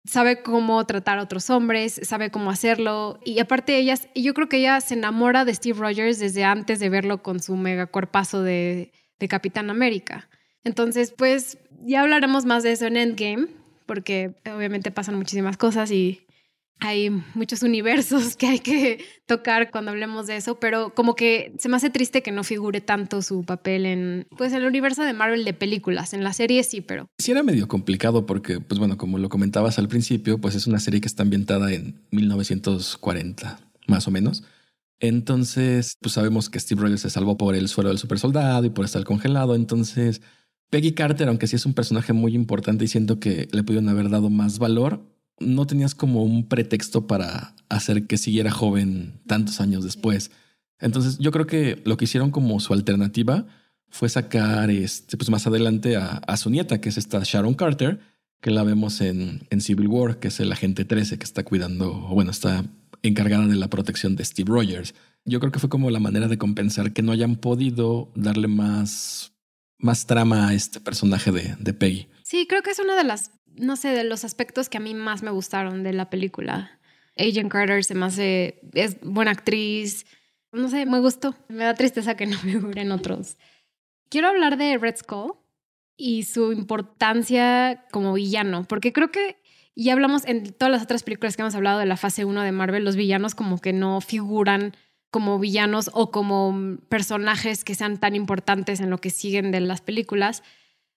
sabe 0.05 0.41
cómo 0.41 0.85
tratar 0.85 1.19
a 1.19 1.23
otros 1.23 1.49
hombres, 1.49 1.99
sabe 2.03 2.29
cómo 2.31 2.51
hacerlo. 2.51 3.19
Y 3.23 3.39
aparte, 3.39 3.77
ella, 3.77 3.95
yo 4.15 4.33
creo 4.33 4.49
que 4.49 4.57
ella 4.57 4.81
se 4.81 4.95
enamora 4.95 5.45
de 5.45 5.55
Steve 5.55 5.79
Rogers 5.79 6.19
desde 6.19 6.43
antes 6.43 6.79
de 6.79 6.89
verlo 6.89 7.23
con 7.23 7.39
su 7.39 7.55
mega 7.55 7.87
cuerpazo 7.87 8.43
de, 8.43 8.91
de 9.19 9.27
Capitán 9.27 9.69
América. 9.69 10.29
Entonces, 10.63 11.13
pues 11.15 11.57
ya 11.85 12.01
hablaremos 12.01 12.45
más 12.45 12.63
de 12.63 12.71
eso 12.71 12.85
en 12.85 12.97
Endgame, 12.97 13.47
porque 13.85 14.35
obviamente 14.53 14.91
pasan 14.91 15.15
muchísimas 15.15 15.57
cosas 15.57 15.91
y 15.91 16.25
hay 16.79 17.09
muchos 17.33 17.63
universos 17.63 18.35
que 18.35 18.47
hay 18.47 18.59
que 18.59 19.03
tocar 19.25 19.71
cuando 19.71 19.91
hablemos 19.91 20.27
de 20.27 20.37
eso, 20.37 20.59
pero 20.59 20.93
como 20.93 21.15
que 21.15 21.53
se 21.57 21.69
me 21.69 21.77
hace 21.77 21.89
triste 21.89 22.21
que 22.21 22.31
no 22.31 22.43
figure 22.43 22.81
tanto 22.81 23.21
su 23.21 23.43
papel 23.43 23.85
en 23.85 24.27
pues 24.37 24.53
el 24.53 24.65
universo 24.65 25.03
de 25.03 25.13
Marvel 25.13 25.45
de 25.45 25.53
películas, 25.53 26.13
en 26.13 26.23
la 26.23 26.33
serie 26.33 26.63
sí, 26.63 26.81
pero 26.81 27.07
sí 27.17 27.31
era 27.31 27.43
medio 27.43 27.67
complicado 27.67 28.25
porque 28.25 28.59
pues 28.59 28.79
bueno, 28.79 28.97
como 28.97 29.17
lo 29.17 29.29
comentabas 29.29 29.79
al 29.79 29.87
principio, 29.87 30.39
pues 30.39 30.55
es 30.55 30.67
una 30.67 30.79
serie 30.79 31.01
que 31.01 31.07
está 31.07 31.23
ambientada 31.23 31.71
en 31.73 32.01
1940, 32.11 33.59
más 33.87 34.07
o 34.07 34.11
menos. 34.11 34.43
Entonces, 34.99 35.97
pues 36.01 36.13
sabemos 36.13 36.49
que 36.49 36.59
Steve 36.59 36.81
Rogers 36.81 37.01
se 37.01 37.09
salvó 37.09 37.37
por 37.37 37.55
el 37.55 37.67
suelo 37.67 37.89
del 37.89 37.97
super 37.97 38.19
soldado 38.19 38.65
y 38.65 38.69
por 38.69 38.85
estar 38.85 39.03
congelado, 39.03 39.55
entonces 39.55 40.21
Peggy 40.69 40.93
Carter, 40.93 41.27
aunque 41.27 41.45
sí 41.45 41.55
es 41.55 41.65
un 41.67 41.75
personaje 41.75 42.13
muy 42.13 42.33
importante 42.33 42.85
y 42.85 42.87
siento 42.87 43.19
que 43.19 43.47
le 43.51 43.63
pudieron 43.63 43.89
haber 43.89 44.09
dado 44.09 44.31
más 44.31 44.57
valor, 44.57 45.12
no 45.43 45.67
tenías 45.67 45.95
como 45.95 46.23
un 46.23 46.47
pretexto 46.47 47.07
para 47.07 47.55
hacer 47.69 48.07
que 48.07 48.17
siguiera 48.17 48.51
joven 48.51 49.21
tantos 49.27 49.61
años 49.61 49.83
después. 49.83 50.31
Entonces 50.79 51.17
yo 51.19 51.31
creo 51.31 51.47
que 51.47 51.81
lo 51.85 51.97
que 51.97 52.05
hicieron 52.05 52.31
como 52.31 52.59
su 52.59 52.73
alternativa 52.73 53.45
fue 53.89 54.09
sacar 54.09 54.69
este, 54.71 55.17
pues 55.17 55.29
más 55.29 55.45
adelante 55.45 55.97
a, 55.97 56.37
su 56.37 56.49
nieta, 56.49 56.81
que 56.81 56.89
es 56.89 56.97
esta 56.97 57.21
Sharon 57.23 57.53
Carter, 57.53 57.99
que 58.41 58.51
la 58.51 58.63
vemos 58.63 59.01
en, 59.01 59.47
en 59.49 59.61
Civil 59.61 59.87
War, 59.87 60.19
que 60.19 60.29
es 60.29 60.39
el 60.39 60.51
agente 60.51 60.83
13 60.83 61.17
que 61.17 61.23
está 61.23 61.43
cuidando, 61.43 61.93
bueno, 61.93 62.31
está 62.31 62.65
encargada 63.03 63.45
de 63.45 63.55
la 63.55 63.69
protección 63.69 64.15
de 64.15 64.25
Steve 64.25 64.49
Rogers. 64.51 64.95
Yo 65.25 65.39
creo 65.39 65.51
que 65.51 65.59
fue 65.59 65.69
como 65.69 65.91
la 65.91 65.99
manera 65.99 66.27
de 66.27 66.37
compensar 66.37 66.91
que 66.91 67.03
no 67.03 67.11
hayan 67.11 67.35
podido 67.35 68.11
darle 68.15 68.47
más, 68.47 69.33
más 69.77 70.07
trama 70.07 70.47
a 70.47 70.53
este 70.53 70.79
personaje 70.79 71.31
de, 71.31 71.55
de 71.59 71.73
Peggy. 71.73 72.07
Sí, 72.23 72.47
creo 72.47 72.63
que 72.63 72.71
es 72.71 72.79
una 72.79 72.95
de 72.95 73.03
las 73.03 73.31
no 73.55 73.75
sé, 73.75 73.89
de 73.89 74.03
los 74.03 74.23
aspectos 74.23 74.69
que 74.69 74.77
a 74.77 74.81
mí 74.81 74.93
más 74.93 75.23
me 75.23 75.31
gustaron 75.31 75.83
de 75.83 75.93
la 75.93 76.09
película. 76.09 76.79
Agent 77.17 77.51
Carter 77.51 77.83
se 77.83 77.95
me 77.95 78.05
hace, 78.05 78.59
es 78.73 78.99
buena 79.01 79.31
actriz, 79.31 80.05
no 80.51 80.69
sé, 80.69 80.85
me 80.85 80.99
gustó. 80.99 81.35
Me 81.49 81.63
da 81.63 81.73
tristeza 81.73 82.15
que 82.15 82.27
no 82.27 82.37
figuren 82.39 82.91
otros. 82.91 83.37
Quiero 84.09 84.27
hablar 84.27 84.57
de 84.57 84.77
Red 84.77 84.97
Skull 84.97 85.33
y 85.97 86.23
su 86.23 86.51
importancia 86.53 87.85
como 87.91 88.13
villano, 88.13 88.65
porque 88.65 88.93
creo 88.93 89.11
que 89.11 89.37
ya 89.75 89.93
hablamos 89.93 90.25
en 90.25 90.53
todas 90.53 90.71
las 90.71 90.83
otras 90.83 91.03
películas 91.03 91.35
que 91.35 91.41
hemos 91.41 91.55
hablado 91.55 91.79
de 91.79 91.87
la 91.87 91.97
fase 91.97 92.25
1 92.25 92.41
de 92.41 92.51
Marvel, 92.51 92.85
los 92.85 92.95
villanos 92.95 93.33
como 93.33 93.59
que 93.59 93.73
no 93.73 94.01
figuran 94.01 94.75
como 95.09 95.37
villanos 95.39 95.91
o 95.93 96.11
como 96.11 96.77
personajes 96.89 97.63
que 97.63 97.75
sean 97.75 97.99
tan 97.99 98.15
importantes 98.15 98.79
en 98.79 98.89
lo 98.89 98.97
que 98.97 99.11
siguen 99.11 99.51
de 99.51 99.61
las 99.61 99.81
películas. 99.81 100.43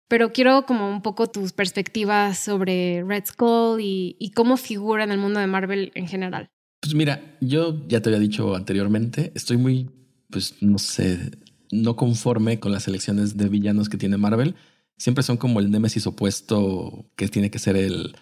Pero 0.09 0.33
quiero 0.33 0.67
como 0.67 0.89
un 0.89 1.03
poco 1.03 1.29
tus 1.29 1.53
perspectivas 1.53 2.39
sobre 2.39 3.03
Red 3.03 3.25
Skull 3.27 3.81
y, 3.81 4.33
cómo 4.35 4.57
figura 4.57 5.05
en 5.05 5.11
el 5.11 5.19
mundo 5.19 5.41
de 5.41 5.47
Marvel 5.47 5.91
en 5.95 6.07
general. 6.07 6.51
Pues 6.81 6.95
mira, 6.95 7.37
yo 7.41 7.87
ya 7.89 8.01
te 8.01 8.11
había 8.11 8.21
dicho 8.21 8.55
anteriormente, 8.55 9.33
estoy 9.35 9.57
muy, 9.57 9.91
pues 10.31 10.55
no 10.61 10.79
sé, 10.79 11.33
no 11.73 11.97
conforme 11.97 12.61
con 12.61 12.71
las 12.71 12.87
elecciones 12.87 13.37
de 13.37 13.49
villanos 13.49 13.89
que 13.89 13.97
tiene 13.97 14.17
Marvel. 14.17 14.55
Siempre 14.97 15.25
son 15.25 15.37
como 15.37 15.59
el 15.59 15.71
némesis 15.71 16.07
opuesto 16.07 17.11
que 17.17 17.29
tiene 17.29 17.51
que 17.51 17.59
ser 17.59 17.77
el, 17.77 18.15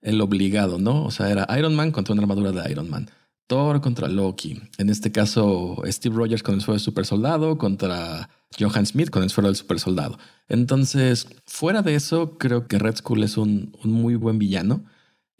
el 0.00 0.20
obligado, 0.20 0.78
¿no? 0.78 1.04
O 1.04 1.10
sea, 1.10 1.30
era 1.30 1.46
Iron 1.56 1.76
Man 1.76 1.92
contra 1.92 2.12
una 2.12 2.22
armadura 2.22 2.50
de 2.50 2.70
Iron 2.70 2.90
Man. 2.90 3.08
Thor 3.46 3.80
contra 3.80 4.08
Loki. 4.08 4.60
En 4.78 4.88
este 4.88 5.12
caso, 5.12 5.82
Steve 5.86 6.16
Rogers 6.16 6.42
con 6.42 6.54
el 6.54 6.60
suelo 6.60 6.74
del 6.74 6.84
super 6.84 7.04
soldado 7.04 7.58
contra 7.58 8.28
Johan 8.58 8.86
Smith 8.86 9.10
con 9.10 9.22
el 9.22 9.30
suelo 9.30 9.48
del 9.48 9.56
super 9.56 9.78
soldado. 9.78 10.18
Entonces, 10.48 11.26
fuera 11.46 11.82
de 11.82 11.94
eso, 11.94 12.38
creo 12.38 12.66
que 12.66 12.78
Red 12.78 12.96
Skull 12.96 13.22
es 13.22 13.36
un, 13.36 13.72
muy 13.84 14.16
buen 14.16 14.38
villano. 14.38 14.84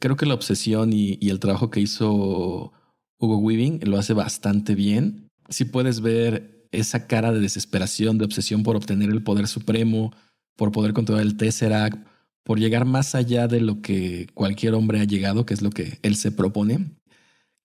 Creo 0.01 0.17
que 0.17 0.27
la 0.27 0.35
obsesión 0.35 0.93
y, 0.93 1.19
y, 1.21 1.31
el 1.31 1.39
trabajo 1.39 1.71
que 1.71 1.81
hizo 1.81 2.73
Hugo 3.19 3.39
Weaving 3.39 3.81
lo 3.85 3.99
hace 3.99 4.15
bastante 4.15 4.75
bien. 4.75 5.29
Si 5.49 5.65
puedes 5.65 6.01
ver 6.01 6.67
esa 6.73 7.07
cara 7.07 7.33
de 7.33 7.41
desesperación, 7.41 8.19
de 8.19 8.25
obsesión 8.25 8.63
por 8.63 8.77
obtener 8.77 9.11
el 9.11 9.23
poder 9.23 9.47
supremo, 9.47 10.13
por 10.57 10.73
poder 10.73 10.93
controlar 10.93 11.25
el 11.25 11.37
Tesseract, 11.37 12.07
por 12.45 12.59
llegar 12.59 12.85
más 12.85 13.15
allá 13.15 13.47
de 13.47 13.61
lo 13.61 13.81
que 13.83 14.27
cualquier 14.35 14.75
hombre 14.75 15.01
ha 15.01 15.05
llegado, 15.05 15.47
que 15.47 15.55
es 15.55 15.63
lo 15.63 15.71
que 15.71 15.99
él 16.03 16.17
se 16.17 16.33
propone. 16.33 16.97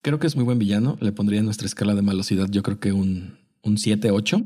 Creo 0.02 0.20
que 0.20 0.28
es 0.28 0.36
muy 0.36 0.46
buen 0.46 0.60
villano. 0.60 0.98
Le 1.02 1.12
pondría 1.12 1.40
en 1.40 1.46
nuestra 1.46 1.68
escala 1.68 1.96
de 1.96 2.02
malosidad, 2.02 2.48
yo 2.50 2.64
creo 2.64 2.80
que 2.80 2.94
un, 2.94 3.38
un 3.64 3.78
7-8. 3.78 4.46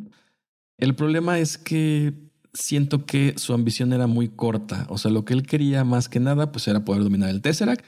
El 0.77 0.95
problema 0.95 1.39
es 1.39 1.57
que 1.57 2.13
siento 2.53 3.05
que 3.05 3.35
su 3.37 3.53
ambición 3.53 3.93
era 3.93 4.07
muy 4.07 4.29
corta. 4.29 4.85
O 4.89 4.97
sea, 4.97 5.11
lo 5.11 5.25
que 5.25 5.33
él 5.33 5.43
quería 5.43 5.83
más 5.83 6.09
que 6.09 6.19
nada, 6.19 6.51
pues 6.51 6.67
era 6.67 6.83
poder 6.85 7.03
dominar 7.03 7.29
el 7.29 7.41
Tesseract 7.41 7.85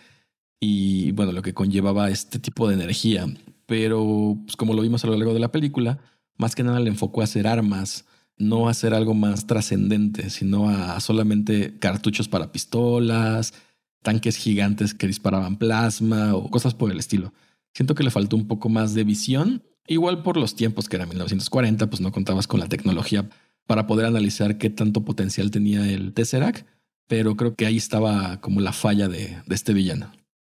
y, 0.59 1.11
bueno, 1.11 1.32
lo 1.32 1.41
que 1.41 1.53
conllevaba 1.53 2.09
este 2.09 2.39
tipo 2.39 2.68
de 2.68 2.76
energía. 2.76 3.26
Pero, 3.66 4.38
pues, 4.45 4.55
como 4.55 4.74
lo 4.74 4.82
vimos 4.82 5.03
a 5.03 5.07
lo 5.07 5.16
largo 5.16 5.34
de 5.34 5.39
la 5.39 5.51
película, 5.51 5.99
más 6.38 6.55
que 6.55 6.64
nada 6.64 6.80
le 6.80 6.89
enfocó 6.89 7.22
a 7.22 7.26
hacer 7.26 7.47
armas, 7.47 8.05
no 8.38 8.68
a 8.68 8.72
hacer 8.72 8.93
algo 8.93 9.14
más 9.14 9.47
trascendente, 9.47 10.30
sino 10.30 10.70
a 10.70 10.99
solamente 10.99 11.78
cartuchos 11.80 12.28
para 12.28 12.51
pistolas, 12.51 13.53
tanques 14.01 14.38
gigantes 14.38 14.93
que 14.93 15.07
disparaban 15.07 15.57
plasma 15.57 16.36
o 16.36 16.49
cosas 16.49 16.74
por 16.74 16.91
el 16.91 16.99
estilo. 16.99 17.34
Siento 17.74 17.96
que 17.96 18.04
le 18.04 18.12
faltó 18.12 18.36
un 18.36 18.48
poco 18.48 18.70
más 18.70 18.94
de 18.94 19.04
visión. 19.04 19.64
Igual 19.88 20.24
por 20.24 20.38
los 20.38 20.56
tiempos 20.56 20.88
que 20.88 20.96
era 20.96 21.06
1940, 21.06 21.90
pues 21.90 22.02
no 22.02 22.12
contabas 22.12 22.48
con 22.48 22.60
la 22.60 22.70
tecnología 22.70 23.30
para 23.66 23.88
poder 23.88 24.06
analizar 24.06 24.58
qué 24.58 24.70
tanto 24.70 25.04
potencial 25.04 25.52
tenía 25.52 25.90
el 25.90 26.14
Tesseract, 26.14 26.68
pero 27.08 27.36
creo 27.36 27.56
que 27.56 27.66
ahí 27.66 27.78
estaba 27.78 28.40
como 28.42 28.62
la 28.62 28.74
falla 28.74 29.08
de, 29.08 29.42
este 29.50 29.74
villano. 29.74 30.12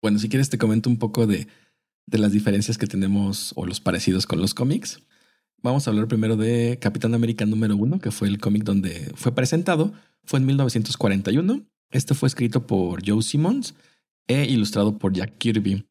Bueno, 0.02 0.20
si 0.20 0.30
quieres 0.30 0.50
te 0.50 0.58
comento 0.58 0.90
un 0.90 0.98
poco 0.98 1.28
de, 1.28 1.48
de 2.08 2.18
las 2.18 2.32
diferencias 2.32 2.78
que 2.78 2.88
tenemos 2.88 3.54
o 3.56 3.66
los 3.66 3.80
parecidos 3.80 4.26
con 4.26 4.42
los 4.42 4.54
cómics. 4.54 5.02
Vamos 5.62 5.88
a 5.88 5.92
hablar 5.92 6.08
primero 6.08 6.36
de 6.36 6.78
Capitán 6.82 7.14
América 7.14 7.46
número 7.46 7.78
uno, 7.78 8.00
que 8.00 8.12
fue 8.12 8.28
el 8.28 8.40
cómic 8.40 8.64
donde 8.64 9.12
fue 9.16 9.34
presentado. 9.34 9.94
Fue 10.26 10.40
en 10.40 10.46
1941. 10.46 11.64
Este 11.92 12.14
fue 12.14 12.28
escrito 12.28 12.68
por 12.68 13.08
Joe 13.08 13.22
Simmons 13.22 13.76
e 14.28 14.46
ilustrado 14.46 14.98
por 14.98 15.14
Jack 15.14 15.38
Kirby. 15.38 15.86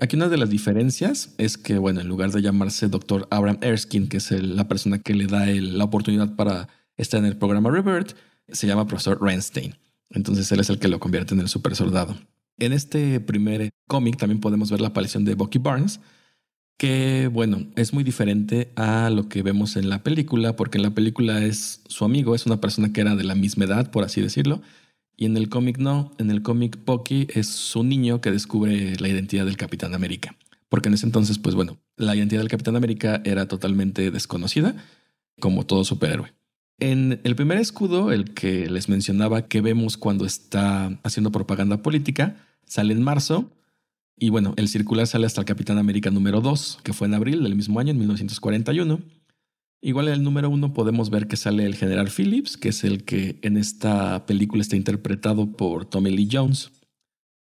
Aquí 0.00 0.14
una 0.14 0.28
de 0.28 0.36
las 0.36 0.48
diferencias 0.48 1.34
es 1.38 1.58
que, 1.58 1.76
bueno, 1.76 2.00
en 2.00 2.06
lugar 2.06 2.30
de 2.30 2.40
llamarse 2.40 2.88
Dr. 2.88 3.26
Abraham 3.30 3.58
Erskine, 3.62 4.08
que 4.08 4.18
es 4.18 4.30
la 4.30 4.68
persona 4.68 5.00
que 5.00 5.12
le 5.12 5.26
da 5.26 5.46
la 5.46 5.84
oportunidad 5.84 6.36
para 6.36 6.68
estar 6.96 7.18
en 7.18 7.26
el 7.26 7.36
programa 7.36 7.70
Revert, 7.70 8.16
se 8.48 8.68
llama 8.68 8.86
Profesor 8.86 9.20
Renstein. 9.20 9.74
Entonces 10.10 10.50
él 10.52 10.60
es 10.60 10.70
el 10.70 10.78
que 10.78 10.86
lo 10.86 11.00
convierte 11.00 11.34
en 11.34 11.40
el 11.40 11.48
super 11.48 11.74
soldado. 11.74 12.16
En 12.58 12.72
este 12.72 13.18
primer 13.18 13.70
cómic 13.88 14.16
también 14.16 14.40
podemos 14.40 14.70
ver 14.70 14.80
la 14.80 14.88
aparición 14.88 15.24
de 15.24 15.34
Bucky 15.34 15.58
Barnes, 15.58 16.00
que 16.76 17.28
bueno, 17.32 17.66
es 17.74 17.92
muy 17.92 18.04
diferente 18.04 18.70
a 18.76 19.10
lo 19.10 19.28
que 19.28 19.42
vemos 19.42 19.76
en 19.76 19.88
la 19.88 20.04
película, 20.04 20.54
porque 20.54 20.78
en 20.78 20.82
la 20.82 20.94
película 20.94 21.44
es 21.44 21.82
su 21.88 22.04
amigo, 22.04 22.36
es 22.36 22.46
una 22.46 22.60
persona 22.60 22.92
que 22.92 23.00
era 23.00 23.16
de 23.16 23.24
la 23.24 23.34
misma 23.34 23.64
edad, 23.64 23.90
por 23.90 24.04
así 24.04 24.20
decirlo, 24.20 24.62
y 25.18 25.26
en 25.26 25.36
el 25.36 25.48
cómic 25.48 25.78
no, 25.78 26.12
en 26.18 26.30
el 26.30 26.42
cómic 26.42 26.78
Bucky 26.86 27.26
es 27.34 27.48
su 27.48 27.82
niño 27.82 28.20
que 28.20 28.30
descubre 28.30 28.96
la 29.00 29.08
identidad 29.08 29.44
del 29.44 29.56
Capitán 29.56 29.92
América, 29.92 30.36
porque 30.68 30.88
en 30.88 30.94
ese 30.94 31.06
entonces, 31.06 31.38
pues 31.38 31.56
bueno, 31.56 31.76
la 31.96 32.14
identidad 32.14 32.40
del 32.40 32.48
Capitán 32.48 32.76
América 32.76 33.20
era 33.24 33.48
totalmente 33.48 34.12
desconocida, 34.12 34.76
como 35.40 35.66
todo 35.66 35.82
superhéroe. 35.82 36.32
En 36.78 37.20
el 37.24 37.34
primer 37.34 37.58
escudo, 37.58 38.12
el 38.12 38.32
que 38.32 38.70
les 38.70 38.88
mencionaba 38.88 39.48
que 39.48 39.60
vemos 39.60 39.96
cuando 39.96 40.24
está 40.24 40.96
haciendo 41.02 41.32
propaganda 41.32 41.82
política, 41.82 42.36
sale 42.64 42.92
en 42.92 43.02
marzo 43.02 43.50
y 44.16 44.30
bueno, 44.30 44.54
el 44.56 44.68
circular 44.68 45.08
sale 45.08 45.26
hasta 45.26 45.40
el 45.40 45.46
Capitán 45.46 45.78
América 45.78 46.10
número 46.12 46.40
2, 46.40 46.78
que 46.84 46.92
fue 46.92 47.08
en 47.08 47.14
abril 47.14 47.42
del 47.42 47.56
mismo 47.56 47.80
año, 47.80 47.90
en 47.90 47.98
1941. 47.98 49.00
Igual 49.80 50.08
en 50.08 50.14
el 50.14 50.22
número 50.24 50.50
1 50.50 50.72
podemos 50.74 51.08
ver 51.08 51.28
que 51.28 51.36
sale 51.36 51.64
el 51.64 51.76
general 51.76 52.10
Phillips, 52.10 52.56
que 52.56 52.70
es 52.70 52.82
el 52.82 53.04
que 53.04 53.38
en 53.42 53.56
esta 53.56 54.26
película 54.26 54.60
está 54.60 54.74
interpretado 54.76 55.52
por 55.52 55.84
Tommy 55.84 56.10
Lee 56.10 56.28
Jones. 56.30 56.72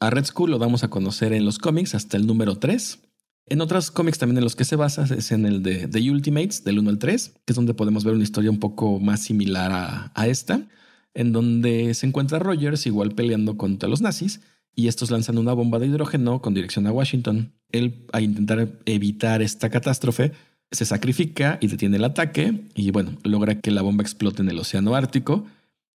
A 0.02 0.10
Red 0.10 0.26
Skull 0.26 0.52
lo 0.52 0.58
damos 0.58 0.84
a 0.84 0.90
conocer 0.90 1.32
en 1.32 1.46
los 1.46 1.60
cómics 1.60 1.96
hasta 1.96 2.18
el 2.18 2.28
número 2.28 2.58
3. 2.58 3.00
En 3.48 3.62
otros 3.62 3.90
cómics 3.90 4.20
también 4.20 4.38
en 4.38 4.44
los 4.44 4.56
que 4.56 4.66
se 4.66 4.76
basa 4.76 5.04
es 5.16 5.32
en 5.32 5.46
el 5.46 5.64
de 5.64 5.88
The 5.88 6.12
Ultimates, 6.12 6.64
del 6.64 6.80
1 6.80 6.90
al 6.90 7.00
3, 7.00 7.30
que 7.46 7.54
es 7.54 7.56
donde 7.56 7.74
podemos 7.74 8.04
ver 8.04 8.14
una 8.14 8.24
historia 8.24 8.52
un 8.52 8.60
poco 8.60 9.00
más 9.00 9.24
similar 9.24 9.72
a, 9.72 10.12
a 10.14 10.28
esta, 10.28 10.68
en 11.14 11.32
donde 11.32 11.94
se 11.94 12.06
encuentra 12.06 12.40
Rogers 12.40 12.86
igual 12.86 13.16
peleando 13.16 13.58
contra 13.58 13.90
los 13.90 14.02
nazis 14.02 14.42
y 14.76 14.88
estos 14.88 15.10
lanzan 15.10 15.38
una 15.38 15.54
bomba 15.54 15.80
de 15.80 15.88
hidrógeno 15.88 16.42
con 16.42 16.54
dirección 16.54 16.86
a 16.86 16.92
Washington. 16.92 17.54
Él, 17.72 18.06
a 18.14 18.22
intentar 18.22 18.80
evitar 18.86 19.42
esta 19.42 19.70
catástrofe, 19.70 20.34
se 20.72 20.86
sacrifica 20.86 21.58
y 21.62 21.68
detiene 21.68 21.98
el 21.98 22.04
ataque 22.04 22.68
y 22.76 22.92
bueno, 22.92 23.18
logra 23.24 23.60
que 23.60 23.72
la 23.72 23.82
bomba 23.82 24.04
explote 24.04 24.42
en 24.42 24.50
el 24.50 24.60
Océano 24.60 24.96
Ártico, 24.96 25.46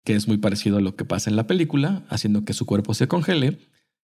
que 0.04 0.14
es 0.14 0.28
muy 0.28 0.38
parecido 0.38 0.78
a 0.78 0.80
lo 0.80 0.96
que 0.96 1.04
pasa 1.04 1.30
en 1.30 1.36
la 1.36 1.46
película, 1.46 2.04
haciendo 2.08 2.44
que 2.44 2.52
su 2.52 2.66
cuerpo 2.66 2.94
se 2.94 3.08
congele 3.08 3.58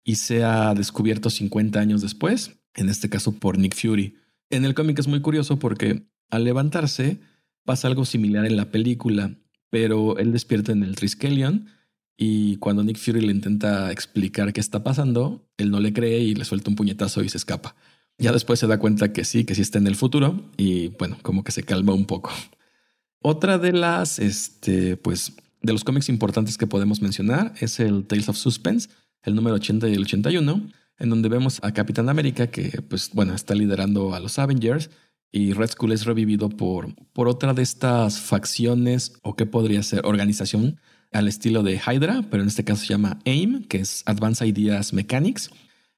y 0.05 0.17
sea 0.17 0.75
descubierto 0.75 1.31
50 1.31 1.81
años 1.81 2.03
después, 2.03 2.59
en 2.75 2.89
este 2.89 3.09
caso 3.09 3.33
por 3.33 3.59
Nick 3.59 3.75
Fury. 3.75 4.17
En 4.51 4.65
el 4.65 4.75
cómic 4.75 4.99
es 4.99 5.09
muy 5.09 5.21
curioso 5.21 5.59
porque 5.59 6.07
al 6.29 6.45
levantarse 6.45 7.21
pasa 7.65 7.89
algo 7.89 8.05
similar 8.05 8.47
en 8.47 8.57
la 8.57 8.71
película, 8.71 9.35
pero 9.71 10.19
él 10.19 10.33
despierta 10.33 10.73
en 10.73 10.83
el 10.83 10.97
Triskelion 10.97 11.69
y 12.17 12.57
cuando 12.57 12.85
Nick 12.85 12.99
Fury 12.99 13.23
le 13.23 13.33
intenta 13.33 13.91
explicar 13.91 14.53
qué 14.53 14.61
está 14.61 14.85
pasando, 14.85 15.49
él 15.57 15.71
no 15.71 15.81
le 15.81 15.93
cree 15.93 16.21
y 16.21 16.35
le 16.35 16.45
suelta 16.45 16.69
un 16.69 16.77
puñetazo 16.77 17.23
y 17.23 17.29
se 17.31 17.39
escapa. 17.39 17.75
Ya 18.21 18.33
después 18.33 18.61
se 18.61 18.67
da 18.67 18.79
cuenta 18.79 19.13
que 19.13 19.25
sí, 19.25 19.45
que 19.45 19.55
sí 19.55 19.63
está 19.63 19.79
en 19.79 19.87
el 19.87 19.97
futuro 19.97 20.51
y 20.57 20.89
bueno, 20.89 21.17
como 21.23 21.43
que 21.43 21.53
se 21.53 21.63
calma 21.63 21.95
un 21.95 22.05
poco. 22.05 22.31
Otra 23.23 23.59
de 23.59 23.73
las, 23.73 24.19
este, 24.19 24.97
pues, 24.97 25.33
de 25.63 25.73
los 25.73 25.85
cómics 25.85 26.09
importantes 26.09 26.57
que 26.57 26.67
podemos 26.67 27.03
mencionar 27.03 27.55
es 27.61 27.81
el 27.81 28.07
Tales 28.07 28.29
of 28.29 28.37
Suspense, 28.37 28.89
el 29.23 29.35
número 29.35 29.57
80 29.57 29.89
y 29.89 29.95
el 29.95 30.03
81, 30.03 30.71
en 30.99 31.11
donde 31.11 31.29
vemos 31.29 31.61
a 31.63 31.73
Capitán 31.73 32.09
América 32.09 32.49
que, 32.49 32.83
pues, 32.89 33.11
bueno, 33.13 33.35
está 33.35 33.55
liderando 33.55 34.15
a 34.15 34.21
los 34.21 34.39
Avengers 34.39 34.91
y 35.33 35.53
Red 35.53 35.71
Skull 35.71 35.93
es 35.93 36.05
revivido 36.05 36.49
por, 36.49 36.95
por 37.13 37.29
otra 37.29 37.55
de 37.55 37.63
estas 37.63 38.21
facciones 38.21 39.13
o 39.23 39.37
qué 39.37 39.47
podría 39.47 39.83
ser 39.83 40.05
organización 40.05 40.81
al 41.13 41.29
estilo 41.29 41.63
de 41.63 41.79
Hydra, 41.79 42.25
pero 42.31 42.43
en 42.43 42.49
este 42.49 42.65
caso 42.65 42.83
se 42.83 42.89
llama 42.89 43.19
AIM, 43.25 43.65
que 43.65 43.79
es 43.79 44.03
Advanced 44.07 44.47
Ideas 44.47 44.93
Mechanics, 44.93 45.51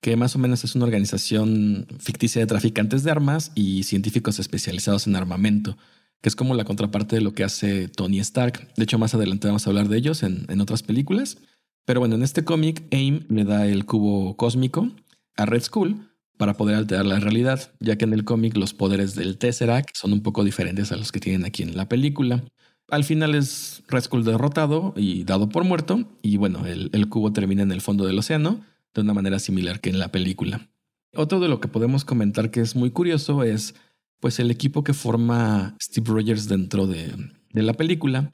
que 0.03 0.16
más 0.16 0.36
o 0.36 0.38
menos 0.38 0.64
es 0.64 0.74
una 0.74 0.84
organización 0.84 1.86
ficticia 1.98 2.40
de 2.40 2.46
traficantes 2.46 3.05
de 3.05 3.11
armas 3.11 3.53
y 3.55 3.84
científicos 3.84 4.38
especializados 4.38 5.07
en 5.07 5.16
armamento, 5.16 5.78
que 6.20 6.28
es 6.28 6.36
como 6.36 6.55
la 6.55 6.64
contraparte 6.64 7.16
de 7.16 7.22
lo 7.22 7.32
que 7.32 7.44
hace 7.44 7.88
Tony 7.88 8.18
Stark. 8.18 8.68
De 8.76 8.84
hecho, 8.84 8.98
más 8.98 9.14
adelante 9.14 9.46
vamos 9.46 9.66
a 9.66 9.70
hablar 9.70 9.88
de 9.88 9.96
ellos 9.96 10.22
en, 10.22 10.44
en 10.50 10.61
otras 10.61 10.82
películas. 10.82 11.38
Pero 11.84 12.00
bueno, 12.00 12.16
en 12.16 12.22
este 12.22 12.44
cómic, 12.44 12.82
AIM 12.90 13.26
le 13.28 13.44
da 13.44 13.66
el 13.66 13.86
cubo 13.86 14.36
cósmico 14.36 14.90
a 15.36 15.46
Red 15.46 15.62
Skull 15.62 16.09
para 16.36 16.55
poder 16.55 16.76
alterar 16.76 17.07
la 17.07 17.20
realidad, 17.20 17.72
ya 17.78 17.96
que 17.96 18.05
en 18.05 18.12
el 18.12 18.24
cómic 18.24 18.57
los 18.57 18.74
poderes 18.74 19.14
del 19.14 19.38
Tesseract 19.38 19.96
son 19.96 20.12
un 20.12 20.22
poco 20.22 20.42
diferentes 20.42 20.90
a 20.90 20.96
los 20.96 21.12
que 21.12 21.20
tienen 21.20 21.44
aquí 21.44 21.62
en 21.62 21.76
la 21.76 21.88
película. 21.88 22.42
Al 22.88 23.05
final 23.05 23.34
es 23.34 23.82
Red 23.88 24.03
Skull 24.03 24.24
derrotado 24.24 24.92
y 24.96 25.24
dado 25.24 25.48
por 25.48 25.64
muerto, 25.64 26.05
y 26.20 26.36
bueno, 26.36 26.66
el, 26.66 27.09
cubo 27.09 27.32
termina 27.32 27.62
en 27.62 27.72
el 27.72 27.80
fondo 27.80 28.05
del 28.05 28.18
océano, 28.18 28.61
de 28.95 29.01
una 29.01 29.14
manera 29.14 29.38
similar 29.38 29.80
que 29.80 29.90
en 29.90 29.99
la 29.99 30.11
película. 30.11 30.70
Otro 31.14 31.40
de 31.40 31.49
lo 31.49 31.61
que 31.61 31.68
podemos 31.68 32.05
comentar 32.05 32.51
que 32.51 32.61
es 32.61 32.74
muy 32.74 32.90
curioso 32.90 33.43
es 33.43 33.74
pues 34.20 34.38
el 34.38 34.51
equipo 34.51 34.84
que 34.84 34.95
forma 34.95 35.76
Steve 35.82 36.11
Rogers 36.11 36.49
dentro 36.49 36.86
de, 36.86 37.12
de 37.53 37.62
la 37.62 37.74
película, 37.74 38.32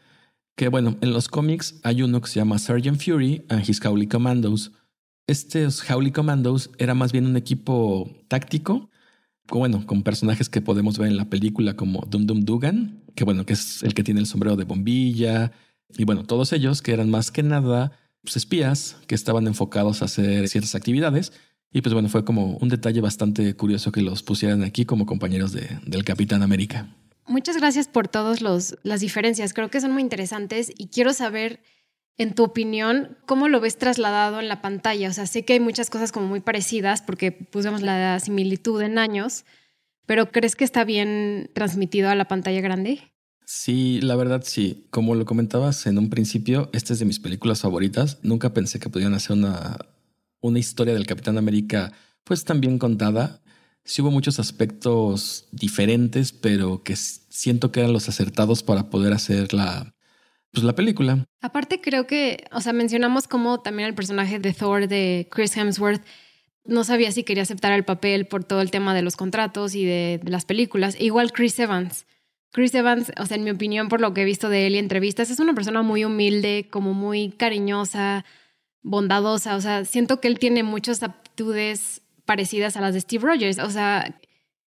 que 0.56 0.68
bueno, 0.68 0.96
en 1.00 1.12
los 1.12 1.28
cómics 1.28 1.80
hay 1.82 2.02
uno 2.02 2.20
que 2.20 2.28
se 2.28 2.40
llama 2.40 2.59
Sergeant 2.59 3.00
Fury 3.00 3.44
and 3.48 3.68
his 3.68 3.84
Howley 3.84 4.06
Commandos. 4.06 4.72
Estos 5.26 5.88
Howley 5.88 6.12
Commandos 6.12 6.70
era 6.78 6.94
más 6.94 7.12
bien 7.12 7.26
un 7.26 7.36
equipo 7.36 8.11
táctico 8.28 8.90
bueno, 9.56 9.86
con 9.86 10.02
personajes 10.02 10.48
que 10.48 10.61
podemos 10.61 10.98
ver 10.98 11.09
en 11.09 11.16
la 11.16 11.30
película 11.30 11.74
como 11.74 12.00
Dum 12.09 12.26
Dum 12.26 12.44
Dugan, 12.44 13.02
que 13.14 13.24
bueno, 13.24 13.46
que 13.46 13.54
es 13.54 13.82
el 13.82 13.94
que 13.94 14.04
tiene 14.04 14.20
el 14.20 14.26
sombrero 14.26 14.56
de 14.56 14.64
bombilla, 14.64 15.52
y 15.96 16.04
bueno, 16.04 16.24
todos 16.24 16.52
ellos 16.52 16.82
que 16.82 16.92
eran 16.92 17.11
más 17.11 17.30
que 17.30 17.42
nada 17.42 17.92
pues, 18.22 18.36
espías 18.36 18.96
que 19.06 19.14
estaban 19.14 19.46
enfocados 19.46 20.02
a 20.02 20.06
hacer 20.06 20.48
ciertas 20.48 20.74
actividades. 20.74 21.32
Y 21.70 21.82
pues 21.82 21.92
bueno, 21.92 22.08
fue 22.08 22.24
como 22.24 22.56
un 22.56 22.68
detalle 22.68 23.00
bastante 23.00 23.54
curioso 23.54 23.92
que 23.92 24.00
los 24.00 24.22
pusieran 24.22 24.62
aquí 24.62 24.84
como 24.84 25.04
compañeros 25.04 25.52
de, 25.52 25.78
del 25.84 26.04
Capitán 26.04 26.42
América. 26.42 26.88
Muchas 27.26 27.58
gracias 27.58 27.88
por 27.88 28.08
todas 28.08 28.40
las 28.40 29.00
diferencias. 29.00 29.52
Creo 29.52 29.68
que 29.68 29.82
son 29.82 29.92
muy 29.92 30.00
interesantes 30.00 30.72
y 30.74 30.88
quiero 30.88 31.12
saber, 31.12 31.60
en 32.16 32.34
tu 32.34 32.42
opinión, 32.42 33.18
cómo 33.26 33.48
lo 33.48 33.60
ves 33.60 33.76
trasladado 33.76 34.40
en 34.40 34.48
la 34.48 34.62
pantalla. 34.62 35.10
O 35.10 35.12
sea, 35.12 35.26
sé 35.26 35.44
que 35.44 35.52
hay 35.52 35.60
muchas 35.60 35.90
cosas 35.90 36.10
como 36.10 36.26
muy 36.26 36.40
parecidas 36.40 37.02
porque 37.02 37.32
pusimos 37.32 37.82
la 37.82 38.18
similitud 38.18 38.80
en 38.80 38.96
años, 38.96 39.44
pero 40.06 40.32
¿crees 40.32 40.56
que 40.56 40.64
está 40.64 40.84
bien 40.84 41.50
transmitido 41.52 42.08
a 42.08 42.14
la 42.14 42.28
pantalla 42.28 42.62
grande? 42.62 43.12
Sí, 43.51 43.99
la 44.03 44.14
verdad 44.14 44.42
sí. 44.44 44.86
Como 44.90 45.14
lo 45.14 45.24
comentabas 45.24 45.86
en 45.86 45.96
un 45.96 46.11
principio, 46.11 46.68
esta 46.74 46.92
es 46.92 46.99
de 46.99 47.07
mis 47.07 47.18
películas 47.18 47.62
favoritas. 47.62 48.18
Nunca 48.22 48.53
pensé 48.53 48.78
que 48.78 48.90
pudieran 48.90 49.14
hacer 49.14 49.38
una, 49.38 49.78
una 50.40 50.59
historia 50.59 50.92
del 50.92 51.07
Capitán 51.07 51.38
América 51.38 51.94
pues 52.24 52.44
tan 52.44 52.61
bien 52.61 52.78
contada. 52.78 53.40
Sí 53.84 54.03
hubo 54.03 54.11
muchos 54.11 54.38
aspectos 54.38 55.49
diferentes, 55.51 56.32
pero 56.32 56.82
que 56.82 56.94
siento 56.94 57.72
que 57.72 57.80
eran 57.80 57.94
los 57.94 58.11
acertados 58.11 58.62
para 58.62 58.90
poder 58.90 59.14
hacer 59.14 59.55
la, 59.55 59.94
pues, 60.53 60.62
la 60.62 60.74
película. 60.74 61.24
Aparte 61.40 61.80
creo 61.80 62.07
que, 62.07 62.44
o 62.53 62.61
sea, 62.61 62.74
mencionamos 62.74 63.28
como 63.28 63.61
también 63.61 63.88
el 63.88 63.94
personaje 63.94 64.38
de 64.38 64.53
Thor 64.53 64.88
de 64.88 65.26
Chris 65.30 65.57
Hemsworth 65.57 66.03
no 66.66 66.84
sabía 66.84 67.12
si 67.12 67.24
quería 67.24 67.44
aceptar 67.44 67.72
el 67.72 67.86
papel 67.86 68.26
por 68.26 68.44
todo 68.44 68.61
el 68.61 68.70
tema 68.70 68.94
de 68.94 69.01
los 69.01 69.16
contratos 69.16 69.74
y 69.74 69.86
de, 69.86 70.20
de 70.22 70.30
las 70.30 70.44
películas. 70.44 71.01
igual 71.01 71.32
Chris 71.32 71.59
Evans. 71.59 72.05
Chris 72.59 72.74
Evans, 72.74 73.12
o 73.20 73.24
sea, 73.24 73.36
en 73.36 73.44
mi 73.44 73.50
opinión, 73.50 73.88
por 73.88 74.00
lo 74.00 74.12
que 74.12 74.22
he 74.22 74.24
visto 74.24 74.48
de 74.48 74.66
él 74.66 74.74
y 74.74 74.78
entrevistas, 74.78 75.30
es 75.30 75.38
una 75.38 75.54
persona 75.54 75.82
muy 75.82 76.04
humilde, 76.04 76.66
como 76.68 76.92
muy 76.92 77.30
cariñosa, 77.30 78.24
bondadosa. 78.82 79.54
O 79.54 79.61
sea, 79.61 79.84
siento 79.84 80.20
que 80.20 80.26
él 80.26 80.40
tiene 80.40 80.64
muchas 80.64 81.04
aptitudes 81.04 82.02
parecidas 82.24 82.76
a 82.76 82.80
las 82.80 82.94
de 82.94 83.00
Steve 83.00 83.24
Rogers. 83.24 83.61
O 83.61 83.70
sea, 83.70 84.12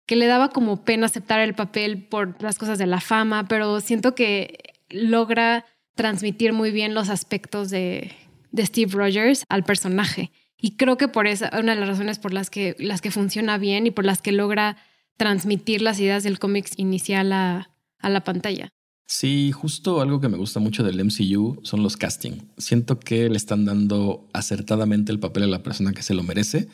que 0.07 0.17
le 0.17 0.27
daba 0.27 0.49
como 0.49 0.83
pena 0.85 1.07
aceptar 1.07 1.39
el 1.39 1.55
papel 1.55 2.03
por 2.03 2.43
las 2.43 2.59
cosas 2.59 2.79
de 2.79 2.87
la 2.89 3.01
fama, 3.01 3.47
pero 3.47 3.81
siento 3.81 4.17
que 4.17 4.59
logra 4.91 5.65
transmitir 5.95 6.53
muy 6.53 6.73
bien 6.73 6.95
los 6.95 7.09
aspectos 7.09 7.71
de, 7.71 8.11
de 8.51 8.67
Steve 8.67 8.91
Rogers 8.93 9.45
al 9.49 9.63
personaje. 9.63 10.33
Y 10.57 10.75
creo 10.75 10.97
que 10.97 11.07
por 11.07 11.29
eso, 11.29 11.47
una 11.53 11.77
de 11.77 11.81
las 11.81 11.91
razones 11.91 12.19
por 12.19 12.33
las 12.33 12.51
que, 12.51 12.75
las 12.81 13.01
que 13.01 13.13
funciona 13.13 13.57
bien 13.57 13.87
y 13.87 13.93
por 13.93 14.05
las 14.05 14.21
que 14.21 14.33
logra 14.33 14.79
transmitir 15.19 15.83
las 15.83 16.01
ideas 16.01 16.23
del 16.23 16.39
cómics 16.39 16.73
inicial 16.79 17.33
a, 17.33 17.71
a 17.99 18.09
la 18.09 18.25
pantalla. 18.25 18.71
Sí, 19.07 19.53
justo 19.53 20.01
algo 20.03 20.21
que 20.21 20.29
me 20.29 20.37
gusta 20.37 20.61
mucho 20.61 20.83
del 20.83 21.03
MCU 21.03 21.61
son 21.63 21.83
los 21.83 21.97
casting. 21.97 22.43
Siento 22.59 23.01
que 23.01 23.29
le 23.31 23.37
están 23.37 23.65
dando 23.65 24.29
acertadamente 24.35 25.13
el 25.13 25.19
papel 25.19 25.45
a 25.45 25.47
la 25.47 25.63
persona 25.63 25.93
que 25.93 26.03
se 26.03 26.15
lo 26.15 26.23
merece. 26.23 26.69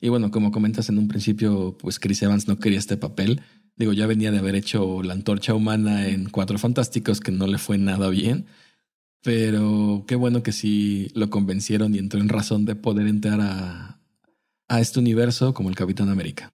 Y 0.00 0.08
bueno, 0.08 0.30
como 0.30 0.52
comentas 0.52 0.88
en 0.88 0.98
un 0.98 1.08
principio, 1.08 1.76
pues 1.78 1.98
Chris 1.98 2.22
Evans 2.22 2.46
no 2.46 2.58
quería 2.58 2.78
este 2.78 2.96
papel. 2.96 3.40
Digo, 3.76 3.92
ya 3.92 4.06
venía 4.06 4.30
de 4.30 4.38
haber 4.38 4.54
hecho 4.54 5.02
la 5.02 5.14
antorcha 5.14 5.54
humana 5.54 6.08
en 6.08 6.28
Cuatro 6.28 6.56
Fantásticos, 6.56 7.20
que 7.20 7.32
no 7.32 7.48
le 7.48 7.58
fue 7.58 7.78
nada 7.78 8.08
bien. 8.10 8.46
Pero 9.22 10.04
qué 10.06 10.14
bueno 10.14 10.44
que 10.44 10.52
sí 10.52 11.10
lo 11.14 11.30
convencieron 11.30 11.94
y 11.94 11.98
entró 11.98 12.20
en 12.20 12.28
razón 12.28 12.64
de 12.64 12.76
poder 12.76 13.08
entrar 13.08 13.40
a, 13.40 14.00
a 14.68 14.80
este 14.80 15.00
universo 15.00 15.52
como 15.52 15.68
el 15.68 15.74
Capitán 15.74 16.10
América. 16.10 16.51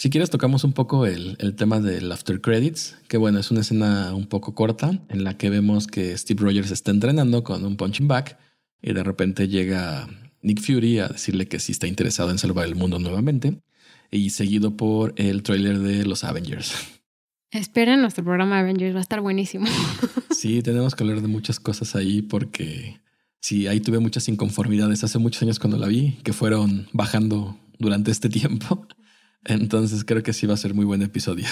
Si 0.00 0.10
quieres 0.10 0.30
tocamos 0.30 0.62
un 0.62 0.72
poco 0.72 1.06
el, 1.06 1.36
el, 1.40 1.56
tema 1.56 1.80
del 1.80 2.12
After 2.12 2.40
Credits, 2.40 2.96
que 3.08 3.16
bueno, 3.16 3.40
es 3.40 3.50
una 3.50 3.62
escena 3.62 4.14
un 4.14 4.28
poco 4.28 4.54
corta 4.54 4.92
en 5.08 5.24
la 5.24 5.36
que 5.36 5.50
vemos 5.50 5.88
que 5.88 6.16
Steve 6.16 6.40
Rogers 6.40 6.70
está 6.70 6.92
entrenando 6.92 7.42
con 7.42 7.64
un 7.64 7.76
punching 7.76 8.06
back 8.06 8.38
y 8.80 8.92
de 8.92 9.02
repente 9.02 9.48
llega 9.48 10.08
Nick 10.40 10.60
Fury 10.60 11.00
a 11.00 11.08
decirle 11.08 11.48
que 11.48 11.58
sí 11.58 11.72
está 11.72 11.88
interesado 11.88 12.30
en 12.30 12.38
salvar 12.38 12.66
el 12.66 12.76
mundo 12.76 13.00
nuevamente 13.00 13.60
y 14.12 14.30
seguido 14.30 14.76
por 14.76 15.14
el 15.16 15.42
tráiler 15.42 15.80
de 15.80 16.04
los 16.04 16.22
Avengers. 16.22 16.74
Esperen 17.50 18.00
nuestro 18.00 18.22
programa 18.22 18.60
Avengers, 18.60 18.94
va 18.94 19.00
a 19.00 19.02
estar 19.02 19.20
buenísimo. 19.20 19.66
Sí, 20.30 20.62
tenemos 20.62 20.94
que 20.94 21.02
hablar 21.02 21.20
de 21.20 21.26
muchas 21.26 21.58
cosas 21.58 21.96
ahí 21.96 22.22
porque 22.22 23.00
sí, 23.40 23.66
ahí 23.66 23.80
tuve 23.80 23.98
muchas 23.98 24.28
inconformidades 24.28 25.02
hace 25.02 25.18
muchos 25.18 25.42
años 25.42 25.58
cuando 25.58 25.76
la 25.78 25.88
vi, 25.88 26.12
que 26.22 26.32
fueron 26.32 26.86
bajando 26.92 27.58
durante 27.80 28.12
este 28.12 28.28
tiempo. 28.28 28.86
Entonces 29.48 30.04
creo 30.04 30.22
que 30.22 30.32
sí 30.32 30.46
va 30.46 30.54
a 30.54 30.58
ser 30.58 30.74
muy 30.74 30.84
buen 30.84 31.02
episodio. 31.02 31.46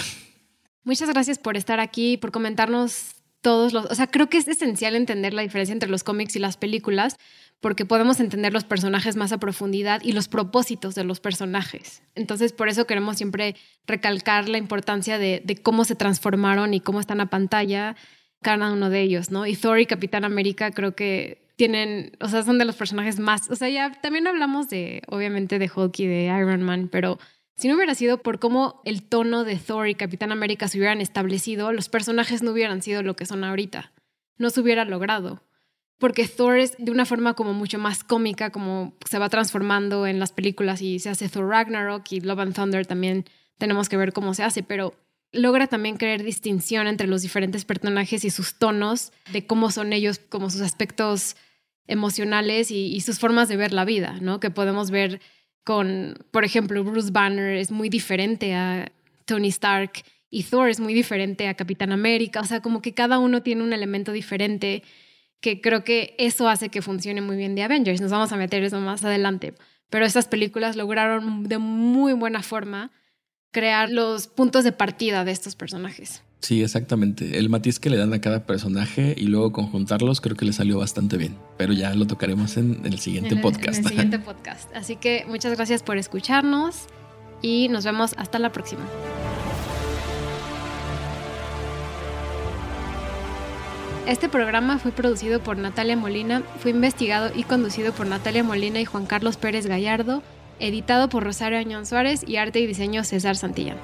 Muchas 0.84 1.09
gracias 1.09 1.38
por 1.38 1.57
estar 1.57 1.80
aquí, 1.80 2.16
por 2.16 2.30
comentarnos 2.30 3.16
todos 3.40 3.72
los... 3.72 3.86
O 3.86 3.94
sea, 3.94 4.07
creo 4.07 4.28
que 4.28 4.38
es 4.38 4.47
esencial 4.47 4.94
entender 4.94 5.34
la 5.34 5.42
diferencia 5.42 5.72
entre 5.72 5.88
los 5.88 6.05
cómics 6.05 6.36
y 6.36 6.38
las 6.38 6.57
películas, 6.57 7.16
porque 7.61 7.84
podemos 7.84 8.20
entender 8.20 8.53
los 8.53 8.64
personajes 8.64 9.16
más 9.16 9.32
a 9.32 9.38
profundidad 9.38 10.01
y 10.05 10.12
los 10.12 10.28
propósitos 10.28 10.94
de 10.94 11.05
los 11.05 11.20
personajes. 11.20 12.03
Entonces, 12.14 12.53
por 12.53 12.68
eso 12.68 12.86
queremos 12.86 13.16
siempre 13.16 13.57
recalcar 13.86 14.49
la 14.49 14.59
importancia 14.59 15.18
de, 15.18 15.42
cómo 15.62 15.84
se 15.84 15.97
transformaron 15.97 16.74
y 16.74 16.80
cómo 16.80 17.01
están 17.01 17.20
a 17.20 17.30
pantalla 17.30 17.97
cada 18.42 18.72
uno 18.72 18.90
de 18.90 19.01
ellos, 19.01 19.30
¿no? 19.30 19.47
Y 19.47 19.57
Thor 19.57 19.80
y 19.80 19.86
Capitán 19.86 20.24
América 20.24 20.70
creo 20.70 20.94
que 20.94 21.47
tienen, 21.57 22.12
o 22.20 22.28
sea, 22.28 22.42
son 22.42 22.59
de 22.59 22.66
los 22.66 22.76
personajes 22.76 23.18
más, 23.18 23.51
o 23.51 23.57
sea, 23.57 23.70
ya 23.70 23.90
también 24.03 24.26
hablamos 24.26 24.68
de, 24.68 25.03
obviamente, 25.09 25.59
de 25.59 25.70
Hulk 25.74 25.99
y 26.01 26.07
de 26.07 26.24
Iron 26.26 26.62
Man, 26.62 26.88
pero 26.92 27.18
si 27.57 27.69
no 27.69 27.77
hubiera 27.77 27.95
sido 27.95 28.19
por 28.19 28.39
cómo 28.39 28.83
el 28.85 29.03
tono 29.03 29.45
de 29.45 29.57
Thor 29.57 29.89
y 29.89 29.95
Capitán 29.95 30.31
América 30.31 30.69
se 30.69 30.79
hubieran 30.79 31.01
establecido, 31.01 31.73
los 31.73 31.89
personajes 31.89 32.43
no 32.43 32.53
hubieran 32.53 32.83
sido 32.83 33.03
lo 33.03 33.17
que 33.17 33.25
son 33.25 33.45
ahorita. 33.45 33.93
No 34.37 34.51
se 34.51 34.61
hubiera 34.61 34.85
logrado. 34.85 35.43
Porque 35.99 36.29
Thor 36.29 36.59
es 36.59 36.77
de 36.79 36.91
una 36.91 37.07
forma 37.07 37.33
como 37.33 37.55
mucho 37.55 37.79
más 37.79 38.05
cómica, 38.05 38.51
como 38.51 38.95
se 39.09 39.19
va 39.19 39.31
transformando 39.31 40.07
en 40.07 40.19
las 40.21 40.33
películas 40.33 40.83
y 40.83 40.99
se 40.99 41.09
hace 41.09 41.31
Thor 41.31 41.49
Ragnarok 41.49 42.05
y 42.11 42.21
Love 42.21 42.41
and 42.41 42.55
Thunder 42.55 42.87
también 42.87 43.25
tenemos 43.57 43.89
que 43.89 43.97
ver 43.97 44.13
cómo 44.13 44.35
se 44.35 44.43
hace, 44.43 44.63
pero 44.63 44.95
logra 45.33 45.67
también 45.67 45.97
crear 45.97 46.23
distinción 46.23 46.87
entre 46.87 47.07
los 47.07 47.23
diferentes 47.23 47.65
personajes 47.65 48.27
y 48.27 48.31
sus 48.31 48.59
tonos, 48.59 49.13
de 49.33 49.47
cómo 49.47 49.71
son 49.71 49.95
ellos, 49.95 50.19
como 50.19 50.51
sus 50.51 50.61
aspectos 50.61 51.37
emocionales 51.87 52.71
y, 52.71 52.95
y 52.95 53.01
sus 53.01 53.19
formas 53.19 53.49
de 53.49 53.57
ver 53.57 53.73
la 53.73 53.87
vida, 53.87 54.19
¿no? 54.21 54.41
Que 54.41 54.51
podemos 54.51 54.91
ver 54.91 55.23
con, 55.67 56.14
por 56.31 56.45
ejemplo, 56.45 56.85
Bruce 56.85 57.11
Banner 57.11 57.57
es 57.57 57.73
muy 57.73 57.89
diferente 57.89 58.55
a 58.55 58.93
Tony 59.25 59.49
Stark 59.49 60.05
y 60.31 60.45
Thor 60.45 60.69
es 60.69 60.79
muy 60.79 60.95
diferente 60.95 61.49
a 61.49 61.55
Capitán 61.55 61.91
América, 61.91 62.41
o 62.41 62.45
sea, 62.45 62.62
como 62.62 62.81
que 62.81 62.95
cada 62.95 63.19
uno 63.19 63.43
tiene 63.43 63.64
un 63.64 63.73
elemento 63.73 64.12
diferente 64.12 64.85
que 65.41 65.61
creo 65.61 65.83
que 65.83 66.14
eso 66.19 66.49
hace 66.49 66.69
que 66.69 66.83
funcione 66.83 67.21
muy 67.21 67.37
bien 67.37 67.57
de 67.57 67.64
Avengers. 67.64 68.01
Nos 68.01 68.12
vamos 68.12 68.31
a 68.31 68.37
meter 68.37 68.62
eso 68.62 68.79
más 68.79 69.03
adelante, 69.03 69.55
pero 69.91 70.07
estas 70.07 70.29
películas 70.29 70.77
lograron 70.77 71.43
de 71.43 71.59
muy 71.59 72.12
buena 72.12 72.45
forma 72.45 72.93
crear 73.51 73.91
los 73.91 74.29
puntos 74.29 74.62
de 74.62 74.71
partida 74.71 75.25
de 75.25 75.33
estos 75.33 75.57
personajes. 75.57 76.23
Sí, 76.41 76.62
exactamente. 76.62 77.39
El 77.39 77.49
matiz 77.49 77.80
que 77.80 77.91
le 77.91 77.97
dan 77.97 78.12
a 78.12 78.20
cada 78.20 78.47
personaje 78.47 79.14
y 79.16 79.24
luego 79.24 79.53
conjuntarlos 79.53 80.20
creo 80.20 80.37
que 80.37 80.45
le 80.45 80.53
salió 80.53 80.78
bastante 80.78 81.16
bien. 81.16 81.37
Pero 81.57 81.72
ya 81.72 81.95
lo 81.95 82.07
tocaremos 82.07 82.57
en, 82.57 82.82
el 82.84 82.99
siguiente 82.99 83.37
podcast. 83.37 83.78
En 83.78 83.84
el 83.84 83.89
siguiente 83.91 84.18
podcast. 84.18 84.74
Así 84.74 84.97
que 84.97 85.24
muchas 85.28 85.57
gracias 85.57 85.82
por 85.82 85.97
escucharnos 85.97 86.87
y 87.43 87.68
nos 87.68 87.84
vemos 87.84 88.14
hasta 88.16 88.39
la 88.39 88.53
próxima. 88.53 88.82
Este 94.07 94.28
programa 94.28 94.78
fue 94.78 94.93
producido 94.93 95.41
por 95.41 95.59
Natalia 95.59 95.97
Molina, 95.97 96.45
fue 96.61 96.70
investigado 96.70 97.32
y 97.34 97.43
conducido 97.43 97.93
por 97.93 98.07
Natalia 98.07 98.45
Molina 98.45 98.80
y 98.80 98.84
Juan 98.84 99.05
Carlos 99.05 99.37
Pérez 99.37 99.66
Gallardo, 99.66 100.22
editado 100.61 101.09
por 101.09 101.24
Rosario 101.24 101.59
Añón 101.59 101.87
Suárez 101.87 102.22
y 102.24 102.37
arte 102.37 102.61
y 102.61 102.66
diseño 102.66 103.03
César 103.03 103.34
Santillán. 103.34 103.78